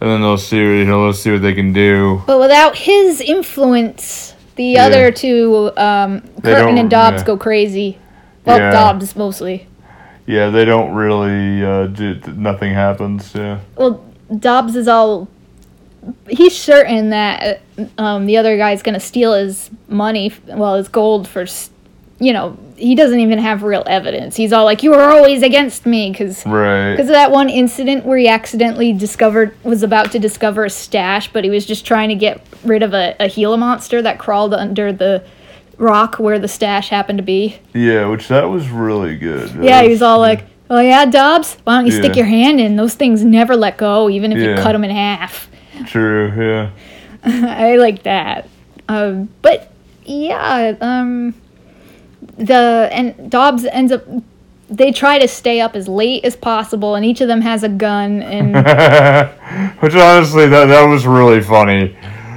and 0.00 0.10
then 0.10 0.20
they'll 0.20 0.36
see. 0.38 0.58
You 0.58 0.84
know, 0.84 1.06
let's 1.06 1.20
see 1.20 1.32
what 1.32 1.42
they 1.42 1.54
can 1.54 1.72
do. 1.72 2.22
But 2.26 2.40
without 2.40 2.76
his 2.76 3.20
influence, 3.20 4.34
The 4.56 4.64
Yeah. 4.64 4.84
other 4.84 5.10
two, 5.10 5.70
um, 5.78 6.20
Curtin 6.42 6.76
and 6.76 6.90
Dobbs 6.90 7.22
yeah. 7.22 7.26
go 7.26 7.36
crazy. 7.38 7.96
Well, 8.44 8.58
Yeah. 8.58 8.70
Dobbs 8.72 9.16
mostly. 9.16 9.66
Yeah, 10.26 10.50
they 10.50 10.64
don't 10.66 10.92
really. 10.94 11.64
Uh, 11.64 11.86
do, 11.86 12.20
nothing 12.36 12.74
happens. 12.74 13.32
Yeah. 13.34 13.60
Well, 13.76 14.04
Dobbs 14.38 14.76
is 14.76 14.88
all. 14.88 15.26
He's 16.28 16.54
certain 16.56 17.10
that 17.10 17.60
um, 17.96 18.26
the 18.26 18.36
other 18.36 18.56
guy's 18.58 18.82
gonna 18.82 19.00
steal 19.00 19.32
his 19.34 19.70
money, 19.88 20.32
well, 20.48 20.74
his 20.76 20.88
gold 20.88 21.26
for, 21.28 21.42
s- 21.42 21.70
you 22.22 22.32
know, 22.32 22.56
he 22.76 22.94
doesn't 22.94 23.18
even 23.18 23.38
have 23.40 23.64
real 23.64 23.82
evidence. 23.86 24.36
He's 24.36 24.52
all 24.52 24.64
like, 24.64 24.84
"You 24.84 24.90
were 24.92 25.10
always 25.10 25.42
against 25.42 25.86
me," 25.86 26.12
because 26.12 26.46
Right. 26.46 26.92
because 26.92 27.08
of 27.08 27.14
that 27.14 27.32
one 27.32 27.48
incident 27.48 28.06
where 28.06 28.16
he 28.16 28.28
accidentally 28.28 28.92
discovered 28.92 29.56
was 29.64 29.82
about 29.82 30.12
to 30.12 30.20
discover 30.20 30.64
a 30.64 30.70
stash, 30.70 31.32
but 31.32 31.42
he 31.42 31.50
was 31.50 31.66
just 31.66 31.84
trying 31.84 32.10
to 32.10 32.14
get 32.14 32.40
rid 32.64 32.84
of 32.84 32.94
a, 32.94 33.16
a 33.18 33.28
Gila 33.28 33.56
monster 33.58 34.00
that 34.02 34.18
crawled 34.18 34.54
under 34.54 34.92
the 34.92 35.24
rock 35.78 36.16
where 36.20 36.38
the 36.38 36.46
stash 36.46 36.90
happened 36.90 37.18
to 37.18 37.24
be. 37.24 37.58
Yeah, 37.74 38.06
which 38.06 38.28
that 38.28 38.44
was 38.48 38.68
really 38.68 39.16
good. 39.16 39.48
That 39.48 39.64
Yeah, 39.64 39.82
he 39.82 39.88
was 39.88 40.00
all 40.02 40.20
like, 40.20 40.44
"Oh 40.70 40.78
yeah, 40.80 41.04
Dobbs, 41.06 41.56
why 41.64 41.74
don't 41.74 41.86
you 41.86 41.92
stick 41.92 42.14
your 42.14 42.26
hand 42.26 42.60
in? 42.60 42.76
Those 42.76 42.94
things 42.94 43.24
never 43.24 43.56
let 43.56 43.76
go, 43.78 44.08
even 44.08 44.30
if 44.30 44.38
you 44.38 44.54
cut 44.62 44.72
them 44.72 44.84
in 44.84 44.90
half." 44.92 45.48
True. 45.86 46.32
Yeah. 46.36 46.70
I 47.24 47.76
like 47.76 48.04
that. 48.04 48.48
Um, 48.88 49.28
but 49.42 49.72
yeah, 50.04 50.74
um, 50.80 51.34
the 52.38 52.88
and 52.92 53.30
Dobbs 53.30 53.64
ends 53.64 53.92
up. 53.92 54.04
They 54.70 54.90
try 54.90 55.18
to 55.18 55.28
stay 55.28 55.60
up 55.60 55.76
as 55.76 55.86
late 55.86 56.24
as 56.24 56.34
possible, 56.34 56.94
and 56.94 57.04
each 57.04 57.20
of 57.20 57.28
them 57.28 57.42
has 57.42 57.62
a 57.62 57.68
gun. 57.68 58.22
And 58.22 58.54
Which 59.80 59.94
honestly, 59.94 60.46
that 60.48 60.66
that 60.66 60.84
was 60.84 61.06
really 61.06 61.42
funny. 61.42 61.96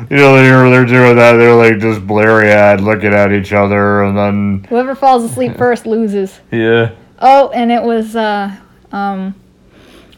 You 0.09 0.17
know, 0.17 0.35
they 0.35 0.51
were 0.51 0.69
they're 0.69 0.85
doing 0.85 1.15
that. 1.15 1.33
They're 1.37 1.55
like 1.55 1.79
just 1.79 2.05
blurry 2.05 2.51
eyed, 2.51 2.81
looking 2.81 3.13
at 3.13 3.31
each 3.31 3.53
other, 3.53 4.03
and 4.03 4.17
then 4.17 4.65
whoever 4.69 4.95
falls 4.95 5.23
asleep 5.23 5.55
first 5.57 5.85
loses. 5.85 6.39
yeah, 6.51 6.91
Oh, 7.19 7.49
and 7.49 7.71
it 7.71 7.81
was 7.81 8.15
uh, 8.15 8.55
um, 8.91 9.33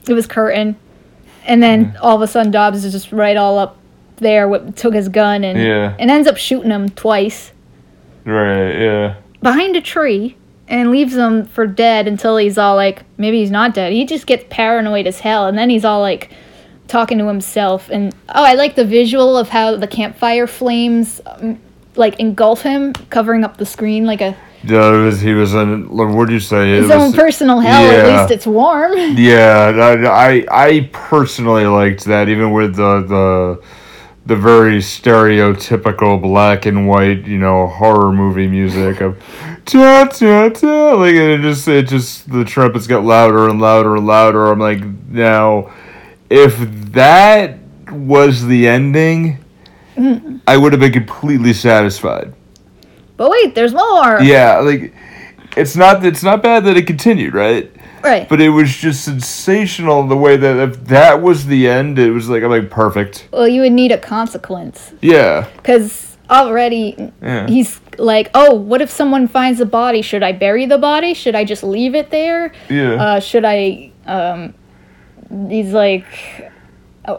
it 0.09 0.13
was 0.13 0.25
Curtin, 0.27 0.75
and 1.45 1.61
then 1.61 1.95
all 2.01 2.15
of 2.15 2.21
a 2.21 2.27
sudden 2.27 2.51
Dobbs 2.51 2.83
is 2.83 2.91
just 2.91 3.11
right 3.11 3.37
all 3.37 3.59
up 3.59 3.77
there, 4.17 4.47
with, 4.47 4.75
took 4.75 4.93
his 4.95 5.07
gun 5.07 5.43
and 5.43 5.59
Yeah. 5.59 5.95
and 5.99 6.09
ends 6.09 6.27
up 6.27 6.37
shooting 6.37 6.71
him 6.71 6.89
twice 6.89 7.51
right, 8.25 8.71
yeah, 8.73 9.15
behind 9.41 9.75
a 9.75 9.81
tree. 9.81 10.35
And 10.69 10.91
leaves 10.91 11.15
him 11.15 11.45
for 11.45 11.65
dead 11.65 12.09
until 12.09 12.35
he's 12.35 12.57
all 12.57 12.75
like, 12.75 13.03
maybe 13.17 13.39
he's 13.39 13.51
not 13.51 13.73
dead. 13.73 13.93
He 13.93 14.05
just 14.05 14.27
gets 14.27 14.43
paranoid 14.49 15.07
as 15.07 15.21
hell, 15.21 15.47
and 15.47 15.57
then 15.57 15.69
he's 15.69 15.85
all 15.85 16.01
like, 16.01 16.29
talking 16.87 17.17
to 17.19 17.27
himself. 17.27 17.89
And 17.89 18.13
oh, 18.29 18.43
I 18.43 18.55
like 18.55 18.75
the 18.75 18.85
visual 18.85 19.37
of 19.37 19.49
how 19.49 19.77
the 19.77 19.87
campfire 19.87 20.47
flames, 20.47 21.21
um, 21.25 21.59
like 21.95 22.19
engulf 22.19 22.61
him, 22.61 22.93
covering 23.09 23.43
up 23.43 23.57
the 23.57 23.65
screen 23.65 24.05
like 24.05 24.21
a 24.21 24.35
yeah. 24.63 24.93
It 24.93 25.05
was, 25.05 25.21
he 25.21 25.33
was 25.33 25.53
in. 25.53 25.87
What 25.89 26.27
do 26.27 26.33
you 26.33 26.39
say? 26.39 26.73
It 26.73 26.81
his 26.81 26.91
own 26.91 27.11
was, 27.11 27.15
personal 27.15 27.59
hell. 27.59 27.89
At 27.89 28.21
least 28.21 28.31
it's 28.31 28.47
warm. 28.47 28.93
Yeah, 29.17 29.71
I, 29.75 30.29
I 30.29 30.65
I 30.65 30.89
personally 30.91 31.65
liked 31.65 32.05
that, 32.05 32.27
even 32.27 32.51
with 32.51 32.75
the 32.75 33.01
the 33.03 33.63
the 34.27 34.35
very 34.35 34.79
stereotypical 34.79 36.21
black 36.21 36.65
and 36.65 36.85
white, 36.87 37.25
you 37.25 37.37
know, 37.37 37.67
horror 37.67 38.11
movie 38.11 38.47
music 38.47 38.99
of 38.99 39.17
ta 39.65 40.05
ta 40.05 40.49
ta. 40.49 40.93
Like 40.93 41.15
it 41.15 41.41
just 41.41 41.67
it 41.67 41.87
just 41.87 42.29
the 42.29 42.43
trumpets 42.43 42.87
got 42.87 43.05
louder 43.05 43.49
and 43.49 43.61
louder 43.61 43.95
and 43.95 44.05
louder. 44.05 44.47
I'm 44.47 44.59
like, 44.59 44.83
now, 45.09 45.71
if 46.29 46.57
that 46.91 47.57
was 47.89 48.45
the 48.45 48.67
ending, 48.67 49.43
I 50.45 50.57
would 50.57 50.73
have 50.73 50.81
been 50.81 50.93
completely 50.93 51.53
satisfied. 51.53 52.33
But 53.15 53.31
wait, 53.31 53.55
there's 53.55 53.73
more. 53.73 54.21
Yeah, 54.21 54.59
like 54.59 54.93
it's 55.55 55.77
not 55.77 56.05
it's 56.05 56.21
not 56.21 56.43
bad 56.43 56.65
that 56.65 56.75
it 56.75 56.85
continued, 56.85 57.33
right? 57.33 57.71
Right. 58.07 58.27
but 58.29 58.39
it 58.41 58.49
was 58.49 58.75
just 58.75 59.03
sensational 59.03 60.07
the 60.07 60.15
way 60.17 60.37
that 60.37 60.57
if 60.69 60.85
that 60.85 61.21
was 61.21 61.45
the 61.47 61.67
end, 61.67 61.99
it 61.99 62.11
was 62.11 62.29
like 62.29 62.43
I'm 62.43 62.49
like 62.49 62.69
perfect. 62.69 63.27
well, 63.31 63.47
you 63.47 63.61
would 63.61 63.73
need 63.73 63.91
a 63.91 63.97
consequence 63.97 64.93
Yeah, 65.01 65.47
because 65.57 66.17
already 66.29 67.11
yeah, 67.21 67.47
he's 67.47 67.79
like, 67.97 68.29
oh, 68.33 68.53
what 68.53 68.81
if 68.81 68.89
someone 68.89 69.27
finds 69.27 69.59
the 69.59 69.65
body? 69.65 70.01
Should 70.01 70.23
I 70.23 70.31
bury 70.31 70.65
the 70.65 70.77
body? 70.77 71.13
Should 71.13 71.35
I 71.35 71.43
just 71.45 71.63
leave 71.63 71.95
it 71.95 72.09
there? 72.11 72.51
yeah, 72.69 72.93
Uh, 73.03 73.19
should 73.19 73.45
I? 73.45 73.91
Um, 74.05 74.53
he's 75.49 75.73
like, 75.73 76.05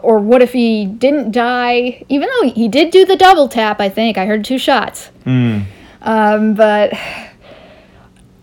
or 0.03 0.19
what 0.19 0.41
if 0.41 0.53
he 0.53 0.85
didn't 0.85 1.31
die? 1.31 2.03
Even 2.09 2.29
though 2.29 2.49
he 2.49 2.67
did 2.67 2.91
do 2.91 3.05
the 3.05 3.15
double 3.15 3.47
tap, 3.47 3.79
I 3.81 3.89
think 3.89 4.17
I 4.17 4.25
heard 4.25 4.43
two 4.45 4.57
shots. 4.57 5.09
mm, 5.25 5.63
Um, 6.01 6.53
but 6.53 6.93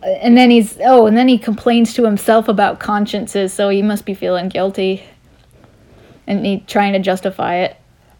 and 0.06 0.36
then 0.36 0.50
he's 0.50 0.78
oh, 0.84 1.06
and 1.06 1.16
then 1.16 1.28
he 1.28 1.38
complains 1.38 1.94
to 1.94 2.04
himself 2.04 2.48
about 2.48 2.80
consciences, 2.80 3.52
so 3.52 3.68
he 3.68 3.82
must 3.82 4.04
be 4.04 4.14
feeling 4.14 4.48
guilty, 4.48 5.04
and 6.26 6.44
he 6.44 6.60
trying 6.66 6.92
to 6.92 6.98
justify 6.98 7.56
it. 7.56 7.76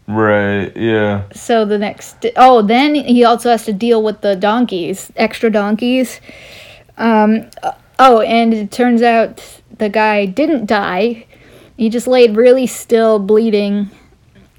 right, 0.06 0.76
yeah, 0.76 1.24
So 1.32 1.64
the 1.64 1.78
next 1.78 2.26
oh, 2.36 2.62
then 2.62 2.94
he 2.94 3.24
also 3.24 3.50
has 3.50 3.64
to 3.64 3.72
deal 3.72 4.02
with 4.02 4.20
the 4.20 4.36
donkeys, 4.36 5.12
extra 5.16 5.50
donkeys. 5.50 6.20
Um, 6.98 7.50
oh, 7.98 8.20
and 8.20 8.54
it 8.54 8.70
turns 8.70 9.02
out 9.02 9.42
the 9.78 9.88
guy 9.88 10.26
didn't 10.26 10.66
die. 10.66 11.26
He 11.76 11.90
just 11.90 12.06
laid 12.06 12.36
really 12.36 12.66
still, 12.66 13.18
bleeding 13.18 13.90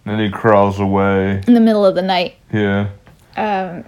and 0.07 0.21
he 0.21 0.30
crawls 0.30 0.80
away. 0.80 1.43
in 1.45 1.53
the 1.53 1.59
middle 1.59 1.86
of 1.86 1.93
the 1.93 2.01
night. 2.01 2.36
Yeah, 2.51 2.89
um, 3.36 3.84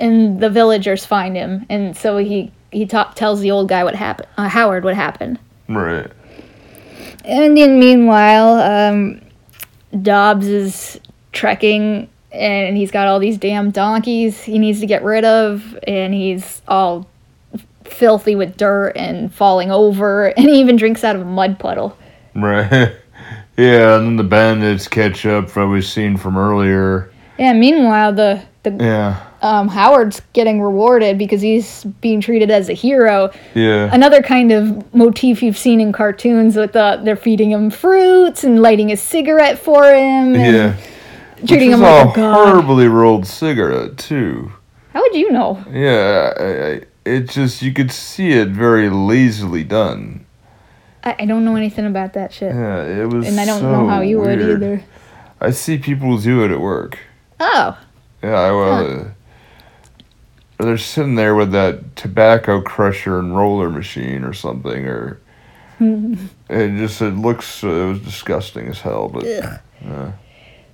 and 0.00 0.40
the 0.40 0.50
villagers 0.50 1.04
find 1.06 1.36
him, 1.36 1.66
and 1.68 1.96
so 1.96 2.16
he 2.16 2.50
he 2.72 2.86
ta- 2.86 3.12
tells 3.14 3.40
the 3.40 3.50
old 3.50 3.68
guy 3.68 3.84
what 3.84 3.94
happened, 3.94 4.28
uh, 4.36 4.48
Howard, 4.48 4.82
what 4.84 4.94
happened. 4.94 5.38
right, 5.68 6.10
And 7.24 7.56
in 7.58 7.78
meanwhile, 7.78 8.54
um, 8.54 9.20
Dobbs 10.02 10.46
is 10.46 11.00
trekking, 11.32 12.08
and 12.32 12.76
he's 12.76 12.90
got 12.90 13.08
all 13.08 13.18
these 13.18 13.38
damn 13.38 13.70
donkeys 13.70 14.40
he 14.42 14.58
needs 14.58 14.80
to 14.80 14.86
get 14.86 15.02
rid 15.02 15.24
of, 15.24 15.76
and 15.86 16.14
he's 16.14 16.62
all 16.68 17.06
filthy 17.84 18.36
with 18.36 18.56
dirt 18.56 18.92
and 18.96 19.34
falling 19.34 19.70
over, 19.72 20.26
and 20.36 20.48
he 20.48 20.60
even 20.60 20.76
drinks 20.76 21.02
out 21.04 21.16
of 21.16 21.22
a 21.22 21.24
mud 21.24 21.58
puddle. 21.58 21.96
right. 22.36 22.70
yeah, 23.56 23.96
and 23.96 24.06
then 24.06 24.16
the 24.16 24.22
bandits 24.24 24.86
catch 24.88 25.26
up 25.26 25.50
that 25.52 25.66
we've 25.66 25.84
seen 25.84 26.16
from 26.16 26.38
earlier. 26.38 27.10
Yeah. 27.38 27.52
Meanwhile, 27.52 28.12
the 28.12 28.42
the 28.62 28.76
Yeah, 28.78 29.20
um, 29.42 29.68
Howard's 29.68 30.20
getting 30.32 30.60
rewarded 30.60 31.18
because 31.18 31.40
he's 31.40 31.84
being 32.00 32.20
treated 32.20 32.50
as 32.50 32.68
a 32.68 32.72
hero. 32.72 33.30
yeah, 33.54 33.90
another 33.92 34.22
kind 34.22 34.52
of 34.52 34.94
motif 34.94 35.42
you've 35.42 35.58
seen 35.58 35.80
in 35.80 35.92
cartoons 35.92 36.56
with 36.56 36.72
the 36.72 37.00
they're 37.04 37.16
feeding 37.16 37.50
him 37.50 37.70
fruits 37.70 38.44
and 38.44 38.60
lighting 38.62 38.92
a 38.92 38.96
cigarette 38.96 39.58
for 39.58 39.84
him 39.84 40.34
and 40.34 40.56
yeah. 40.56 40.76
treating 41.46 41.72
him 41.72 41.80
like 41.80 42.12
a 42.12 42.16
god. 42.16 42.34
horribly 42.34 42.88
rolled 42.88 43.26
cigarette 43.26 43.96
too. 43.96 44.52
How 44.92 45.00
would 45.02 45.14
you 45.14 45.30
know? 45.30 45.64
Yeah, 45.70 46.32
I, 46.36 46.44
I, 46.44 46.82
it 47.04 47.28
just 47.30 47.62
you 47.62 47.72
could 47.72 47.92
see 47.92 48.32
it 48.32 48.48
very 48.48 48.90
lazily 48.90 49.64
done. 49.64 50.26
I, 51.02 51.16
I 51.20 51.24
don't 51.24 51.44
know 51.44 51.56
anything 51.56 51.86
about 51.86 52.12
that 52.14 52.32
shit. 52.32 52.54
Yeah, 52.54 52.84
it 52.84 53.06
was. 53.06 53.26
And 53.26 53.40
I 53.40 53.46
don't 53.46 53.60
so 53.60 53.72
know 53.72 53.88
how 53.88 54.00
you 54.00 54.18
would 54.20 54.40
either. 54.40 54.82
I 55.40 55.50
see 55.50 55.78
people 55.78 56.18
do 56.18 56.44
it 56.44 56.50
at 56.50 56.60
work. 56.60 56.98
Oh, 57.38 57.78
Yeah, 58.22 58.34
I 58.34 58.50
will. 58.50 59.00
Uh, 59.00 59.04
they're 60.58 60.78
sitting 60.78 61.14
there 61.14 61.34
with 61.34 61.52
that 61.52 61.96
tobacco 61.96 62.60
crusher 62.60 63.18
and 63.18 63.36
roller 63.36 63.70
machine 63.70 64.24
or 64.24 64.32
something, 64.32 64.86
or 64.86 65.20
it 65.80 66.76
just 66.76 67.00
it 67.00 67.16
looks 67.16 67.64
uh, 67.64 67.68
it 67.68 67.88
was 67.88 68.00
disgusting 68.00 68.68
as 68.68 68.80
hell. 68.80 69.08
But 69.08 69.24
uh, 69.86 70.12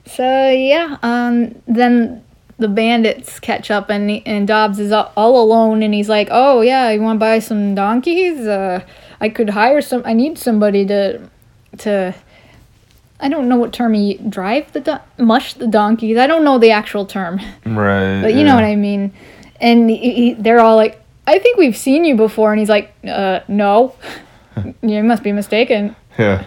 so 0.05 0.51
yeah. 0.51 0.99
Um, 1.03 1.63
then 1.67 2.25
the 2.59 2.69
bandits 2.69 3.39
catch 3.39 3.71
up 3.71 3.91
and 3.91 4.11
and 4.27 4.49
Dobbs 4.49 4.81
is 4.81 4.91
all, 4.91 5.13
all 5.17 5.41
alone 5.43 5.83
and 5.83 5.95
he's 5.95 6.09
like, 6.09 6.29
"Oh 6.31 6.63
yeah, 6.63 6.91
you 6.91 7.01
want 7.01 7.17
to 7.17 7.21
buy 7.21 7.39
some 7.39 7.75
donkeys? 7.75 8.41
Uh, 8.47 8.85
I 9.21 9.29
could 9.29 9.51
hire 9.51 9.81
some. 9.81 10.03
I 10.05 10.13
need 10.13 10.39
somebody 10.39 10.85
to 10.87 11.31
to." 11.79 12.15
I 13.19 13.29
don't 13.29 13.49
know 13.49 13.57
what 13.57 13.73
term 13.73 13.95
he 13.95 14.15
drive 14.29 14.73
the 14.73 14.81
don- 14.81 15.01
mush 15.19 15.55
the 15.55 15.67
donkeys. 15.67 16.19
I 16.19 16.27
don't 16.27 16.45
know 16.45 16.59
the 16.59 16.71
actual 16.71 17.07
term. 17.07 17.41
right, 17.65 18.21
But 18.23 18.35
you 18.35 18.45
know 18.45 18.55
what 18.55 18.65
I 18.65 18.77
mean. 18.77 19.13
And 19.61 19.89
he, 19.89 19.97
he, 20.13 20.35
they're 20.35 20.61
all 20.61 20.77
like, 20.77 21.01
"I 21.27 21.39
think 21.39 21.57
we've 21.57 21.77
seen 21.77 22.05
you 22.05 22.15
before," 22.15 22.53
and 22.53 22.59
he's 22.61 22.69
like, 22.69 22.93
"Uh, 23.09 23.41
no, 23.49 23.95
you 24.83 25.03
must 25.03 25.23
be 25.23 25.33
mistaken." 25.33 25.97
Yeah, 26.19 26.45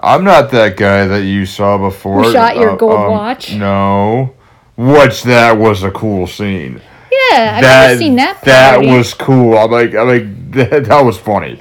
I'm 0.00 0.24
not 0.24 0.50
that 0.50 0.76
guy 0.76 1.06
that 1.06 1.22
you 1.22 1.46
saw 1.46 1.78
before. 1.78 2.24
Who 2.24 2.32
shot 2.32 2.56
your 2.56 2.70
Uh, 2.72 2.76
gold 2.76 3.10
watch? 3.10 3.54
No, 3.54 4.34
What's 4.76 5.22
that 5.24 5.58
was 5.58 5.82
a 5.82 5.90
cool 5.90 6.26
scene. 6.26 6.80
Yeah, 7.12 7.54
I've 7.56 7.62
that 7.62 7.86
never 7.88 7.98
seen 7.98 8.16
that. 8.16 8.40
that 8.42 8.80
was 8.80 9.12
cool. 9.14 9.56
I'm 9.58 9.70
like, 9.70 9.94
I'm 9.94 10.08
like 10.08 10.50
that, 10.52 10.84
that 10.86 11.04
was 11.04 11.18
funny. 11.18 11.60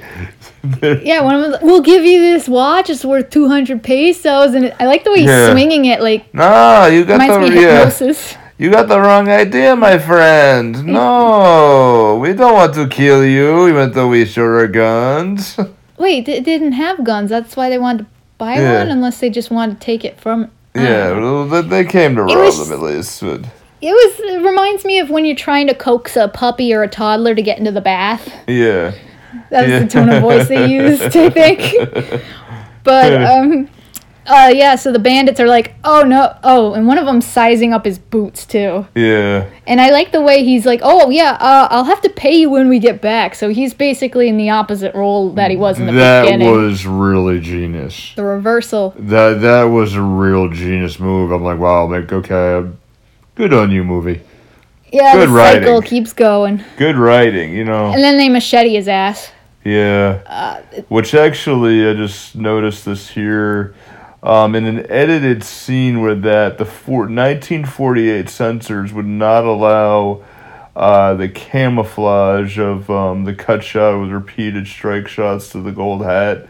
Yeah, 0.82 1.22
one 1.22 1.36
of 1.36 1.42
them. 1.42 1.52
was, 1.52 1.60
We'll 1.62 1.82
give 1.82 2.04
you 2.04 2.20
this 2.20 2.48
watch. 2.48 2.90
It's 2.90 3.06
worth 3.06 3.30
two 3.30 3.48
hundred 3.48 3.84
pesos, 3.84 4.54
and 4.54 4.74
I 4.80 4.86
like 4.86 5.04
the 5.04 5.12
way 5.12 5.20
he's 5.20 5.28
Yeah. 5.30 5.52
swinging 5.52 5.86
it. 5.86 6.02
Like 6.02 6.34
Nah, 6.34 6.86
you 6.88 7.06
got 7.06 7.18
the 7.20 7.54
yeah. 7.54 7.78
hypnosis. 7.86 8.36
You 8.58 8.70
got 8.70 8.90
the 8.90 9.00
wrong 9.00 9.30
idea, 9.30 9.74
my 9.76 9.98
friend. 9.98 10.84
No, 10.86 12.20
we 12.22 12.34
don't 12.34 12.54
want 12.54 12.74
to 12.76 12.88
kill 12.88 13.24
you, 13.26 13.70
even 13.70 13.92
though 13.94 14.10
we 14.10 14.26
sure 14.26 14.60
are 14.60 14.68
guns. 14.68 15.58
Wait, 15.98 16.26
they 16.26 16.40
didn't 16.42 16.74
have 16.74 17.04
guns. 17.04 17.30
That's 17.30 17.56
why 17.56 17.70
they 17.70 17.78
wanted 17.78 18.00
to 18.04 18.10
buy 18.38 18.56
Yeah. 18.56 18.80
one, 18.80 18.90
unless 18.90 19.20
they 19.20 19.30
just 19.30 19.50
wanted 19.52 19.80
to 19.80 19.86
take 19.86 20.04
it 20.04 20.20
from. 20.20 20.52
Yeah, 20.76 21.14
know. 21.14 21.46
well, 21.46 21.62
they, 21.64 21.84
they 21.84 21.86
came 21.86 22.16
to 22.16 22.24
rob 22.24 22.36
was- 22.38 22.68
them 22.70 22.78
at 22.78 22.84
least. 22.86 23.22
But 23.22 23.42
It 23.82 23.92
was. 23.92 24.20
It 24.20 24.42
reminds 24.46 24.84
me 24.86 25.00
of 25.00 25.10
when 25.10 25.24
you're 25.26 25.36
trying 25.36 25.68
to 25.68 25.74
coax 25.74 26.16
a 26.18 26.28
puppy 26.28 26.74
or 26.74 26.84
a 26.84 26.88
toddler 26.90 27.34
to 27.36 27.42
get 27.42 27.60
into 27.60 27.72
the 27.72 27.82
bath. 27.82 28.30
yeah, 28.48 28.92
That 29.50 29.62
was 29.64 29.70
Yeah. 29.72 29.80
the 29.80 29.88
tone 29.88 30.10
of 30.10 30.22
voice 30.22 30.48
they 30.48 30.68
used, 30.72 31.16
I 31.16 31.30
think. 31.30 32.22
But 32.84 33.22
um, 33.22 33.70
uh, 34.26 34.52
yeah. 34.54 34.76
So 34.76 34.92
the 34.92 35.00
bandits 35.00 35.40
are 35.40 35.48
like, 35.48 35.76
oh 35.84 36.02
no, 36.04 36.36
oh, 36.44 36.74
and 36.74 36.88
one 36.88 36.98
of 36.98 37.06
them 37.06 37.22
sizing 37.22 37.74
up 37.74 37.86
his 37.86 38.00
boots 38.00 38.46
too. 38.46 38.88
yeah, 38.96 39.50
And 39.68 39.82
I 39.82 39.90
like 39.92 40.12
the 40.12 40.22
way 40.22 40.44
he's 40.44 40.66
like, 40.66 40.80
oh 40.84 41.10
yeah, 41.10 41.38
uh, 41.40 41.68
I'll 41.70 41.84
have 41.84 42.02
to 42.02 42.10
pay 42.10 42.36
you 42.40 42.50
when 42.50 42.70
we 42.70 42.80
get 42.80 43.02
back. 43.02 43.36
So 43.36 43.50
he's 43.50 43.74
basically 43.74 44.30
in 44.30 44.38
the 44.38 44.50
opposite 44.50 44.96
role 44.96 45.32
that 45.34 45.52
he 45.52 45.58
was 45.58 45.80
in 45.80 45.86
the 45.88 45.92
that 45.94 46.24
beginning. 46.24 46.48
That 46.48 46.58
was 46.58 46.86
really 46.88 47.40
genius. 47.40 48.14
the 48.16 48.24
reversal. 48.24 48.94
That 48.98 49.42
that 49.42 49.64
was 49.66 49.94
a 49.96 50.02
real 50.02 50.50
genius 50.50 51.00
move. 51.00 51.32
I'm 51.32 51.44
like, 51.44 51.60
wow, 51.60 51.86
like 51.88 52.12
okay, 52.12 52.68
good 53.36 53.54
on 53.54 53.72
you, 53.72 53.84
movie. 53.84 54.22
Yeah, 54.92 55.14
Good 55.14 55.30
the 55.30 55.34
cycle 55.36 55.74
writing. 55.76 55.82
keeps 55.90 56.14
going. 56.14 56.64
Good 56.78 56.96
writing, 56.96 57.54
you 57.54 57.64
know. 57.66 57.92
And 57.94 58.04
then 58.04 58.18
they 58.18 58.30
machete 58.30 58.74
his 58.74 58.88
ass. 58.88 59.32
Yeah. 59.64 60.22
Uh, 60.26 60.82
Which 60.88 61.14
actually, 61.14 61.88
I 61.88 61.94
just 61.94 62.36
noticed 62.36 62.86
this 62.86 63.10
here. 63.10 63.76
Um, 64.22 64.54
in 64.54 64.66
an 64.66 64.86
edited 64.92 65.44
scene 65.46 66.02
where 66.02 66.16
that 66.16 66.58
the 66.58 66.66
four, 66.66 67.04
1948 67.04 68.28
censors 68.28 68.92
would 68.92 69.06
not 69.06 69.46
allow 69.46 70.26
uh, 70.76 71.14
the 71.14 71.30
camouflage 71.30 72.60
of 72.60 72.90
um, 72.90 73.24
the 73.24 73.34
cut 73.34 73.64
shot 73.64 74.00
with 74.00 74.10
repeated 74.10 74.68
strike 74.68 75.08
shots 75.08 75.50
to 75.50 75.62
the 75.62 75.72
gold 75.72 76.04
hat. 76.04 76.48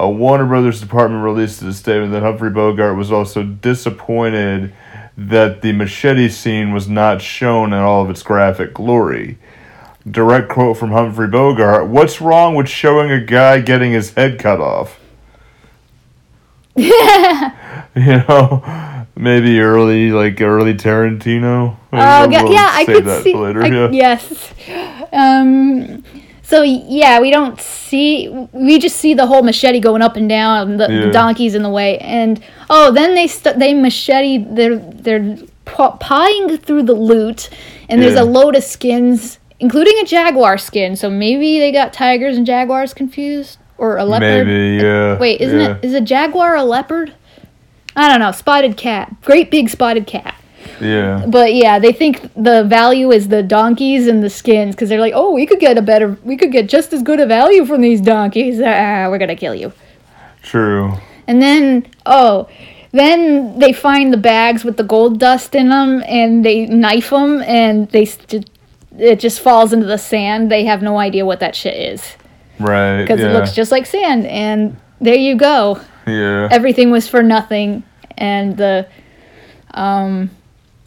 Uh, 0.00 0.08
Warner 0.08 0.46
Brothers 0.46 0.80
department 0.80 1.24
released 1.24 1.62
a 1.62 1.72
statement 1.72 2.12
that 2.12 2.22
Humphrey 2.22 2.50
Bogart 2.50 2.96
was 2.96 3.10
also 3.10 3.42
disappointed 3.42 4.72
that 5.16 5.62
the 5.62 5.72
machete 5.72 6.28
scene 6.28 6.72
was 6.72 6.88
not 6.88 7.20
shown 7.22 7.72
in 7.72 7.78
all 7.80 8.02
of 8.02 8.10
its 8.10 8.22
graphic 8.22 8.72
glory. 8.74 9.38
Direct 10.10 10.48
quote 10.48 10.78
from 10.78 10.92
Humphrey 10.92 11.28
Bogart 11.28 11.86
What's 11.88 12.20
wrong 12.22 12.54
with 12.54 12.68
showing 12.68 13.10
a 13.10 13.20
guy 13.20 13.60
getting 13.60 13.92
his 13.92 14.14
head 14.14 14.38
cut 14.38 14.60
off? 14.60 14.98
you 16.76 16.88
know, 17.94 19.06
maybe 19.16 19.60
early, 19.60 20.10
like 20.12 20.40
early 20.40 20.74
Tarantino. 20.74 21.76
Oh, 21.92 22.28
We'll- 22.28 22.52
yeah, 22.52 22.70
I 22.72 22.84
could 22.86 23.04
that 23.04 23.22
see. 23.24 23.34
later. 23.34 23.62
I- 23.62 23.66
yeah. 23.68 23.88
Yes. 23.90 24.54
Um. 25.12 26.02
So 26.50 26.62
yeah, 26.62 27.20
we 27.20 27.30
don't 27.30 27.60
see. 27.60 28.28
We 28.50 28.80
just 28.80 28.96
see 28.96 29.14
the 29.14 29.24
whole 29.26 29.44
machete 29.44 29.78
going 29.78 30.02
up 30.02 30.16
and 30.16 30.28
down. 30.28 30.78
The, 30.78 30.88
Yeah. 30.90 31.00
the 31.06 31.10
donkey's 31.12 31.54
in 31.54 31.62
the 31.62 31.70
way, 31.70 31.96
and 31.98 32.42
oh, 32.68 32.90
then 32.90 33.14
they 33.14 33.28
st- 33.28 33.60
they 33.60 33.72
machete. 33.72 34.38
They're 34.38 34.74
they're 34.76 35.36
pa- 35.64 35.96
pawing 35.98 36.58
through 36.58 36.82
the 36.82 36.92
loot, 36.94 37.50
and 37.88 38.02
there's 38.02 38.14
Yeah. 38.14 38.22
a 38.22 38.24
load 38.24 38.56
of 38.56 38.64
skins, 38.64 39.38
including 39.60 39.94
a 40.02 40.04
jaguar 40.04 40.58
skin. 40.58 40.96
So 40.96 41.08
maybe 41.08 41.60
they 41.60 41.70
got 41.70 41.92
tigers 41.92 42.36
and 42.36 42.44
jaguars 42.44 42.92
confused, 42.94 43.58
or 43.78 43.96
a 43.98 44.04
leopard. 44.04 44.48
Maybe, 44.48 44.82
yeah. 44.82 45.18
Wait, 45.18 45.40
isn't 45.40 45.60
yeah, 45.60 45.76
it? 45.76 45.84
Is 45.84 45.94
a 45.94 46.00
jaguar 46.00 46.56
a 46.56 46.64
leopard? 46.64 47.12
I 47.94 48.08
don't 48.08 48.18
know. 48.18 48.32
Spotted 48.32 48.76
cat. 48.76 49.14
Great 49.22 49.52
big 49.52 49.68
spotted 49.68 50.08
cat. 50.08 50.34
Yeah. 50.80 51.24
But 51.26 51.54
yeah, 51.54 51.78
they 51.78 51.92
think 51.92 52.32
the 52.34 52.64
value 52.64 53.10
is 53.10 53.28
the 53.28 53.42
donkeys 53.42 54.06
and 54.06 54.22
the 54.22 54.30
skins 54.30 54.74
because 54.74 54.88
they're 54.88 55.00
like, 55.00 55.12
oh, 55.14 55.32
we 55.32 55.46
could 55.46 55.60
get 55.60 55.76
a 55.78 55.82
better, 55.82 56.16
we 56.24 56.36
could 56.36 56.52
get 56.52 56.68
just 56.68 56.92
as 56.92 57.02
good 57.02 57.20
a 57.20 57.26
value 57.26 57.64
from 57.64 57.80
these 57.80 58.00
donkeys. 58.00 58.60
Ah, 58.60 59.08
we're 59.08 59.18
gonna 59.18 59.36
kill 59.36 59.54
you. 59.54 59.72
True. 60.42 60.94
And 61.26 61.40
then, 61.42 61.86
oh, 62.06 62.48
then 62.92 63.58
they 63.58 63.72
find 63.72 64.12
the 64.12 64.16
bags 64.16 64.64
with 64.64 64.76
the 64.76 64.82
gold 64.82 65.18
dust 65.20 65.54
in 65.54 65.68
them 65.68 66.02
and 66.06 66.44
they 66.44 66.66
knife 66.66 67.10
them 67.10 67.40
and 67.42 67.88
they 67.90 68.04
st- 68.04 68.50
it 68.98 69.20
just 69.20 69.40
falls 69.40 69.72
into 69.72 69.86
the 69.86 69.98
sand. 69.98 70.50
They 70.50 70.64
have 70.64 70.82
no 70.82 70.98
idea 70.98 71.24
what 71.24 71.40
that 71.40 71.54
shit 71.54 71.76
is 71.76 72.16
Right. 72.58 73.02
because 73.02 73.20
yeah. 73.20 73.30
it 73.30 73.32
looks 73.32 73.52
just 73.52 73.70
like 73.70 73.86
sand. 73.86 74.26
And 74.26 74.76
there 75.00 75.14
you 75.14 75.36
go. 75.36 75.80
Yeah. 76.06 76.48
everything 76.50 76.90
was 76.90 77.06
for 77.06 77.22
nothing 77.22 77.84
and 78.18 78.56
the 78.56 78.88
um 79.72 80.30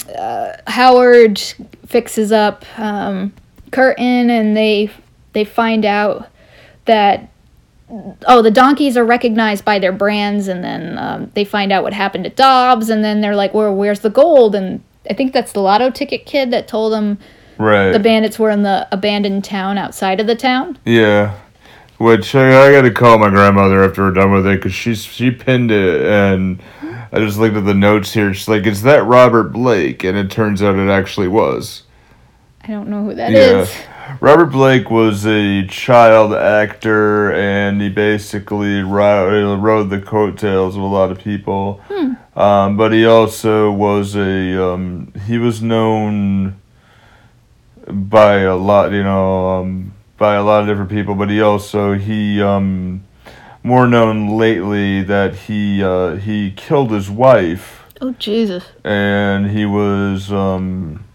uh, 0.09 0.53
howard 0.67 1.39
fixes 1.85 2.31
up 2.31 2.65
um 2.79 3.33
curtin 3.71 4.29
and 4.29 4.55
they 4.55 4.89
they 5.33 5.43
find 5.43 5.85
out 5.85 6.27
that 6.85 7.29
oh 8.27 8.41
the 8.41 8.51
donkeys 8.51 8.97
are 8.97 9.05
recognized 9.05 9.63
by 9.63 9.79
their 9.79 9.91
brands 9.91 10.47
and 10.47 10.63
then 10.63 10.97
um, 10.97 11.31
they 11.35 11.45
find 11.45 11.71
out 11.71 11.83
what 11.83 11.93
happened 11.93 12.23
to 12.23 12.29
dobbs 12.29 12.89
and 12.89 13.03
then 13.03 13.21
they're 13.21 13.35
like 13.35 13.53
well 13.53 13.73
where's 13.73 13.99
the 14.01 14.09
gold 14.09 14.55
and 14.55 14.83
i 15.09 15.13
think 15.13 15.33
that's 15.33 15.51
the 15.53 15.59
lotto 15.59 15.89
ticket 15.89 16.25
kid 16.25 16.51
that 16.51 16.67
told 16.67 16.91
them 16.91 17.17
right. 17.57 17.91
the 17.91 17.99
bandits 17.99 18.39
were 18.39 18.49
in 18.49 18.63
the 18.63 18.87
abandoned 18.91 19.43
town 19.43 19.77
outside 19.77 20.19
of 20.19 20.27
the 20.27 20.35
town 20.35 20.77
Yeah. 20.85 21.39
Which 21.99 22.35
I, 22.35 22.67
I 22.67 22.71
got 22.71 22.81
to 22.81 22.91
call 22.91 23.17
my 23.19 23.29
grandmother 23.29 23.81
after 23.83 24.01
we're 24.03 24.11
done 24.11 24.31
with 24.31 24.45
it 24.47 24.57
because 24.57 24.73
she's 24.73 25.03
she 25.03 25.31
pinned 25.31 25.71
it 25.71 26.01
and 26.01 26.61
I 27.13 27.19
just 27.19 27.37
looked 27.37 27.55
at 27.55 27.65
the 27.65 27.75
notes 27.75 28.11
here. 28.13 28.33
She's 28.33 28.47
like, 28.47 28.65
"Is 28.65 28.81
that 28.81 29.05
Robert 29.05 29.53
Blake?" 29.53 30.03
And 30.03 30.17
it 30.17 30.31
turns 30.31 30.63
out 30.63 30.75
it 30.75 30.89
actually 30.89 31.27
was. 31.27 31.83
i 32.61 32.67
don't 32.67 32.89
know 32.89 33.05
who 33.05 33.13
that 33.13 33.31
is. 33.31 33.69
Yeah. 33.69 34.17
Robert 34.19 34.47
Blake 34.47 34.89
was 34.89 35.25
a 35.25 35.65
child 35.67 36.33
actor, 36.33 37.31
and 37.31 37.81
he 37.81 37.89
basically 37.89 38.81
ro- 38.81 39.55
rode 39.55 39.89
the 39.89 40.01
coattails 40.01 40.75
of 40.75 40.81
a 40.81 40.85
lot 40.85 41.11
of 41.11 41.19
people. 41.19 41.79
Um, 42.35 42.77
but 42.77 42.91
he 42.91 43.05
also 43.05 43.71
was 43.71 44.15
a 44.15 44.73
um, 44.73 45.13
he 45.27 45.37
was 45.37 45.61
known 45.61 46.59
by 47.87 48.39
a 48.39 48.55
lot, 48.55 48.91
you 48.91 49.03
know, 49.03 49.61
um, 49.61 49.93
by 50.17 50.35
a 50.35 50.43
lot 50.43 50.61
of 50.61 50.67
different 50.67 50.89
people. 50.89 51.15
But 51.15 51.29
he 51.29 51.41
also 51.41 51.93
he 51.93 52.41
um, 52.41 53.03
more 53.63 53.87
known 53.87 54.37
lately 54.37 55.01
that 55.03 55.35
he 55.35 55.81
uh, 55.81 56.15
he 56.17 56.51
killed 56.51 56.91
his 56.91 57.09
wife. 57.09 57.85
Oh 58.01 58.11
jesus. 58.13 58.65
And 58.83 59.51
he 59.51 59.65
was 59.65 60.31
um, 60.31 61.05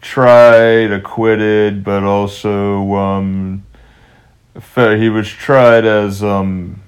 tried, 0.00 0.90
acquitted, 0.90 1.84
but 1.84 2.02
also 2.02 2.94
um, 2.94 3.66
he 4.74 5.10
was 5.10 5.28
tried 5.28 5.84
as 5.84 6.22
um, 6.22 6.82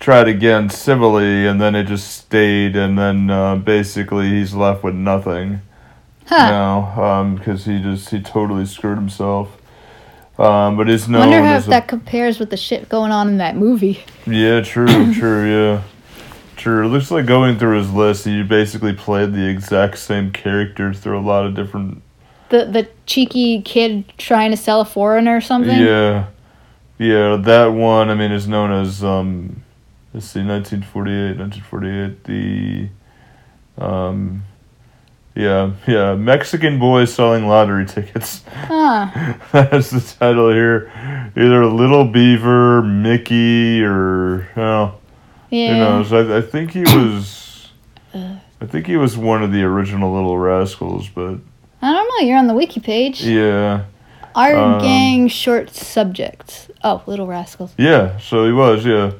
tried 0.00 0.26
again 0.26 0.68
civilly, 0.68 1.46
and 1.46 1.60
then 1.60 1.76
it 1.76 1.84
just 1.84 2.10
stayed, 2.10 2.74
and 2.74 2.98
then 2.98 3.30
uh, 3.30 3.56
basically 3.56 4.30
he's 4.30 4.52
left 4.52 4.82
with 4.82 4.94
nothing 4.94 5.60
huh. 6.26 6.36
now 6.36 7.34
because 7.36 7.64
he 7.66 7.80
just 7.80 8.10
he 8.10 8.20
totally 8.20 8.66
screwed 8.66 8.98
himself. 8.98 9.55
Um, 10.38 10.76
but 10.76 10.88
it's 10.90 11.08
known 11.08 11.30
wonder 11.30 11.42
how 11.42 11.56
if 11.56 11.66
a- 11.66 11.70
that 11.70 11.88
compares 11.88 12.38
with 12.38 12.50
the 12.50 12.56
shit 12.58 12.88
going 12.90 13.10
on 13.10 13.28
in 13.28 13.38
that 13.38 13.56
movie 13.56 14.04
yeah, 14.26 14.60
true, 14.60 14.86
true, 15.14 15.50
yeah. 15.50 15.82
True. 16.56 16.86
It 16.86 16.88
looks 16.88 17.10
like 17.10 17.26
going 17.26 17.58
through 17.58 17.78
his 17.78 17.92
list, 17.92 18.24
he 18.24 18.42
basically 18.42 18.92
played 18.92 19.32
the 19.32 19.46
exact 19.46 19.98
same 19.98 20.32
character 20.32 20.92
through 20.92 21.18
a 21.18 21.20
lot 21.20 21.46
of 21.46 21.54
different. 21.54 22.02
the 22.48 22.64
the 22.64 22.88
cheeky 23.04 23.60
kid 23.62 24.04
trying 24.18 24.50
to 24.50 24.56
sell 24.56 24.80
a 24.80 24.84
foreigner 24.84 25.36
or 25.36 25.40
something. 25.40 25.78
Yeah. 25.78 26.26
Yeah, 26.98 27.36
that 27.36 27.66
one, 27.66 28.08
I 28.08 28.14
mean, 28.14 28.32
is 28.32 28.48
known 28.48 28.72
as, 28.72 29.04
um, 29.04 29.62
let's 30.14 30.26
see, 30.26 30.40
1948, 30.42 31.36
1948, 31.38 32.24
the, 32.24 32.88
um, 33.84 34.44
yeah, 35.36 35.72
yeah, 35.86 36.14
Mexican 36.16 36.78
boy 36.78 37.04
selling 37.04 37.46
lottery 37.46 37.84
tickets. 37.86 38.42
Huh. 38.52 39.34
That's 39.52 39.90
the 39.90 40.00
title 40.18 40.50
here. 40.50 40.90
Either 41.36 41.66
Little 41.66 42.04
Beaver, 42.06 42.82
Mickey, 42.82 43.82
or, 43.84 44.48
oh. 44.56 44.94
Yeah. 45.50 45.74
Who 45.74 45.78
knows? 45.80 46.12
I, 46.12 46.38
I 46.38 46.40
think 46.40 46.72
he 46.72 46.80
was. 46.82 47.68
I 48.14 48.64
think 48.66 48.86
he 48.86 48.96
was 48.96 49.16
one 49.18 49.42
of 49.42 49.52
the 49.52 49.62
original 49.62 50.12
Little 50.14 50.38
Rascals, 50.38 51.08
but 51.10 51.38
I 51.82 51.92
don't 51.92 52.08
know. 52.08 52.26
You're 52.26 52.38
on 52.38 52.46
the 52.46 52.54
wiki 52.54 52.80
page. 52.80 53.22
yeah, 53.22 53.84
Our 54.34 54.56
um, 54.56 54.80
gang 54.80 55.28
short 55.28 55.70
subjects. 55.70 56.68
Oh, 56.82 57.02
Little 57.06 57.26
Rascals. 57.26 57.74
yeah. 57.76 58.18
So 58.18 58.46
he 58.46 58.52
was, 58.52 58.86
yeah, 58.86 59.12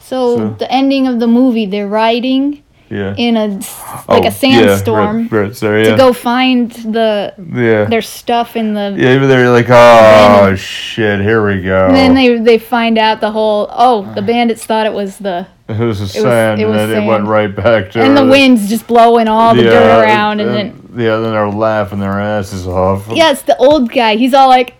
So, 0.00 0.36
so- 0.36 0.48
the 0.58 0.70
ending 0.70 1.06
of 1.06 1.20
the 1.20 1.28
movie, 1.28 1.66
they're 1.66 1.86
riding 1.88 2.62
yeah. 2.90 3.14
in 3.16 3.36
a 3.36 3.58
oh, 3.62 4.04
like 4.08 4.24
Oh, 4.24 4.28
a 4.28 4.30
sandstorm 4.30 5.28
Yeah, 5.30 5.38
right, 5.38 5.46
right 5.46 5.54
there, 5.54 5.84
to 5.84 5.96
go 5.96 6.12
find 6.12 6.70
the 6.72 7.34
yeah, 7.38 7.84
their 7.84 8.02
stuff 8.02 8.56
in 8.56 8.74
the. 8.74 8.94
yeah. 8.98 9.14
Even 9.14 9.28
they're 9.28 9.50
like, 9.50 9.68
oh 9.68 10.54
shit, 10.56 11.20
here 11.20 11.46
we 11.46 11.62
go. 11.62 11.86
And 11.86 11.96
then 11.96 12.14
they 12.14 12.38
they 12.38 12.58
find 12.58 12.98
out 12.98 13.20
the 13.20 13.30
whole 13.30 13.68
oh 13.70 14.12
the 14.14 14.22
bandits 14.22 14.64
thought 14.64 14.86
it 14.86 14.92
was 14.92 15.18
the 15.18 15.46
It 15.70 15.78
was 15.78 16.00
the 16.00 16.08
sand, 16.08 16.60
it 16.60 16.64
and 16.64 16.72
was 16.72 16.88
then 16.88 17.04
it 17.04 17.06
went 17.06 17.26
right 17.26 17.54
back 17.54 17.92
to 17.92 18.02
and 18.02 18.16
the 18.16 18.26
wind's 18.26 18.68
just 18.68 18.88
blowing 18.88 19.28
all 19.28 19.54
the 19.54 19.62
dirt 19.62 20.02
around, 20.02 20.40
and, 20.40 20.50
then 20.50 20.90
yeah, 20.96 21.16
then 21.18 21.30
they're 21.30 21.48
laughing 21.48 22.00
their 22.00 22.18
asses 22.18 22.66
off. 22.66 23.06
yeah, 23.08 23.30
it's 23.30 23.42
the 23.42 23.56
old 23.58 23.92
guy. 23.92 24.16
He's 24.16 24.34
all 24.34 24.48
like, 24.48 24.74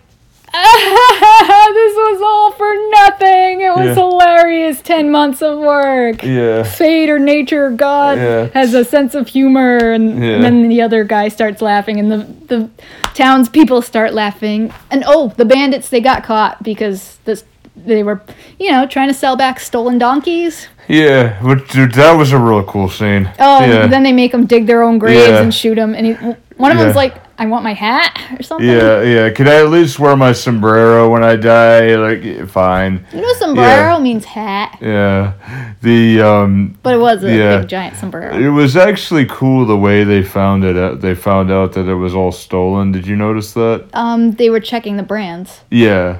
"This 1.73 1.95
was 1.95 2.21
all 2.21 2.51
for 2.51 2.71
nothing. 2.99 3.61
It 3.61 3.73
was 3.75 3.87
Yeah. 3.87 3.93
hilarious. 3.95 4.81
Ten 4.81 5.09
months 5.11 5.41
of 5.41 5.59
work." 5.59 6.23
yeah, 6.23 6.63
Fate 6.63 7.09
or 7.09 7.19
nature 7.19 7.67
or 7.67 7.71
God 7.71 8.17
Yeah. 8.17 8.47
has 8.53 8.73
a 8.73 8.83
sense 8.83 9.15
of 9.15 9.27
humor, 9.27 9.77
and, 9.91 10.21
Yeah. 10.23 10.31
and 10.35 10.43
then 10.43 10.67
the 10.69 10.81
other 10.81 11.03
guy 11.03 11.29
starts 11.29 11.61
laughing, 11.61 11.99
and 11.99 12.11
the 12.11 12.25
the 12.47 12.69
townspeople 13.13 13.81
start 13.81 14.13
laughing, 14.13 14.71
and 14.89 15.03
oh, 15.07 15.31
the 15.37 15.45
bandits 15.45 15.89
they 15.89 16.01
got 16.01 16.23
caught 16.23 16.61
because 16.63 17.17
this 17.25 17.43
they 17.85 18.03
were, 18.03 18.21
you 18.59 18.69
know, 18.69 18.85
trying 18.85 19.07
to 19.07 19.13
sell 19.13 19.35
back 19.37 19.59
stolen 19.59 19.97
donkeys. 19.97 20.67
yeah. 20.89 21.37
But 21.41 21.69
dude, 21.69 21.93
that 21.93 22.11
was 22.17 22.33
a 22.33 22.37
real 22.37 22.63
cool 22.63 22.89
scene. 22.89 23.29
Oh, 23.39 23.63
yeah. 23.63 23.87
then 23.87 24.03
they 24.03 24.11
make 24.11 24.33
them 24.33 24.45
dig 24.45 24.67
their 24.67 24.83
own 24.83 24.99
graves 24.99 25.39
and 25.39 25.53
shoot 25.53 25.75
them, 25.75 25.95
and 25.95 26.05
he, 26.05 26.13
one 26.57 26.71
of 26.71 26.77
them's 26.77 26.95
like, 26.97 27.15
"I 27.41 27.45
want 27.47 27.63
my 27.63 27.73
hat" 27.73 28.11
or 28.39 28.43
something. 28.43 28.67
Yeah, 28.67 29.01
yeah. 29.01 29.29
Could 29.31 29.47
I 29.47 29.57
at 29.63 29.69
least 29.69 29.97
wear 29.99 30.15
my 30.15 30.31
sombrero 30.31 31.09
when 31.09 31.23
I 31.23 31.35
die? 31.35 31.95
Like, 31.95 32.47
fine. 32.49 33.05
You 33.13 33.21
know, 33.21 33.33
sombrero 33.33 33.99
means 33.99 34.25
hat, 34.25 34.77
Yeah. 34.81 35.33
The 35.81 36.21
um, 36.21 36.77
but 36.83 36.93
it 36.93 36.99
was 36.99 37.23
a 37.23 37.35
Yeah. 37.35 37.57
big 37.59 37.69
giant 37.69 37.95
sombrero. 37.97 38.37
it 38.37 38.49
was 38.49 38.77
actually 38.77 39.25
cool 39.25 39.65
the 39.65 39.77
way 39.77 40.03
they 40.03 40.21
found 40.23 40.63
it. 40.63 40.77
Out. 40.77 41.01
They 41.01 41.15
found 41.15 41.51
out 41.51 41.73
that 41.73 41.87
it 41.87 41.95
was 41.95 42.13
all 42.13 42.31
stolen. 42.31 42.91
Did 42.91 43.07
you 43.07 43.15
notice 43.15 43.53
that? 43.53 43.85
Um, 43.93 44.31
they 44.31 44.49
were 44.49 44.59
checking 44.59 44.97
the 44.97 45.03
brands, 45.03 45.61
Yeah. 45.69 46.19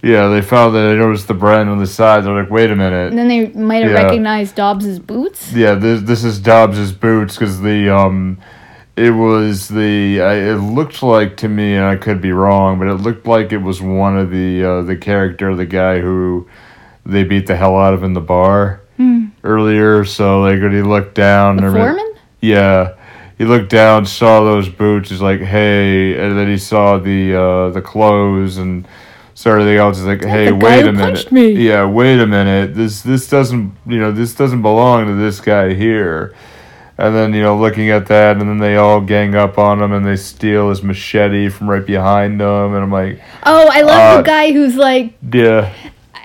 Yeah, 0.00 0.28
they 0.28 0.42
found 0.42 0.76
that. 0.76 0.82
They 0.82 0.94
noticed 0.96 1.26
the 1.26 1.34
brand 1.34 1.68
on 1.68 1.78
the 1.80 1.86
side. 1.86 2.24
They're 2.24 2.32
like, 2.42 2.50
wait 2.52 2.70
a 2.70 2.76
minute. 2.76 3.08
and 3.10 3.18
then 3.18 3.26
they 3.26 3.48
might 3.48 3.82
have 3.82 3.90
Yeah. 3.90 4.02
recognized 4.04 4.54
Dobbs's 4.54 5.00
boots. 5.00 5.52
Yeah, 5.52 5.74
this 5.74 6.02
this 6.02 6.22
is 6.22 6.38
Dobbs's 6.38 6.92
boots 6.92 7.34
because 7.36 7.60
the 7.62 7.90
um, 7.90 8.38
it 8.98 9.10
was 9.10 9.68
the 9.68 10.20
I, 10.20 10.34
it 10.34 10.56
looked 10.56 11.02
like 11.02 11.36
to 11.38 11.48
me, 11.48 11.76
and 11.76 11.84
I 11.84 11.96
could 11.96 12.20
be 12.20 12.32
wrong, 12.32 12.78
but 12.78 12.88
it 12.88 12.94
looked 12.94 13.26
like 13.26 13.52
it 13.52 13.58
was 13.58 13.80
one 13.80 14.18
of 14.18 14.30
the 14.30 14.64
uh, 14.64 14.82
the 14.82 14.96
character, 14.96 15.54
the 15.54 15.66
guy 15.66 16.00
who 16.00 16.48
they 17.06 17.24
beat 17.24 17.46
the 17.46 17.56
hell 17.56 17.76
out 17.76 17.94
of 17.94 18.02
in 18.02 18.12
the 18.12 18.20
bar 18.20 18.82
earlier. 19.44 20.04
So 20.04 20.40
like 20.40 20.60
when 20.60 20.72
he 20.72 20.82
looked 20.82 21.14
down. 21.14 21.56
The 21.56 21.70
foreman. 21.70 22.14
yeah, 22.40 22.96
he 23.38 23.44
looked 23.44 23.70
down, 23.70 24.06
saw 24.06 24.42
those 24.42 24.68
boots. 24.68 25.10
He's 25.10 25.20
like, 25.20 25.40
"Hey," 25.40 26.18
and 26.18 26.38
then 26.38 26.48
he 26.48 26.58
saw 26.58 26.98
the 26.98 27.34
uh, 27.34 27.70
the 27.70 27.82
clothes 27.82 28.58
and 28.58 28.86
so 29.34 29.52
everything 29.52 29.76
else. 29.76 29.98
He's 29.98 30.06
like, 30.06 30.24
"Hey, 30.24 30.46
the 30.46 30.56
wait 30.56 30.86
a 30.86 30.92
minute, 30.92 31.30
me." 31.30 31.52
yeah, 31.52 31.84
wait 31.84 32.20
a 32.20 32.26
minute. 32.26 32.74
This 32.74 33.02
this 33.02 33.28
doesn't 33.28 33.76
you 33.86 33.98
know 33.98 34.12
this 34.12 34.34
doesn't 34.34 34.62
belong 34.62 35.06
to 35.06 35.14
this 35.14 35.40
guy 35.40 35.74
here." 35.74 36.34
And 37.00 37.14
then 37.14 37.32
you 37.32 37.42
know 37.42 37.56
looking 37.56 37.90
at 37.90 38.06
that, 38.06 38.38
and 38.38 38.48
then 38.48 38.58
they 38.58 38.76
all 38.76 39.00
gang 39.00 39.36
up 39.36 39.56
on 39.56 39.80
him 39.80 39.92
and 39.92 40.04
they 40.04 40.16
steal 40.16 40.68
his 40.70 40.82
machete 40.82 41.48
from 41.48 41.70
right 41.70 41.86
behind 41.86 42.40
him, 42.40 42.74
and 42.74 42.82
I'm 42.82 42.90
like, 42.90 43.20
Oh, 43.44 43.68
I 43.72 43.82
love 43.82 43.98
Uh, 44.00 44.16
the 44.18 44.22
guy 44.24 44.50
who's 44.52 44.74
like. 44.74 45.12
"Yeah, 45.32 45.72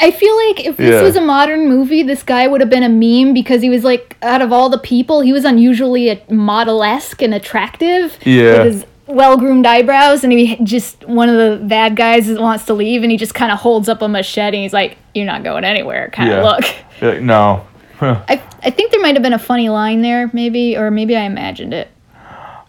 I 0.01 0.09
feel 0.09 0.35
like 0.47 0.65
if 0.65 0.77
this 0.77 0.95
Yeah. 0.95 1.03
was 1.03 1.15
a 1.15 1.21
modern 1.21 1.69
movie, 1.69 2.01
this 2.01 2.23
guy 2.23 2.47
would 2.47 2.59
have 2.59 2.71
been 2.71 2.81
a 2.83 2.89
meme 2.89 3.35
because 3.35 3.61
he 3.61 3.69
was 3.69 3.83
like, 3.83 4.17
out 4.23 4.41
of 4.41 4.51
all 4.51 4.67
the 4.67 4.79
people, 4.79 5.21
he 5.21 5.31
was 5.31 5.45
unusually 5.45 6.09
a 6.09 6.19
model-esque 6.29 7.21
and 7.21 7.33
attractive. 7.35 8.17
Yeah. 8.25 8.63
With 8.63 8.73
his 8.73 8.85
well-groomed 9.05 9.67
eyebrows, 9.67 10.23
and 10.23 10.33
he 10.33 10.55
just 10.63 11.07
one 11.07 11.29
of 11.29 11.35
the 11.35 11.63
bad 11.67 11.95
guys 11.95 12.25
that 12.27 12.41
wants 12.41 12.65
to 12.65 12.73
leave, 12.73 13.03
and 13.03 13.11
he 13.11 13.17
just 13.17 13.35
kind 13.35 13.51
of 13.51 13.59
holds 13.59 13.87
up 13.87 14.01
a 14.01 14.07
machete. 14.07 14.57
And 14.57 14.63
he's 14.63 14.73
like, 14.73 14.97
"You're 15.13 15.27
not 15.27 15.43
going 15.43 15.63
anywhere." 15.65 16.09
Kind 16.11 16.31
of 16.31 16.37
Yeah. 16.39 16.43
look. 16.49 16.65
Yeah, 16.99 17.19
no." 17.19 17.61
I 18.03 18.41
I 18.63 18.69
think 18.69 18.91
there 18.91 19.01
might 19.01 19.15
have 19.15 19.23
been 19.23 19.33
a 19.33 19.39
funny 19.39 19.69
line 19.69 20.01
there, 20.01 20.29
maybe, 20.33 20.77
or 20.77 20.91
maybe 20.91 21.15
I 21.15 21.23
imagined 21.23 21.73
it. 21.73 21.89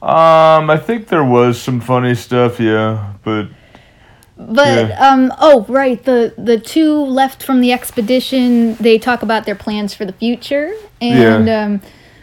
um, 0.03 0.69
I 0.71 0.77
think 0.77 1.09
there 1.09 1.25
was 1.25 1.61
some 1.61 1.81
funny 1.81 2.15
stuff, 2.15 2.61
yeah, 2.61 3.13
but 3.23 3.47
But 4.37 4.89
Yeah. 4.89 5.09
um 5.13 5.33
oh 5.41 5.65
right 5.69 6.03
the 6.05 6.35
the 6.37 6.59
two 6.59 6.93
left 7.05 7.43
from 7.43 7.61
the 7.61 7.73
expedition 7.73 8.75
they 8.81 8.99
talk 8.99 9.23
about 9.23 9.45
their 9.47 9.55
plans 9.55 9.95
for 9.95 10.05
the 10.05 10.13
future 10.13 10.73
and 11.01 11.47
Yeah. 11.47 11.63
um 11.65 11.81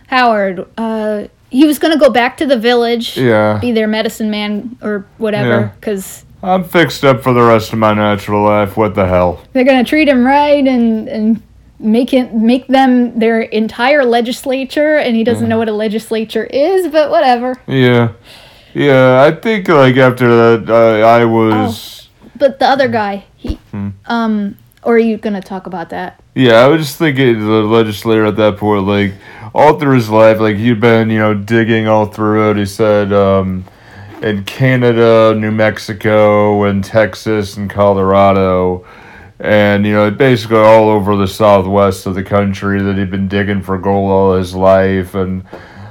Howard 0.08 0.68
uh 0.78 1.24
he 1.50 1.66
was 1.66 1.80
gonna 1.80 1.98
go 1.98 2.10
back 2.10 2.36
to 2.38 2.46
the 2.46 2.58
village 2.58 3.18
yeah. 3.18 3.58
be 3.62 3.72
their 3.72 3.88
medicine 3.88 4.30
man 4.30 4.78
or 4.82 5.06
whatever 5.18 5.72
because 5.80 6.26
I'm 6.44 6.64
fixed 6.66 7.06
up 7.06 7.22
for 7.24 7.34
the 7.34 7.42
rest 7.44 7.72
of 7.72 7.78
my 7.80 7.94
natural 7.94 8.44
life. 8.44 8.76
What 8.76 8.94
the 8.96 9.06
hell? 9.08 9.40
they're 9.54 9.64
gonna 9.64 9.84
treat 9.86 10.08
him 10.10 10.26
right 10.26 10.68
and 10.68 11.08
and 11.08 11.42
make 11.82 12.14
it 12.14 12.34
make 12.34 12.68
them 12.68 13.18
their 13.20 13.42
entire 13.42 14.06
legislature 14.06 14.98
and 14.98 15.16
he 15.16 15.24
doesn't 15.24 15.50
know 15.50 15.58
what 15.58 15.68
a 15.68 15.74
legislature 15.74 16.44
is 16.46 16.88
but 16.92 17.10
whatever 17.10 17.56
Yeah, 17.68 18.14
yeah. 18.74 19.22
I 19.24 19.32
think 19.32 19.68
like 19.68 19.98
after 19.98 20.28
that, 20.60 20.70
uh, 20.70 21.06
I 21.06 21.26
was. 21.26 22.08
but 22.38 22.60
the 22.60 22.66
other 22.68 22.88
guy 22.88 23.26
he 23.36 23.58
Hmm. 23.72 23.90
um 24.06 24.58
or 24.84 24.96
are 24.96 25.00
you 25.00 25.18
gonna 25.18 25.42
talk 25.42 25.66
about 25.68 25.90
that 25.90 26.20
Yeah, 26.36 26.64
I 26.64 26.68
was 26.68 26.82
just 26.86 26.98
thinking 26.98 27.40
the 27.40 27.64
legislator 27.64 28.26
at 28.26 28.36
that 28.38 28.58
point, 28.58 28.86
like 28.88 29.14
all 29.54 29.78
through 29.80 29.96
his 29.96 30.10
life, 30.10 30.40
like 30.40 30.56
he'd 30.56 30.80
been, 30.80 31.10
you 31.10 31.20
know, 31.20 31.34
digging 31.34 31.88
all 31.88 32.06
through 32.06 32.52
it. 32.52 32.58
He 32.58 32.66
said, 32.66 33.12
um, 33.12 33.66
in 34.22 34.44
Canada, 34.46 35.36
New 35.38 35.52
Mexico, 35.52 36.64
and 36.64 36.82
Texas 36.84 37.58
and 37.58 37.70
Colorado, 37.70 38.86
and 39.42 39.88
you 39.88 39.94
know, 39.94 40.12
basically 40.12 40.58
all 40.58 40.90
over 40.90 41.18
the 41.18 41.28
southwest 41.28 42.06
of 42.06 42.14
the 42.14 42.24
country 42.24 42.80
that 42.82 42.96
he'd 42.96 43.10
been 43.10 43.28
digging 43.28 43.64
for 43.64 43.78
gold 43.80 44.12
all 44.12 44.36
his 44.36 44.54
life, 44.54 45.16
and 45.16 45.44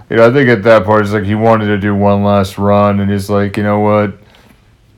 you 0.09 0.17
know, 0.17 0.29
I 0.29 0.33
think 0.33 0.49
at 0.49 0.63
that 0.63 0.85
point, 0.85 1.03
it's 1.03 1.13
like 1.13 1.25
he 1.25 1.35
wanted 1.35 1.67
to 1.67 1.79
do 1.79 1.95
one 1.95 2.23
last 2.23 2.59
run, 2.59 3.01
and 3.01 3.11
he's 3.11 3.29
like, 3.29 3.57
you 3.57 3.65
know 3.65 3.81
what? 3.81 4.15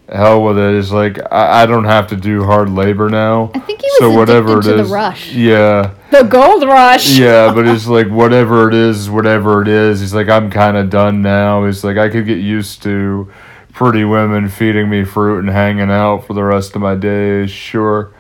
Hell 0.09 0.45
with 0.45 0.59
it. 0.59 0.75
It's 0.75 0.91
like 0.91 1.19
I, 1.33 1.63
I 1.63 1.67
don't 1.67 1.87
have 1.87 2.09
to 2.09 2.17
do 2.17 2.45
hard 2.45 2.69
labor 2.69 3.09
now. 3.09 3.51
I 3.55 3.61
think 3.61 3.81
he 3.81 3.89
was 4.01 4.29
addicted 4.29 4.63
to 4.69 4.83
the 4.83 4.85
rush. 4.85 5.33
Yeah, 5.33 5.95
the 6.11 6.23
gold 6.23 6.65
rush 6.65 7.19
yeah, 7.19 7.55
but 7.55 7.67
it's 7.67 7.87
like 7.89 8.09
whatever 8.09 8.69
it 8.69 8.75
is, 8.75 9.09
whatever 9.09 9.63
it 9.63 9.69
is. 9.69 10.01
He's 10.01 10.13
like, 10.13 10.29
I'm 10.29 10.51
kind 10.51 10.77
of 10.77 10.91
done 10.91 11.23
now. 11.23 11.65
He's 11.65 11.83
like, 11.85 11.97
I 11.97 12.11
could 12.11 12.27
get 12.27 12.39
used 12.39 12.83
to 12.83 13.33
pretty 13.73 14.05
women 14.05 14.51
feeding 14.51 14.91
me 14.91 15.05
fruit 15.05 15.39
and 15.39 15.49
hanging 15.49 15.91
out 15.91 16.27
for 16.27 16.35
the 16.35 16.45
rest 16.45 16.77
of 16.77 16.83
my 16.83 16.95
days. 16.95 17.51
Sure, 17.51 18.13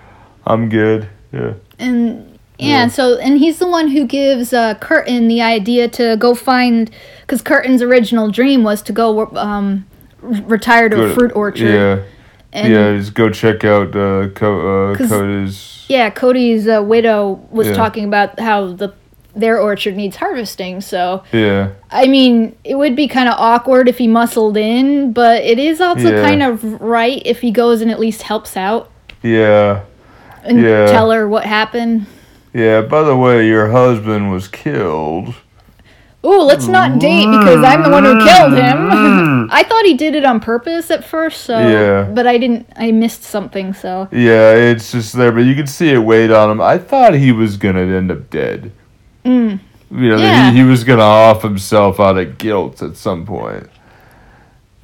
I'm 0.47 0.69
good. 0.69 1.09
Yeah, 1.33 1.55
and 1.79 2.39
yeah, 2.59 2.83
Yeah. 2.85 2.87
so 2.89 3.17
and 3.19 3.39
he's 3.39 3.59
the 3.59 3.67
one 3.67 3.89
who 3.89 4.07
gives 4.07 4.53
uh, 4.53 4.75
Curtin 4.75 5.29
the 5.29 5.41
idea 5.43 5.89
to 5.89 6.17
go 6.19 6.35
find 6.35 6.91
because 7.23 7.43
Curtin's 7.43 7.83
original 7.83 8.31
dream 8.31 8.63
was 8.65 8.83
to 8.83 8.93
go 8.93 9.27
um, 9.37 9.87
retire 10.21 10.89
to 10.89 10.97
a 10.97 11.07
Good. 11.07 11.15
fruit 11.15 11.33
orchard. 11.35 11.69
Yeah, 11.69 11.99
and 12.53 12.73
yeah. 12.73 12.97
Just 12.97 13.15
go 13.15 13.31
check 13.31 13.65
out 13.65 13.95
uh, 13.97 14.29
Co- 14.35 14.93
uh, 14.93 14.97
Cody's. 14.97 15.85
yeah, 15.89 16.11
Cody's 16.11 16.69
uh, 16.69 16.83
widow 16.83 17.41
was 17.51 17.69
Yeah. 17.69 17.75
talking 17.75 18.05
about 18.05 18.39
how 18.39 18.73
the 18.73 18.93
their 19.35 19.59
orchard 19.59 19.97
needs 19.97 20.17
harvesting. 20.17 20.83
So 20.83 21.23
Yeah, 21.33 21.71
I 21.91 22.07
mean, 22.07 22.55
it 22.65 22.75
would 22.75 22.95
be 22.95 23.09
kind 23.09 23.31
of 23.31 23.35
awkward 23.39 23.89
if 23.89 23.97
he 23.97 24.07
muscled 24.07 24.59
in, 24.59 25.15
but 25.15 25.43
it 25.43 25.59
is 25.59 25.81
also 25.81 26.11
Yeah. 26.15 26.23
kind 26.23 26.43
of 26.43 26.63
right 26.83 27.23
if 27.25 27.41
he 27.41 27.51
goes 27.51 27.81
and 27.81 27.91
at 27.91 27.99
least 27.99 28.23
helps 28.25 28.59
out 28.59 28.91
yeah, 29.23 29.85
and 30.45 30.61
Yeah. 30.63 30.87
tell 30.87 31.11
her 31.11 31.29
what 31.29 31.45
happened. 31.45 32.07
yeah. 32.53 32.83
By 32.83 33.03
the 33.03 33.17
way, 33.17 33.47
your 33.47 33.71
husband 33.71 34.31
was 34.31 34.49
killed. 34.49 35.35
Ooh, 36.25 36.43
let's 36.43 36.69
not 36.69 37.01
date 37.01 37.27
because 37.27 37.65
I'm 37.65 37.83
the 37.83 37.91
one 37.91 38.05
who 38.05 38.25
killed 38.25 38.53
him. 38.53 39.49
I 39.51 39.65
thought 39.65 39.85
he 39.85 39.95
did 39.95 40.15
it 40.15 40.25
on 40.25 40.39
purpose 40.39 40.89
at 40.93 41.05
first, 41.05 41.41
so 41.43 41.59
Yeah. 41.59 42.05
but 42.05 42.29
I 42.29 42.39
didn't. 42.39 42.69
I 42.77 42.93
missed 42.93 43.25
something, 43.25 43.75
so 43.75 44.07
Yeah, 44.13 44.53
it's 44.55 44.93
just 44.93 45.15
there, 45.15 45.33
but 45.33 45.41
you 45.41 45.57
can 45.57 45.67
see 45.67 45.91
it 45.91 45.99
weighed 45.99 46.31
on 46.31 46.49
him. 46.49 46.61
I 46.61 46.79
thought 46.79 47.15
he 47.15 47.33
was 47.33 47.57
gonna 47.57 47.81
end 47.81 48.13
up 48.13 48.31
dead. 48.31 48.71
mm. 49.25 49.59
You 49.91 50.09
know, 50.11 50.17
Yeah. 50.17 50.51
he, 50.53 50.59
he 50.59 50.63
was 50.63 50.85
gonna 50.85 51.03
off 51.03 51.43
himself 51.43 51.99
out 51.99 52.17
of 52.17 52.39
guilt 52.39 52.83
at 52.83 52.97
some 52.97 53.27
point. 53.27 53.69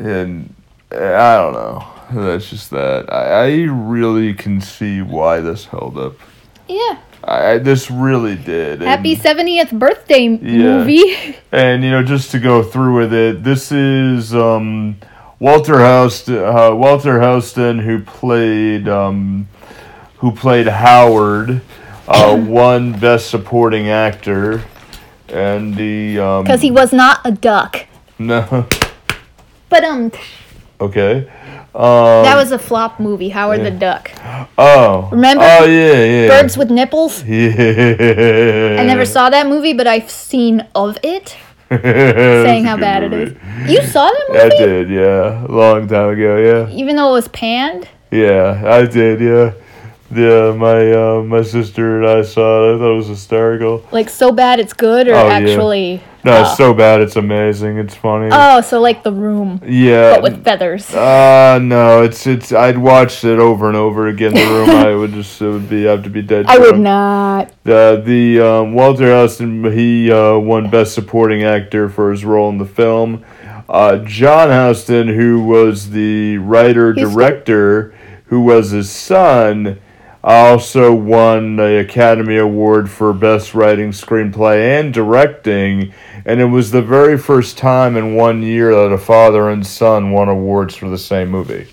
And 0.00 0.52
uh, 0.92 0.96
I 1.14 1.36
don't 1.36 1.52
know. 1.52 1.84
That's 2.14 2.48
just 2.50 2.70
that. 2.70 3.12
I, 3.12 3.44
I 3.46 3.50
really 3.64 4.34
can 4.34 4.60
see 4.60 5.02
why 5.02 5.40
this 5.40 5.66
held 5.66 5.98
up. 5.98 6.14
yeah. 6.68 6.98
I, 7.24 7.58
this 7.58 7.90
really 7.90 8.36
did. 8.36 8.80
Happy 8.80 9.12
And- 9.12 9.20
70th 9.22 9.78
birthday 9.78 10.28
movie. 10.28 11.36
And 11.52 11.82
you 11.82 11.90
know, 11.90 12.02
just 12.02 12.30
to 12.30 12.38
go 12.38 12.62
through 12.62 12.96
with 12.98 13.12
it, 13.12 13.42
this 13.42 13.70
is 13.72 14.34
um, 14.34 14.96
Walter 15.38 15.78
Huston, 15.80 16.36
uh, 16.38 16.74
Walter 16.74 17.20
Huston, 17.20 17.80
who 17.80 18.00
played 18.02 18.88
um, 18.88 19.48
who 20.18 20.30
played 20.32 20.68
Howard, 20.68 21.60
uh, 22.06 22.36
won 22.46 22.98
Best 22.98 23.28
Supporting 23.30 23.88
Actor, 23.88 24.62
and 25.28 25.74
the 25.74 26.20
um, 26.20 26.44
Because 26.44 26.62
he 26.62 26.70
was 26.70 26.92
not 26.92 27.20
a 27.24 27.32
duck. 27.32 27.86
no, 28.18 28.66
But 29.68 29.84
um, 29.84 30.12
Okay. 30.80 31.30
Um, 31.74 32.24
that 32.24 32.34
was 32.36 32.50
a 32.50 32.58
flop 32.58 32.98
movie, 32.98 33.28
Howard 33.28 33.62
the 33.64 33.70
Duck. 33.70 34.10
Oh. 34.58 35.08
Remember? 35.12 35.44
Oh 35.44 35.64
yeah, 35.66 36.04
yeah. 36.04 36.28
Birds 36.28 36.56
with 36.56 36.70
nipples. 36.70 37.22
Yeah. 37.26 38.78
I 38.80 38.84
never 38.84 39.04
saw 39.04 39.30
that 39.30 39.46
movie, 39.46 39.72
but 39.72 39.86
I've 39.86 40.10
seen 40.10 40.66
of 40.74 40.98
it, 41.04 41.36
saying 41.70 42.64
how 42.64 42.76
bad 42.76 43.04
it 43.04 43.12
is. 43.12 43.30
You 43.70 43.82
saw 43.82 44.10
that 44.10 44.26
movie? 44.28 44.40
I 44.40 44.48
did, 44.48 44.90
yeah, 44.90 45.46
long 45.48 45.86
time 45.86 46.10
ago, 46.10 46.36
yeah, 46.38 46.74
Even 46.74 46.96
though 46.96 47.10
it 47.10 47.12
was 47.12 47.28
panned? 47.28 47.86
yeah, 48.10 48.62
I 48.66 48.86
did, 48.86 49.20
yeah, 49.20 49.52
yeah. 50.14 50.52
My 50.52 50.92
uh, 50.92 51.22
my 51.22 51.42
sister 51.42 51.98
and 52.02 52.08
I 52.08 52.22
saw 52.22 52.72
it. 52.72 52.76
I 52.76 52.78
thought 52.78 52.92
it 52.92 52.96
was 52.96 53.08
hysterical. 53.08 53.84
Like 53.92 54.08
so 54.10 54.32
bad 54.32 54.60
it's 54.60 54.72
good, 54.72 55.08
or 55.08 55.14
Oh, 55.14 55.26
yeah. 55.26 55.32
actually? 55.34 56.02
No, 56.24 56.42
Oh. 56.44 56.54
so 56.56 56.74
bad, 56.74 57.00
it's 57.00 57.14
amazing. 57.16 57.78
It's 57.78 57.94
funny. 57.94 58.28
Oh, 58.32 58.60
so 58.60 58.80
like 58.80 59.02
The 59.04 59.12
Room, 59.12 59.62
yeah. 59.64 60.14
but 60.14 60.22
with 60.22 60.44
feathers. 60.44 60.92
Uh 60.94 61.58
no, 61.62 62.02
it's 62.02 62.26
it's. 62.26 62.52
I'd 62.52 62.76
watched 62.78 63.24
it 63.24 63.38
over 63.38 63.68
and 63.68 63.76
over 63.76 64.08
again. 64.08 64.34
The 64.34 64.44
room, 64.44 64.70
I 64.70 64.94
would 64.94 65.12
just 65.12 65.40
it 65.40 65.48
would 65.48 65.68
be 65.70 65.84
have 65.84 66.02
to 66.04 66.10
be 66.10 66.22
dead. 66.22 66.46
I 66.48 66.58
would 66.58 66.78
not. 66.78 67.52
Uh, 67.64 67.96
the 67.96 68.40
um, 68.40 68.74
Walter 68.74 69.10
Huston 69.14 69.62
he 69.72 70.10
uh, 70.10 70.36
won 70.38 70.68
Best 70.70 70.92
Supporting 70.94 71.44
Actor 71.44 71.88
for 71.90 72.10
his 72.10 72.24
role 72.24 72.48
in 72.50 72.58
the 72.58 72.66
film. 72.66 73.24
Uh, 73.68 73.98
John 73.98 74.48
Huston, 74.48 75.08
who 75.08 75.42
was 75.44 75.90
the 75.90 76.38
writer 76.38 76.92
director, 76.94 77.94
who 78.26 78.40
was 78.40 78.70
his 78.70 78.90
son, 78.90 79.78
also 80.28 80.94
won 80.94 81.56
the 81.56 81.78
Academy 81.78 82.36
Award 82.36 82.90
for 82.90 83.12
Best 83.12 83.54
Writing 83.54 83.90
Screenplay 83.90 84.78
and 84.78 84.92
Directing. 84.92 85.92
And 86.24 86.40
it 86.40 86.44
was 86.46 86.70
the 86.70 86.82
very 86.82 87.16
first 87.16 87.56
time 87.56 87.96
in 87.96 88.14
one 88.14 88.42
year 88.42 88.74
that 88.74 88.92
a 88.92 88.98
father 88.98 89.48
and 89.48 89.66
son 89.66 90.10
won 90.10 90.28
awards 90.28 90.74
for 90.74 90.88
the 90.90 90.98
same 90.98 91.30
movie. 91.30 91.68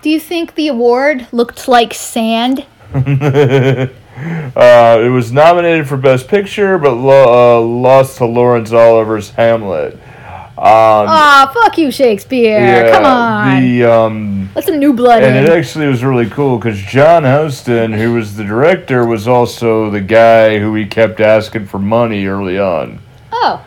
Do 0.00 0.08
you 0.08 0.18
think 0.18 0.54
the 0.54 0.68
award 0.68 1.26
looked 1.30 1.68
like 1.68 1.92
sand? 1.92 2.64
Uh, 4.20 5.00
it 5.02 5.08
was 5.08 5.32
nominated 5.32 5.88
for 5.88 5.96
Best 5.96 6.28
Picture, 6.28 6.76
but 6.76 6.92
lo- 6.92 7.56
uh, 7.56 7.60
lost 7.62 8.18
to 8.18 8.26
Laurence 8.26 8.70
Olivier's 8.70 9.30
Hamlet. 9.30 9.94
Um, 10.58 11.54
fuck 11.54 11.78
you, 11.78 11.90
Shakespeare. 11.90 12.60
yeah, 12.60 12.92
Come 12.92 13.04
on. 13.06 13.62
The 13.62 13.84
um, 13.84 14.39
Let 14.54 14.64
some 14.64 14.78
new 14.80 14.92
blood 14.92 15.22
and 15.22 15.36
in. 15.36 15.44
it 15.44 15.50
actually 15.50 15.86
was 15.86 16.02
really 16.02 16.28
cool 16.28 16.58
because 16.58 16.80
John 16.82 17.22
Huston, 17.22 17.92
who 17.92 18.14
was 18.14 18.34
the 18.36 18.42
director, 18.44 19.06
was 19.06 19.28
also 19.28 19.90
the 19.90 20.00
guy 20.00 20.58
who 20.58 20.74
he 20.74 20.86
kept 20.86 21.20
asking 21.20 21.66
for 21.66 21.78
money 21.78 22.26
early 22.26 22.58
on. 22.58 22.98
oh, 23.30 23.64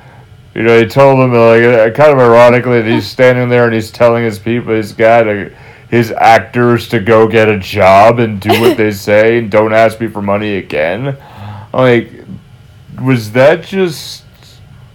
You 0.54 0.64
know, 0.64 0.78
he 0.78 0.86
told 0.86 1.20
him 1.20 1.32
like 1.34 1.64
uh, 1.64 1.90
kind 1.92 2.12
of 2.12 2.20
ironically 2.20 2.82
that 2.82 2.90
he's 2.92 3.08
standing 3.08 3.48
there 3.48 3.64
and 3.66 3.74
he's 3.74 3.92
telling 3.92 4.26
his 4.26 4.40
people, 4.40 4.74
his 4.74 4.92
guy 4.92 5.24
to, 5.24 5.56
his 5.90 6.12
actors 6.12 6.90
to 6.90 7.00
go 7.00 7.28
get 7.28 7.48
a 7.48 7.60
job 7.60 8.20
and 8.20 8.42
do 8.42 8.50
what 8.60 8.76
they 8.76 8.92
say 9.08 9.38
and 9.38 9.50
don't 9.50 9.74
ask 9.74 10.02
me 10.02 10.08
for 10.08 10.22
money 10.22 10.58
again. 10.58 11.16
Like, 11.74 12.12
was 13.02 13.32
that 13.32 13.64
just? 13.64 14.23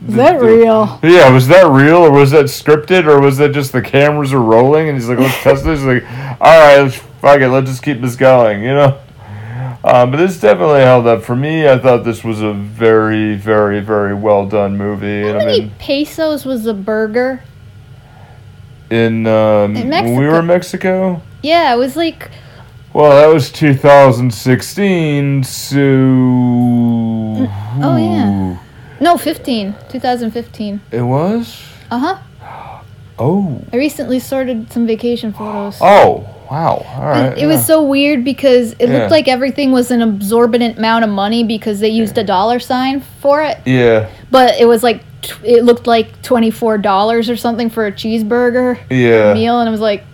Is 0.07 0.15
that 0.15 0.41
real? 0.41 1.01
Yeah, 1.03 1.31
was 1.33 1.49
that 1.49 1.67
real 1.71 1.97
or 1.99 2.11
was 2.13 2.31
that 2.31 2.45
scripted 2.47 3.07
or 3.07 3.21
was 3.21 3.39
that 3.39 3.53
just 3.53 3.73
the 3.73 3.83
cameras 3.83 4.33
are 4.33 4.41
rolling 4.41 4.89
and 4.89 4.97
he's 4.97 5.09
like, 5.09 5.19
let's 5.19 5.43
test 5.43 5.65
this. 5.65 5.81
He's 5.81 5.87
like, 5.89 6.05
all 6.41 6.61
right, 6.61 6.79
let's 6.83 6.97
fuck 6.97 7.41
it, 7.41 7.49
let's 7.49 7.69
just 7.69 7.83
keep 7.83 8.01
this 8.01 8.15
going, 8.17 8.63
you 8.63 8.75
know. 8.75 8.99
Um, 9.85 10.11
but 10.11 10.17
this 10.19 10.39
definitely 10.41 10.81
held 10.81 11.07
up 11.07 11.23
for 11.23 11.37
me. 11.37 11.69
I 11.69 11.79
thought 11.79 12.05
this 12.05 12.23
was 12.25 12.41
a 12.43 12.53
very, 12.53 13.37
very, 13.37 13.81
very 13.81 14.13
well 14.15 14.47
done 14.47 14.77
movie. 14.77 15.23
How 15.23 15.29
and 15.29 15.39
I 15.39 15.45
many 15.45 15.61
mean, 15.63 15.71
pesos 15.79 16.45
was 16.45 16.67
a 16.67 16.75
burger? 16.75 17.43
in 18.91 19.27
um, 19.27 19.77
In 19.77 19.91
when 19.91 20.17
we 20.17 20.27
were 20.27 20.41
in 20.41 20.47
Mexico. 20.47 21.21
Yeah, 21.43 21.75
it 21.75 21.77
was 21.77 21.95
like 21.97 22.31
Well, 22.93 23.11
that 23.11 23.33
was 23.33 23.53
2016. 23.53 25.45
So. 25.45 25.79
oh, 27.81 27.97
yeah. 27.97 28.59
No 29.01 29.17
15, 29.17 29.75
2015. 29.89 30.81
It 30.91 31.03
was. 31.03 31.63
Uh 31.91 31.99
huh. 31.99 32.19
Oh. 33.19 33.61
I 33.73 33.77
recently 33.77 34.19
sorted 34.21 34.71
some 34.73 34.87
vacation 34.87 35.33
photos. 35.33 35.79
Oh. 35.81 36.35
Wow. 36.51 36.83
All 36.97 37.03
right. 37.03 37.37
it 37.37 37.45
was 37.47 37.57
yeah. 37.61 37.63
so 37.65 37.83
weird 37.83 38.25
because 38.25 38.73
it 38.79 38.89
Yeah. 38.89 38.99
looked 38.99 39.11
like 39.11 39.29
everything 39.29 39.71
was 39.71 39.91
an 39.91 40.01
absorbent 40.01 40.79
amount 40.79 41.05
of 41.05 41.11
money 41.11 41.45
because 41.45 41.81
they 41.81 41.91
used 41.91 42.17
a 42.17 42.25
dollar 42.25 42.59
sign 42.59 43.01
for 43.21 43.43
it. 43.43 43.59
Yeah. 43.67 44.09
But 44.31 44.59
it 44.59 44.65
was 44.67 44.83
like 44.83 45.03
it 45.45 45.65
looked 45.65 45.87
like 45.87 46.23
twenty 46.23 46.51
four 46.51 46.79
dollars 46.79 47.29
or 47.29 47.37
something 47.37 47.69
for 47.69 47.87
a 47.87 47.93
cheeseburger 47.93 48.79
Yeah. 48.89 49.35
meal, 49.35 49.61
and 49.61 49.69
it 49.69 49.73
was 49.73 49.81
like, 49.81 50.05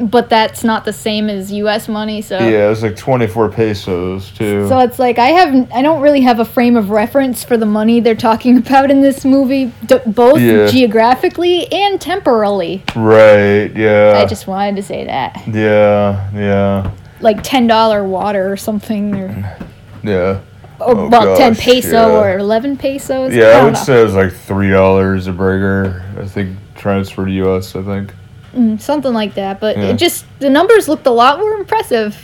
but 0.00 0.28
that's 0.30 0.64
not 0.64 0.84
the 0.84 0.92
same 0.92 1.28
as 1.28 1.52
U.S. 1.52 1.88
money, 1.88 2.22
so. 2.22 2.38
Yeah, 2.38 2.66
it 2.66 2.68
was 2.70 2.82
like 2.82 2.96
24 2.96 3.50
pesos 3.50 4.30
too. 4.30 4.66
So 4.68 4.78
it's 4.80 4.98
like 4.98 5.18
I 5.18 5.28
have 5.28 5.70
I 5.72 5.82
don't 5.82 6.00
really 6.00 6.22
have 6.22 6.38
a 6.40 6.44
frame 6.44 6.76
of 6.76 6.90
reference 6.90 7.44
for 7.44 7.56
the 7.56 7.66
money 7.66 8.00
they're 8.00 8.14
talking 8.14 8.56
about 8.66 8.90
in 8.90 9.00
this 9.02 9.24
movie, 9.24 9.72
d- 9.86 9.98
both 10.06 10.40
Yeah. 10.40 10.66
geographically 10.68 11.70
and 11.72 12.00
temporally. 12.00 12.82
right. 12.96 13.70
Yeah. 13.76 14.14
I 14.16 14.26
just 14.26 14.46
wanted 14.46 14.76
to 14.76 14.82
say 14.82 15.04
that, 15.06 15.42
Yeah. 15.46 16.30
Yeah. 16.34 16.90
like 17.20 17.42
ten 17.42 17.66
dollar 17.66 18.02
water 18.04 18.50
or 18.50 18.56
something, 18.56 19.14
or, 19.14 19.58
Yeah. 20.02 20.12
or 20.20 20.40
Oh, 20.80 20.96
oh 21.06 21.08
well, 21.10 21.36
ten 21.36 21.52
gosh, 21.52 21.62
peso 21.64 22.08
yeah. 22.08 22.18
or 22.20 22.38
eleven 22.38 22.76
pesos. 22.76 23.32
Yeah, 23.34 23.44
I 23.44 23.50
don't 23.52 23.64
would 23.66 23.74
know. 23.74 23.80
say 23.84 24.00
it 24.00 24.04
was 24.04 24.14
like 24.14 24.32
three 24.32 24.70
dollars 24.70 25.26
a 25.28 25.32
burger. 25.32 26.02
I 26.18 26.24
think 26.26 26.56
transfer 26.74 27.24
to 27.26 27.30
U.S. 27.30 27.76
I 27.76 27.82
think. 27.82 28.12
Mm, 28.56 28.80
something 28.80 29.12
like 29.14 29.34
that. 29.34 29.60
But 29.60 29.76
Yeah. 29.76 29.84
it 29.84 29.96
just 29.96 30.24
the 30.38 30.50
numbers 30.50 30.88
looked 30.88 31.06
a 31.06 31.10
lot 31.10 31.38
more 31.38 31.54
impressive. 31.54 32.16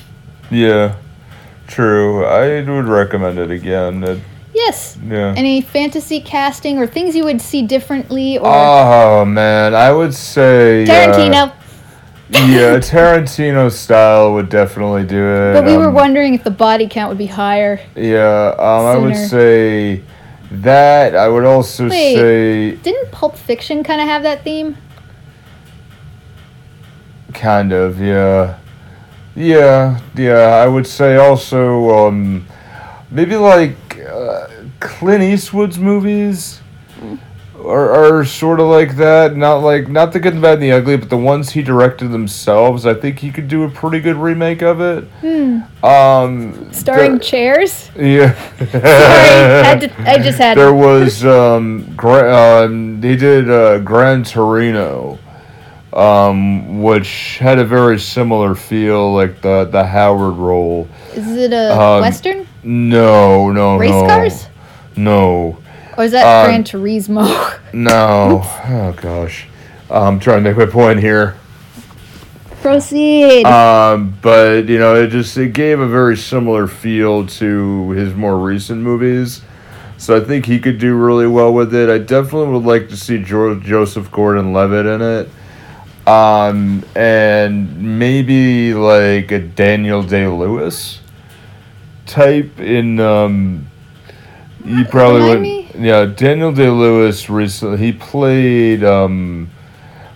Yeah. 0.50 0.94
True. 1.66 2.24
I 2.24 2.60
would 2.62 2.86
recommend 2.88 3.38
it 3.38 3.50
again. 3.50 4.02
It, 4.04 4.18
Yes. 4.54 4.96
yeah. 5.06 5.34
Any 5.36 5.60
fantasy 5.60 6.20
casting 6.20 6.78
or 6.78 6.86
things 6.86 7.14
you 7.14 7.24
would 7.24 7.40
see 7.40 7.62
differently 7.62 8.38
or 8.38 8.46
Oh 8.46 9.24
man, 9.24 9.74
I 9.74 9.92
would 9.92 10.14
say 10.14 10.82
uh, 10.84 10.86
Tarantino? 10.86 11.52
yeah, 12.30 12.78
Tarantino 12.90 13.70
style 13.70 14.32
would 14.34 14.48
definitely 14.48 15.04
do 15.04 15.22
it. 15.22 15.52
but 15.54 15.64
we 15.64 15.76
were 15.76 15.88
um, 15.88 15.94
wondering 15.94 16.34
if 16.34 16.42
the 16.44 16.50
body 16.50 16.88
count 16.88 17.08
would 17.10 17.18
be 17.18 17.26
higher. 17.26 17.78
Yeah, 17.94 18.54
um, 18.58 18.86
I 18.86 18.96
would 18.96 19.16
say 19.16 20.02
that. 20.50 21.14
I 21.14 21.28
would 21.28 21.44
also 21.44 21.88
Wait. 21.88 22.14
say 22.16 22.70
Didn't 22.76 23.12
Pulp 23.12 23.36
Fiction 23.36 23.84
kind 23.84 24.00
of 24.00 24.08
have 24.08 24.22
that 24.24 24.42
theme? 24.44 24.76
Kind 27.38 27.72
of. 27.72 28.00
Yeah, 28.00 28.58
yeah, 29.34 30.00
yeah. 30.14 30.62
I 30.62 30.66
would 30.66 30.86
say 30.86 31.16
also 31.16 32.06
um, 32.06 32.46
maybe 33.10 33.36
like 33.36 33.98
uh, 34.00 34.48
Clint 34.80 35.22
Eastwood's 35.22 35.78
movies. 35.78 36.60
Are, 37.64 38.20
are 38.20 38.24
sort 38.24 38.60
of 38.60 38.66
like 38.68 38.96
that, 38.98 39.36
not 39.36 39.56
like 39.56 39.88
not 39.88 40.12
the 40.12 40.20
good, 40.20 40.36
the 40.36 40.40
bad, 40.40 40.54
and 40.54 40.62
the 40.62 40.70
ugly, 40.72 40.96
but 40.96 41.10
the 41.10 41.16
ones 41.18 41.50
he 41.50 41.60
directed 41.60 42.12
themselves. 42.12 42.86
I 42.86 42.94
think 42.94 43.18
he 43.18 43.32
could 43.32 43.48
do 43.48 43.64
a 43.64 43.68
pretty 43.68 43.98
good 43.98 44.14
remake 44.16 44.62
of 44.62 44.80
it. 44.80 45.04
Um, 45.82 46.72
Starring 46.72 47.14
the- 47.14 47.24
chairs? 47.24 47.90
Yeah. 47.96 48.32
Sorry, 48.58 48.80
had 48.80 49.80
to, 49.80 50.08
I 50.08 50.18
just 50.22 50.38
had 50.38 50.56
there 50.58 50.72
was 50.72 51.24
um, 51.24 51.92
gra- 51.96 52.64
um 52.64 53.02
he 53.02 53.16
did 53.16 53.50
uh, 53.50 53.80
Gran 53.80 54.22
Torino, 54.22 55.18
um, 55.98 56.80
which 56.80 57.38
had 57.38 57.58
a 57.58 57.64
very 57.64 57.98
similar 57.98 58.54
feel, 58.54 59.12
like 59.12 59.40
the 59.42 59.64
the 59.64 59.84
Howard 59.84 60.36
role. 60.36 60.88
Is 61.14 61.36
it 61.36 61.52
a 61.52 61.78
um, 61.78 62.00
western? 62.00 62.46
No, 62.62 63.50
no, 63.50 63.76
Race 63.76 63.90
no. 63.90 64.06
cars? 64.06 64.46
No, 64.96 65.58
Or 65.96 66.04
is 66.04 66.12
that 66.12 66.24
um, 66.24 66.46
Gran 66.46 66.64
Turismo? 66.64 67.58
no. 67.72 68.42
Oh 68.44 68.94
gosh, 69.00 69.46
I'm 69.90 70.20
trying 70.20 70.44
to 70.44 70.50
make 70.50 70.58
my 70.58 70.66
point 70.66 71.00
here. 71.00 71.36
Proceed. 72.62 73.44
Um, 73.44 74.16
but 74.22 74.68
you 74.68 74.78
know, 74.78 74.94
it 74.94 75.08
just 75.08 75.36
it 75.36 75.52
gave 75.52 75.80
a 75.80 75.88
very 75.88 76.16
similar 76.16 76.68
feel 76.68 77.26
to 77.26 77.90
his 77.90 78.14
more 78.14 78.38
recent 78.38 78.80
movies. 78.80 79.42
So 79.96 80.16
I 80.16 80.20
think 80.20 80.46
he 80.46 80.60
could 80.60 80.78
do 80.78 80.94
really 80.94 81.26
well 81.26 81.52
with 81.52 81.74
it. 81.74 81.88
I 81.90 81.98
definitely 81.98 82.52
would 82.52 82.64
like 82.64 82.88
to 82.90 82.96
see 82.96 83.20
jo- 83.20 83.58
Joseph 83.58 84.12
Gordon-Levitt 84.12 84.86
in 84.86 85.02
it. 85.02 85.28
Um, 86.08 86.84
and 86.94 87.98
maybe 87.98 88.72
like 88.72 89.30
a 89.30 89.40
Daniel 89.40 90.02
Day-Lewis 90.02 91.00
type 92.06 92.58
in 92.58 92.98
um 92.98 93.66
you 94.64 94.84
probably 94.86 95.20
Remind 95.20 95.40
would 95.40 95.42
me? 95.42 95.70
yeah, 95.78 96.06
Daniel 96.06 96.52
Day-Lewis 96.52 97.28
recently 97.28 97.76
he 97.76 97.92
played 97.92 98.82
um 98.82 99.50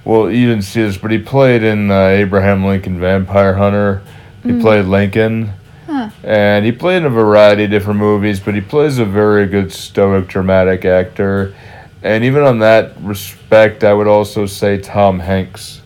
well, 0.05 0.31
you 0.31 0.49
didn't 0.49 0.65
see 0.65 0.83
this, 0.83 0.97
but 0.97 1.13
he 1.13 1.19
played 1.19 1.63
in 1.63 1.91
uh, 1.91 2.07
Abraham 2.09 2.65
Lincoln 2.65 2.99
Vampire 2.99 3.55
Hunter. 3.55 4.03
He 4.43 4.61
played 4.61 4.87
Lincoln. 4.87 5.53
Huh. 5.87 6.11
And 6.25 6.65
he 6.65 6.73
played 6.73 6.99
in 6.99 7.05
a 7.05 7.11
variety 7.11 7.65
of 7.65 7.71
different 7.71 8.01
movies, 8.01 8.41
but 8.41 8.57
he 8.57 8.61
plays 8.61 8.99
a 8.99 9.05
very 9.05 9.47
good 9.47 9.73
stoic 9.73 10.27
dramatic 10.27 10.85
actor. 10.85 11.55
And 12.03 12.25
even 12.25 12.43
on 12.43 12.59
that 12.59 13.01
respect, 13.01 13.85
I 13.85 13.95
would 13.95 14.09
also 14.09 14.45
say 14.47 14.77
Tom 14.79 15.21
Hanks 15.21 15.82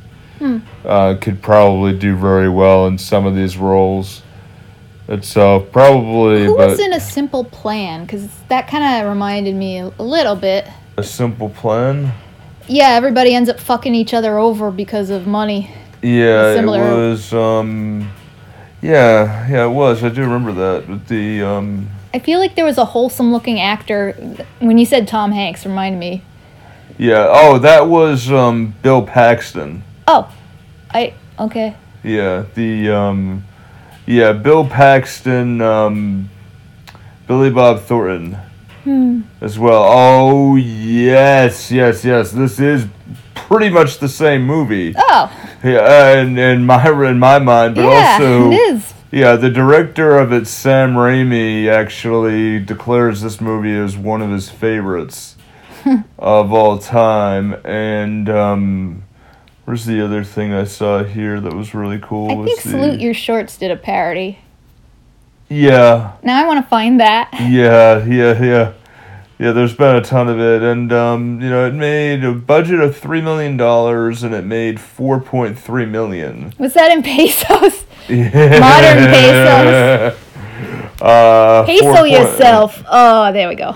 uh, 0.85 1.17
could 1.21 1.43
probably 1.43 1.97
do 1.97 2.17
very 2.17 2.49
well 2.49 2.87
in 2.87 2.99
some 2.99 3.27
of 3.27 3.35
these 3.35 3.57
roles 3.57 4.23
itself. 5.09 5.71
Probably, 5.73 6.45
Who 6.47 6.57
but 6.57 6.71
was 6.71 6.81
in 6.81 6.93
a 6.93 7.01
simple 7.01 7.45
plan? 7.45 8.05
Because 8.05 8.29
that 8.49 8.69
kind 8.69 9.03
of 9.03 9.09
reminded 9.09 9.55
me 9.55 9.79
a, 9.79 9.93
a 9.99 10.03
little 10.03 10.37
bit. 10.37 10.67
a 10.97 11.03
simple 11.03 11.49
plan. 11.51 12.13
Yeah, 12.69 12.91
everybody 12.91 13.35
ends 13.35 13.49
up 13.49 13.61
fucking 13.61 13.95
each 13.95 14.13
other 14.13 14.39
over 14.39 14.71
because 14.71 15.11
of 15.11 15.27
money. 15.27 15.71
Yeah, 16.03 16.55
it 16.55 16.65
was. 16.67 17.33
Um, 17.33 18.11
yeah, 18.83 19.49
yeah, 19.49 19.67
it 19.67 19.71
was. 19.71 20.03
I 20.03 20.09
do 20.09 20.23
remember 20.23 20.53
that. 20.53 20.89
But 20.89 21.07
the 21.09 21.43
um, 21.43 21.89
I 22.13 22.19
feel 22.19 22.39
like 22.41 22.55
there 22.57 22.65
was 22.65 22.79
a 22.79 22.85
wholesome 22.85 23.33
looking 23.33 23.61
actor. 23.61 24.13
When 24.59 24.79
you 24.79 24.85
said 24.87 25.07
Tom 25.07 25.31
Hanks, 25.33 25.65
reminded 25.65 25.99
me. 25.99 26.23
yeah. 26.99 27.29
Oh, 27.31 27.59
that 27.59 27.87
was 27.89 28.31
um, 28.31 28.75
Bill 28.83 29.03
Paxton. 29.03 29.85
Oh, 30.09 30.33
I 30.91 31.15
okay. 31.39 31.77
Yeah, 32.05 32.45
the 32.55 32.91
um, 32.91 33.45
yeah, 34.07 34.33
Bill 34.33 34.67
Paxton, 34.67 35.61
um, 35.61 36.31
Billy 37.27 37.51
Bob 37.51 37.81
Thornton, 37.81 38.39
as 39.41 39.59
well. 39.59 39.85
Oh 39.89 40.57
yes, 40.57 41.73
yes, 41.73 42.05
yes. 42.05 42.31
This 42.31 42.61
is 42.61 42.87
pretty 43.35 43.69
much 43.69 43.99
the 43.99 44.09
same 44.09 44.43
movie. 44.47 44.95
Oh, 44.97 45.31
Yeah, 45.65 46.13
and 46.19 46.39
in 46.39 46.65
my 46.67 46.89
in 47.09 47.19
my 47.19 47.39
mind, 47.41 47.75
but 47.75 47.85
yeah, 47.85 48.13
also 48.21 48.51
it 48.53 48.55
is. 48.55 48.95
yeah, 49.11 49.35
the 49.35 49.51
director 49.51 50.17
of 50.19 50.33
it, 50.33 50.47
Sam 50.47 50.95
Raimi, 50.95 51.69
actually 51.69 52.61
declares 52.61 53.23
this 53.23 53.41
movie 53.41 53.75
as 53.77 53.97
one 53.97 54.23
of 54.23 54.31
his 54.31 54.49
favorites 54.49 55.37
of 56.19 56.53
all 56.53 56.79
time. 56.79 57.55
And 57.65 58.29
um, 58.29 59.03
where's 59.67 59.85
the 59.85 60.03
other 60.03 60.25
thing 60.25 60.55
I 60.55 60.65
saw 60.65 61.05
here 61.05 61.41
that 61.41 61.53
was 61.53 61.75
really 61.75 61.99
cool? 61.99 62.31
I 62.43 62.45
think 62.47 62.63
the, 62.63 62.71
Salute 62.71 63.01
Your 63.01 63.13
Shorts 63.15 63.59
did 63.59 63.71
a 63.71 63.77
parody. 63.77 64.39
Yeah, 65.49 66.15
Now 66.25 66.43
I 66.43 66.47
want 66.49 66.65
to 66.65 66.69
find 66.69 66.99
that. 67.01 67.31
yeah, 67.35 68.05
yeah, 68.05 68.43
yeah. 68.43 68.73
Yeah, 69.39 69.53
there's 69.53 69.75
been 69.77 69.95
a 69.95 70.01
ton 70.01 70.29
of 70.29 70.41
it, 70.41 70.63
and 70.63 70.91
um, 70.95 71.43
you 71.43 71.51
know, 71.51 71.67
it 71.67 71.75
made 71.75 72.25
a 72.25 72.33
budget 72.33 72.81
of 72.81 72.97
three 72.97 73.21
million 73.21 73.59
dollars, 73.59 74.23
and 74.23 74.35
it 74.35 74.45
made 74.47 74.81
four 74.81 75.21
point 75.21 75.59
three 75.59 75.85
million. 75.85 76.55
Was 76.59 76.73
that 76.75 76.91
in 76.91 77.03
pesos? 77.03 77.85
Yeah. 78.09 78.61
Modern 78.61 79.13
pesos. 79.13 80.23
Uh, 81.03 81.67
Peso 81.67 81.93
point- 81.93 82.11
yourself. 82.13 82.83
Oh, 82.89 83.31
there 83.31 83.49
we 83.51 83.55
go. 83.55 83.75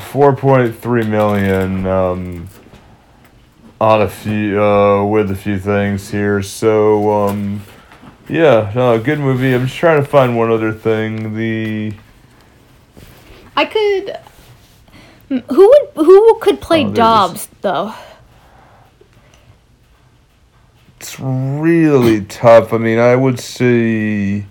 Four 0.00 0.34
point 0.34 0.74
three 0.74 1.04
million. 1.04 1.86
Um, 1.86 2.48
on 3.82 4.00
a 4.00 4.08
few, 4.08 4.62
uh, 4.62 5.04
with 5.04 5.28
a 5.32 5.34
few 5.34 5.58
things 5.58 6.08
here. 6.08 6.40
So, 6.40 7.12
um, 7.12 7.62
yeah, 8.28 8.70
no, 8.76 8.96
good 9.00 9.18
movie. 9.18 9.52
I'm 9.52 9.66
just 9.66 9.76
trying 9.76 10.00
to 10.00 10.08
find 10.08 10.36
one 10.36 10.52
other 10.52 10.72
thing. 10.72 11.34
The 11.34 11.92
I 13.56 13.64
could. 13.64 14.16
Who 15.28 15.68
would 15.68 16.06
who 16.06 16.38
could 16.40 16.60
play 16.60 16.84
Oh, 16.84 16.92
Dobbs 16.92 17.48
though? 17.60 17.92
it's 21.00 21.18
really 21.18 22.24
tough. 22.26 22.72
I 22.72 22.78
mean, 22.78 23.00
I 23.00 23.16
would 23.16 23.40
say 23.40 24.46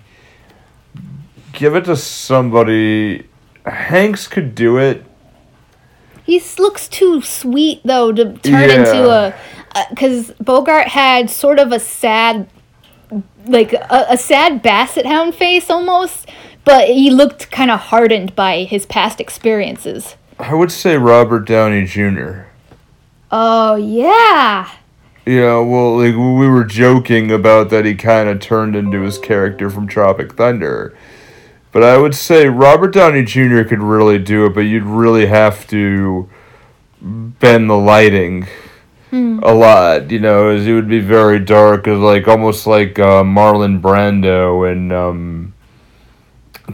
give 1.54 1.74
it 1.74 1.86
to 1.86 1.96
somebody. 1.96 3.26
Hanks 3.64 4.28
could 4.28 4.54
do 4.54 4.76
it. 4.76 5.06
He 6.38 6.42
looks 6.62 6.88
too 6.88 7.20
sweet 7.20 7.80
though 7.84 8.12
to 8.12 8.32
turn 8.38 8.68
Yeah. 8.70 8.76
into 8.78 9.10
a. 9.10 9.34
Because 9.90 10.32
Bogart 10.32 10.88
had 10.88 11.30
sort 11.30 11.58
of 11.58 11.72
a 11.72 11.80
sad, 11.80 12.46
like 13.46 13.72
a, 13.72 14.06
a 14.10 14.16
sad 14.18 14.62
basset 14.62 15.06
hound 15.06 15.34
face 15.34 15.70
almost, 15.70 16.28
but 16.64 16.88
he 16.88 17.10
looked 17.10 17.50
kind 17.50 17.70
of 17.70 17.80
hardened 17.80 18.34
by 18.36 18.64
his 18.64 18.84
past 18.86 19.18
experiences. 19.20 20.16
I 20.38 20.54
would 20.54 20.70
say 20.72 20.96
Robert 20.98 21.46
Downey 21.46 21.86
Jr. 21.86 22.42
Oh 23.30 23.76
yeah. 23.76 24.70
Yeah, 25.24 25.60
well, 25.60 25.96
like 25.98 26.14
we 26.16 26.48
were 26.48 26.64
joking 26.64 27.30
about 27.30 27.70
that 27.70 27.84
he 27.84 27.94
kind 27.94 28.28
of 28.28 28.40
turned 28.40 28.74
into 28.74 29.02
his 29.02 29.18
character 29.18 29.70
from 29.70 29.86
Tropic 29.86 30.34
Thunder. 30.34 30.96
But 31.72 31.82
I 31.82 31.96
would 31.96 32.14
say 32.14 32.46
Robert 32.48 32.92
Downey 32.92 33.24
Jr. 33.24 33.62
could 33.62 33.80
really 33.82 34.18
do 34.18 34.46
it, 34.46 34.54
but 34.54 34.60
you'd 34.60 34.82
really 34.84 35.26
have 35.26 35.66
to 35.68 36.28
bend 37.00 37.68
the 37.70 37.76
lighting 37.76 38.46
a 39.12 39.52
lot, 39.52 40.10
you 40.10 40.18
know, 40.18 40.48
as 40.48 40.66
it 40.66 40.72
would 40.72 40.88
be 40.88 41.00
very 41.00 41.38
dark, 41.38 41.86
as 41.86 41.98
like 41.98 42.28
almost 42.28 42.66
like 42.66 42.98
uh, 42.98 43.22
Marlon 43.22 43.80
Brando 43.80 44.70
and 44.70 44.90
um, 44.92 45.54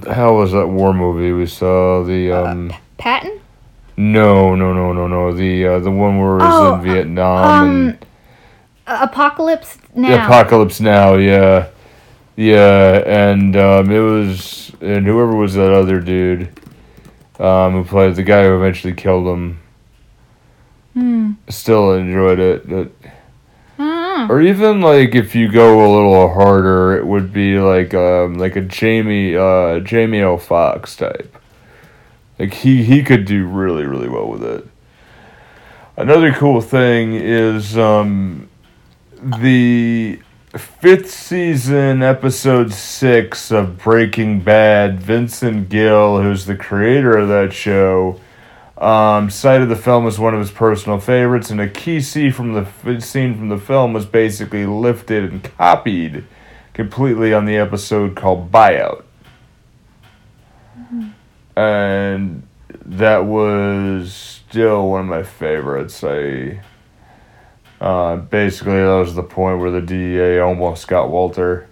how 0.09 0.35
was 0.37 0.53
that 0.53 0.67
war 0.69 0.93
movie 0.93 1.33
we 1.33 1.47
saw? 1.47 2.05
The 2.05 2.31
um, 2.33 2.73
Patton. 2.97 3.41
no, 3.97 4.55
no, 4.55 4.73
no, 4.73 4.93
no, 4.93 5.09
no, 5.09 5.33
the 5.33 5.67
uh, 5.67 5.79
the 5.81 5.91
one 5.91 6.19
where 6.19 6.39
he 6.39 6.45
was 6.45 6.55
Oh, 6.55 6.75
in 6.75 6.83
Vietnam 6.83 7.69
and. 7.69 7.91
Um, 7.93 7.99
Apocalypse 8.91 9.77
now. 9.95 10.25
Apocalypse 10.25 10.81
Now, 10.81 11.17
yeah, 11.17 11.69
yeah, 12.37 13.03
and 13.05 13.55
um, 13.57 13.91
it 13.91 13.99
was 14.01 14.68
and 14.81 15.07
whoever 15.07 15.35
was 15.35 15.55
that 15.55 15.73
other 15.73 16.01
dude, 16.01 16.49
um, 17.39 17.73
who 17.73 17.85
played 17.85 18.17
the 18.17 18.23
guy 18.23 18.45
who 18.45 18.57
eventually 18.57 18.93
killed 18.93 19.27
him. 19.27 19.61
Hmm. 20.95 21.33
Still 21.49 21.93
enjoyed 21.93 22.39
it, 22.39 22.69
but, 22.69 22.91
or 24.29 24.41
even 24.43 24.81
like 24.81 25.15
if 25.15 25.35
you 25.35 25.51
go 25.51 25.79
a 25.81 25.91
little 25.95 26.33
harder, 26.35 26.97
it 26.97 27.07
would 27.07 27.33
be 27.33 27.59
like 27.59 27.95
um 27.95 28.39
like 28.39 28.57
a 28.57 28.61
Jamie 28.61 29.37
uh 29.37 29.81
Jamie 29.81 30.23
O 30.23 30.37
Fox 30.37 30.97
type. 30.97 31.37
Like 32.39 32.55
he 32.55 32.83
he 32.83 33.03
could 33.03 33.25
do 33.25 33.47
really 33.47 33.87
really 33.87 34.09
well 34.09 34.29
with 34.29 34.43
it. 34.43 34.67
Another 35.97 36.33
cool 36.33 36.61
thing 36.61 37.15
is 37.15 37.79
um 37.79 38.49
the 39.23 40.21
fifth 40.57 41.11
season, 41.11 42.03
episode 42.03 42.73
six 42.73 43.51
of 43.51 43.79
Breaking 43.79 44.41
Bad, 44.41 45.01
Vince 45.01 45.41
Gilligan, 45.41 46.23
who's 46.23 46.47
the 46.47 46.57
creator 46.57 47.17
of 47.19 47.29
that 47.29 47.53
show, 47.53 48.19
um, 48.79 49.29
cited 49.29 49.69
the 49.69 49.77
film 49.77 50.07
as 50.07 50.19
one 50.19 50.33
of 50.35 50.41
his 50.41 50.51
personal 50.51 51.01
favorites, 51.01 51.51
and 51.51 51.61
a 51.61 51.69
key 51.69 52.01
scene 52.01 52.33
from 52.33 52.55
the 52.55 52.63
f- 52.63 53.03
scene 53.03 53.37
from 53.37 53.49
the 53.49 53.59
film 53.59 53.93
was 53.93 54.07
basically 54.07 54.65
lifted 54.65 55.31
and 55.31 55.43
copied 55.43 56.25
completely 56.73 57.35
on 57.35 57.45
the 57.45 57.57
episode 57.57 58.17
called 58.17 58.51
Buyout. 58.51 59.03
And 61.57 62.47
that 62.85 63.25
was 63.25 64.15
still 64.15 64.89
one 64.89 65.01
of 65.01 65.07
my 65.07 65.25
favorites. 65.25 66.03
I 66.05 66.61
uh, 67.81 68.17
basically, 68.17 68.75
that 68.75 68.99
was 68.99 69.15
the 69.15 69.23
point 69.23 69.61
where 69.61 69.71
the 69.71 69.81
DEA 69.81 70.41
almost 70.41 70.89
got 70.89 71.11
Walter. 71.11 71.69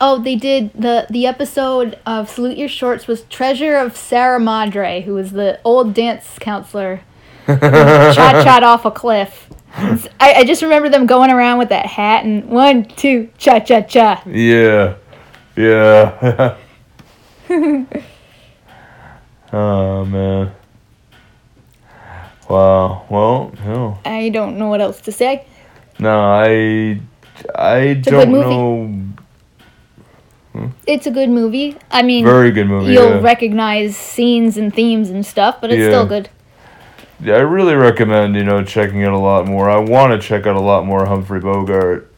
Oh, 0.00 0.18
they 0.18 0.36
did 0.36 0.72
the 0.72 1.06
the 1.10 1.26
episode 1.26 1.98
of 2.06 2.30
Salute 2.30 2.56
Your 2.56 2.68
Shorts 2.68 3.06
was 3.06 3.22
Treasure 3.22 3.76
of 3.76 3.96
Sarah 3.96 4.40
Madre, 4.40 5.02
who 5.02 5.14
was 5.14 5.32
the 5.32 5.60
old 5.64 5.94
dance 5.94 6.38
counselor. 6.40 7.00
shot 7.46 8.44
shot 8.44 8.62
off 8.62 8.84
a 8.84 8.90
cliff. 8.90 9.48
I, 9.76 10.34
I 10.34 10.44
just 10.44 10.62
remember 10.62 10.88
them 10.88 11.06
going 11.06 11.30
around 11.30 11.58
with 11.58 11.70
that 11.70 11.86
hat 11.86 12.24
and 12.24 12.48
one, 12.48 12.84
two, 12.84 13.28
cha 13.36 13.58
cha 13.58 13.80
cha. 13.82 14.22
Yeah, 14.26 14.94
yeah. 15.56 16.56
oh 19.52 20.04
man. 20.04 20.52
Wow. 22.48 23.06
Well, 23.08 23.52
no, 23.64 23.98
I 24.04 24.28
don't 24.28 24.58
know 24.58 24.68
what 24.68 24.80
else 24.80 25.00
to 25.02 25.12
say. 25.12 25.46
no, 25.98 26.20
I, 26.20 27.00
I 27.54 27.76
a 27.78 27.94
don't 27.94 28.30
know. 28.30 28.86
Hmm? 30.52 30.68
It's 30.86 31.06
a 31.06 31.10
good 31.10 31.30
movie. 31.30 31.76
I 31.90 32.02
mean, 32.02 32.24
Very 32.24 32.52
good 32.52 32.68
movie. 32.68 32.92
you'll 32.92 33.16
yeah. 33.16 33.20
recognize 33.20 33.96
scenes 33.96 34.56
and 34.56 34.72
themes 34.72 35.10
and 35.10 35.24
stuff, 35.26 35.60
but 35.60 35.70
it's 35.72 35.80
Yeah. 35.80 35.88
still 35.88 36.06
good. 36.06 36.28
Yeah, 37.20 37.34
I 37.36 37.40
really 37.40 37.74
recommend 37.74 38.34
you 38.36 38.44
know 38.44 38.62
checking 38.62 39.00
it 39.00 39.12
a 39.12 39.18
lot 39.18 39.46
more. 39.46 39.70
I 39.70 39.78
want 39.78 40.20
to 40.20 40.26
check 40.28 40.46
out 40.46 40.56
a 40.56 40.60
lot 40.60 40.84
more 40.84 41.06
Humphrey 41.06 41.40
Bogart. 41.40 42.10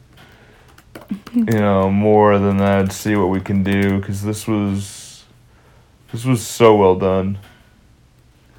you 1.33 1.43
know, 1.45 1.89
more 1.89 2.37
than 2.37 2.57
that, 2.57 2.91
see 2.91 3.15
what 3.15 3.29
we 3.29 3.39
can 3.39 3.63
do 3.63 3.99
because 3.99 4.21
this 4.23 4.47
was 4.47 5.23
this 6.11 6.25
was 6.25 6.45
so 6.45 6.75
well 6.75 6.95
done. 6.95 7.37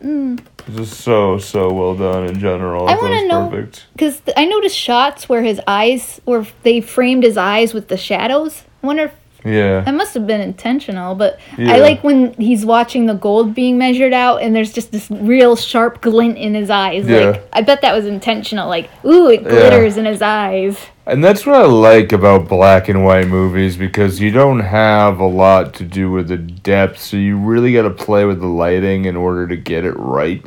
Mm. 0.03 0.41
This 0.69 0.91
is 0.93 0.97
so 0.97 1.39
so 1.39 1.73
well 1.73 1.95
done 1.95 2.27
in 2.27 2.39
general. 2.39 2.89
I 2.89 2.95
wanna 2.97 3.27
know- 3.27 3.49
perfect. 3.49 3.87
Because 3.95 4.21
I 4.37 4.45
noticed 4.45 4.77
shots 4.77 5.29
where 5.29 5.43
his 5.43 5.61
eyes, 5.67 6.21
where 6.25 6.47
they 6.63 6.81
framed 6.81 7.25
his 7.25 7.37
eyes 7.37 7.75
with 7.75 7.89
the 7.89 7.97
shadows. 7.97 8.63
I 8.83 8.87
wonder 8.87 9.05
if 9.05 9.13
Yeah. 9.49 9.81
That 9.81 9.95
must 9.95 10.15
have 10.15 10.27
been 10.27 10.41
intentional, 10.41 11.15
but 11.15 11.39
Yeah. 11.57 11.75
I 11.75 11.79
like 11.79 12.05
when 12.05 12.33
he's 12.35 12.65
watching 12.65 13.07
the 13.07 13.15
gold 13.15 13.55
being 13.55 13.79
measured 13.79 14.13
out 14.13 14.43
and 14.43 14.55
there's 14.55 14.73
just 14.73 14.93
this 14.93 15.11
real 15.11 15.57
sharp 15.57 16.01
glint 16.01 16.39
in 16.39 16.55
his 16.55 16.71
eyes. 16.71 17.07
Yeah. 17.07 17.19
Like 17.31 17.49
I 17.53 17.63
bet 17.63 17.81
that 17.83 17.95
was 17.95 18.07
intentional. 18.07 18.69
Like, 18.69 18.91
ooh, 19.05 19.29
it 19.29 19.45
glitters 19.45 19.97
in 19.97 20.05
his 20.05 20.23
eyes. 20.23 20.79
And 21.07 21.25
that's 21.25 21.47
what 21.47 21.57
I 21.57 21.65
like 21.65 22.13
about 22.13 22.49
black 22.49 22.91
and 22.91 23.03
white 23.03 23.29
movies 23.29 23.79
because 23.79 24.21
you 24.21 24.31
don't 24.31 24.61
have 24.61 25.21
a 25.21 25.27
lot 25.27 25.73
to 25.75 25.85
do 25.85 26.11
with 26.11 26.29
the 26.29 26.37
depth, 26.37 27.01
so 27.01 27.17
you 27.17 27.39
really 27.39 27.73
got 27.73 27.85
to 27.85 27.91
play 27.91 28.27
with 28.27 28.41
the 28.41 28.47
lighting 28.47 29.07
in 29.07 29.17
order 29.17 29.49
to 29.49 29.57
get 29.57 29.87
it 29.87 29.93
right. 29.93 30.45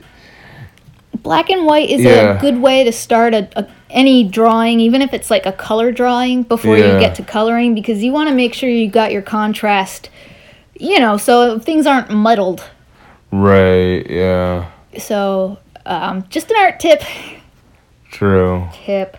Black 1.24 1.50
and 1.50 1.66
white 1.66 1.90
is 1.90 2.02
Yeah. 2.02 2.38
a 2.38 2.42
good 2.42 2.60
way 2.62 2.84
to 2.84 2.92
start 2.92 3.34
a, 3.34 3.48
a 3.56 3.68
any 3.90 4.24
drawing, 4.24 4.80
even 4.80 5.02
if 5.02 5.14
it's 5.14 5.30
like 5.30 5.46
a 5.46 5.52
color 5.52 5.92
drawing 5.92 6.44
before 6.44 6.78
Yeah. 6.78 6.94
you 6.94 7.00
get 7.00 7.16
to 7.16 7.24
coloring, 7.24 7.76
because 7.76 8.04
you 8.04 8.12
want 8.12 8.30
to 8.30 8.36
make 8.36 8.54
sure 8.54 8.70
you 8.70 8.88
got 8.90 9.12
your 9.12 9.22
contrast. 9.22 10.10
You 10.80 11.00
know, 11.00 11.18
so 11.18 11.60
things 11.60 11.86
aren't 11.86 12.10
muddled. 12.10 12.64
Right, 13.32 14.10
yeah. 14.10 14.66
So, 14.98 15.58
um, 15.86 16.26
just 16.30 16.50
an 16.50 16.58
art 16.60 16.80
tip. 16.80 17.04
True. 18.10 18.68
Tip. 18.74 19.18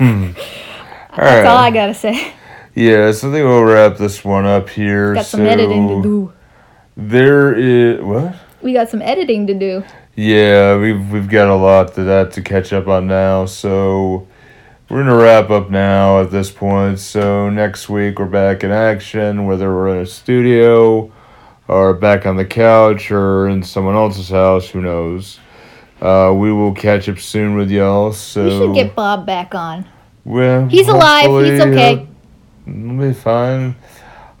All 0.00 0.06
That's 1.16 1.48
all 1.48 1.56
I 1.58 1.70
gotta 1.70 1.94
say. 1.94 2.32
Yeah, 2.74 3.12
so 3.12 3.28
I 3.28 3.32
think 3.32 3.44
we'll 3.46 3.62
wrap 3.64 3.96
this 3.98 4.24
one 4.24 4.46
up 4.46 4.68
here. 4.68 5.14
Got 5.14 5.26
some 5.26 5.40
so 5.40 5.46
editing 5.46 5.88
to 5.88 6.02
do. 6.02 6.32
There 6.96 7.54
is 7.54 8.00
what? 8.02 8.34
We 8.62 8.72
got 8.72 8.88
some 8.88 9.02
editing 9.02 9.46
to 9.48 9.54
do. 9.54 9.84
Yeah, 10.16 10.76
we've 10.78 11.10
we've 11.10 11.28
got 11.28 11.48
a 11.48 11.54
lot 11.56 11.94
to 11.94 12.04
that 12.04 12.32
to 12.32 12.42
catch 12.42 12.72
up 12.72 12.86
on 12.86 13.06
now. 13.08 13.46
So 13.46 14.28
we're 14.88 15.02
gonna 15.02 15.16
wrap 15.16 15.50
up 15.50 15.70
now 15.70 16.20
at 16.20 16.30
this 16.30 16.50
point. 16.50 17.00
So 17.00 17.50
next 17.50 17.88
week 17.88 18.18
we're 18.18 18.26
back 18.26 18.62
in 18.62 18.70
action, 18.70 19.46
whether 19.46 19.74
we're 19.74 19.96
in 19.96 20.02
a 20.02 20.06
studio 20.06 21.10
or 21.66 21.94
back 21.94 22.26
on 22.26 22.36
the 22.36 22.44
couch 22.44 23.10
or 23.10 23.48
in 23.48 23.62
someone 23.62 23.96
else's 23.96 24.28
house, 24.28 24.68
who 24.68 24.82
knows. 24.82 25.40
Uh, 26.00 26.32
we 26.36 26.52
will 26.52 26.74
catch 26.74 27.08
up 27.08 27.18
soon 27.18 27.56
with 27.56 27.70
y'all. 27.70 28.12
So 28.12 28.44
We 28.44 28.50
should 28.50 28.74
get 28.74 28.94
Bob 28.94 29.26
back 29.26 29.54
on. 29.54 29.86
well, 30.24 30.68
He's 30.68 30.86
alive. 30.86 31.22
He's 31.22 31.60
hopefully, 31.60 31.60
okay. 31.72 31.94
uh, 32.02 32.06
We'll 32.66 33.08
be 33.08 33.14
fine. 33.14 33.74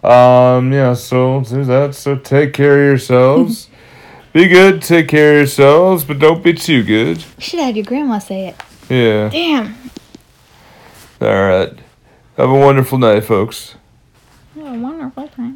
Um, 0.02 0.72
yeah, 0.72 0.92
so 0.92 1.40
do 1.40 1.64
that. 1.64 1.94
So 1.94 2.16
take 2.16 2.52
care 2.52 2.80
of 2.82 2.86
yourselves. 2.86 3.70
be 4.34 4.48
good, 4.48 4.82
take 4.82 5.08
care 5.08 5.30
of 5.30 5.36
yourselves, 5.38 6.04
but 6.04 6.18
don't 6.18 6.42
be 6.42 6.52
too 6.52 6.82
good. 6.82 7.18
You 7.18 7.24
should 7.38 7.60
have 7.60 7.76
your 7.76 7.84
grandma 7.86 8.18
say 8.18 8.48
it. 8.48 8.56
Yeah. 8.90 9.28
Damn. 9.30 9.74
All 11.20 11.28
right. 11.28 11.72
Have 12.36 12.50
a 12.50 12.54
wonderful 12.54 12.98
night, 12.98 13.24
folks. 13.24 13.76
Have 14.56 14.74
a 14.74 14.78
wonderful 14.78 15.28
time. 15.28 15.53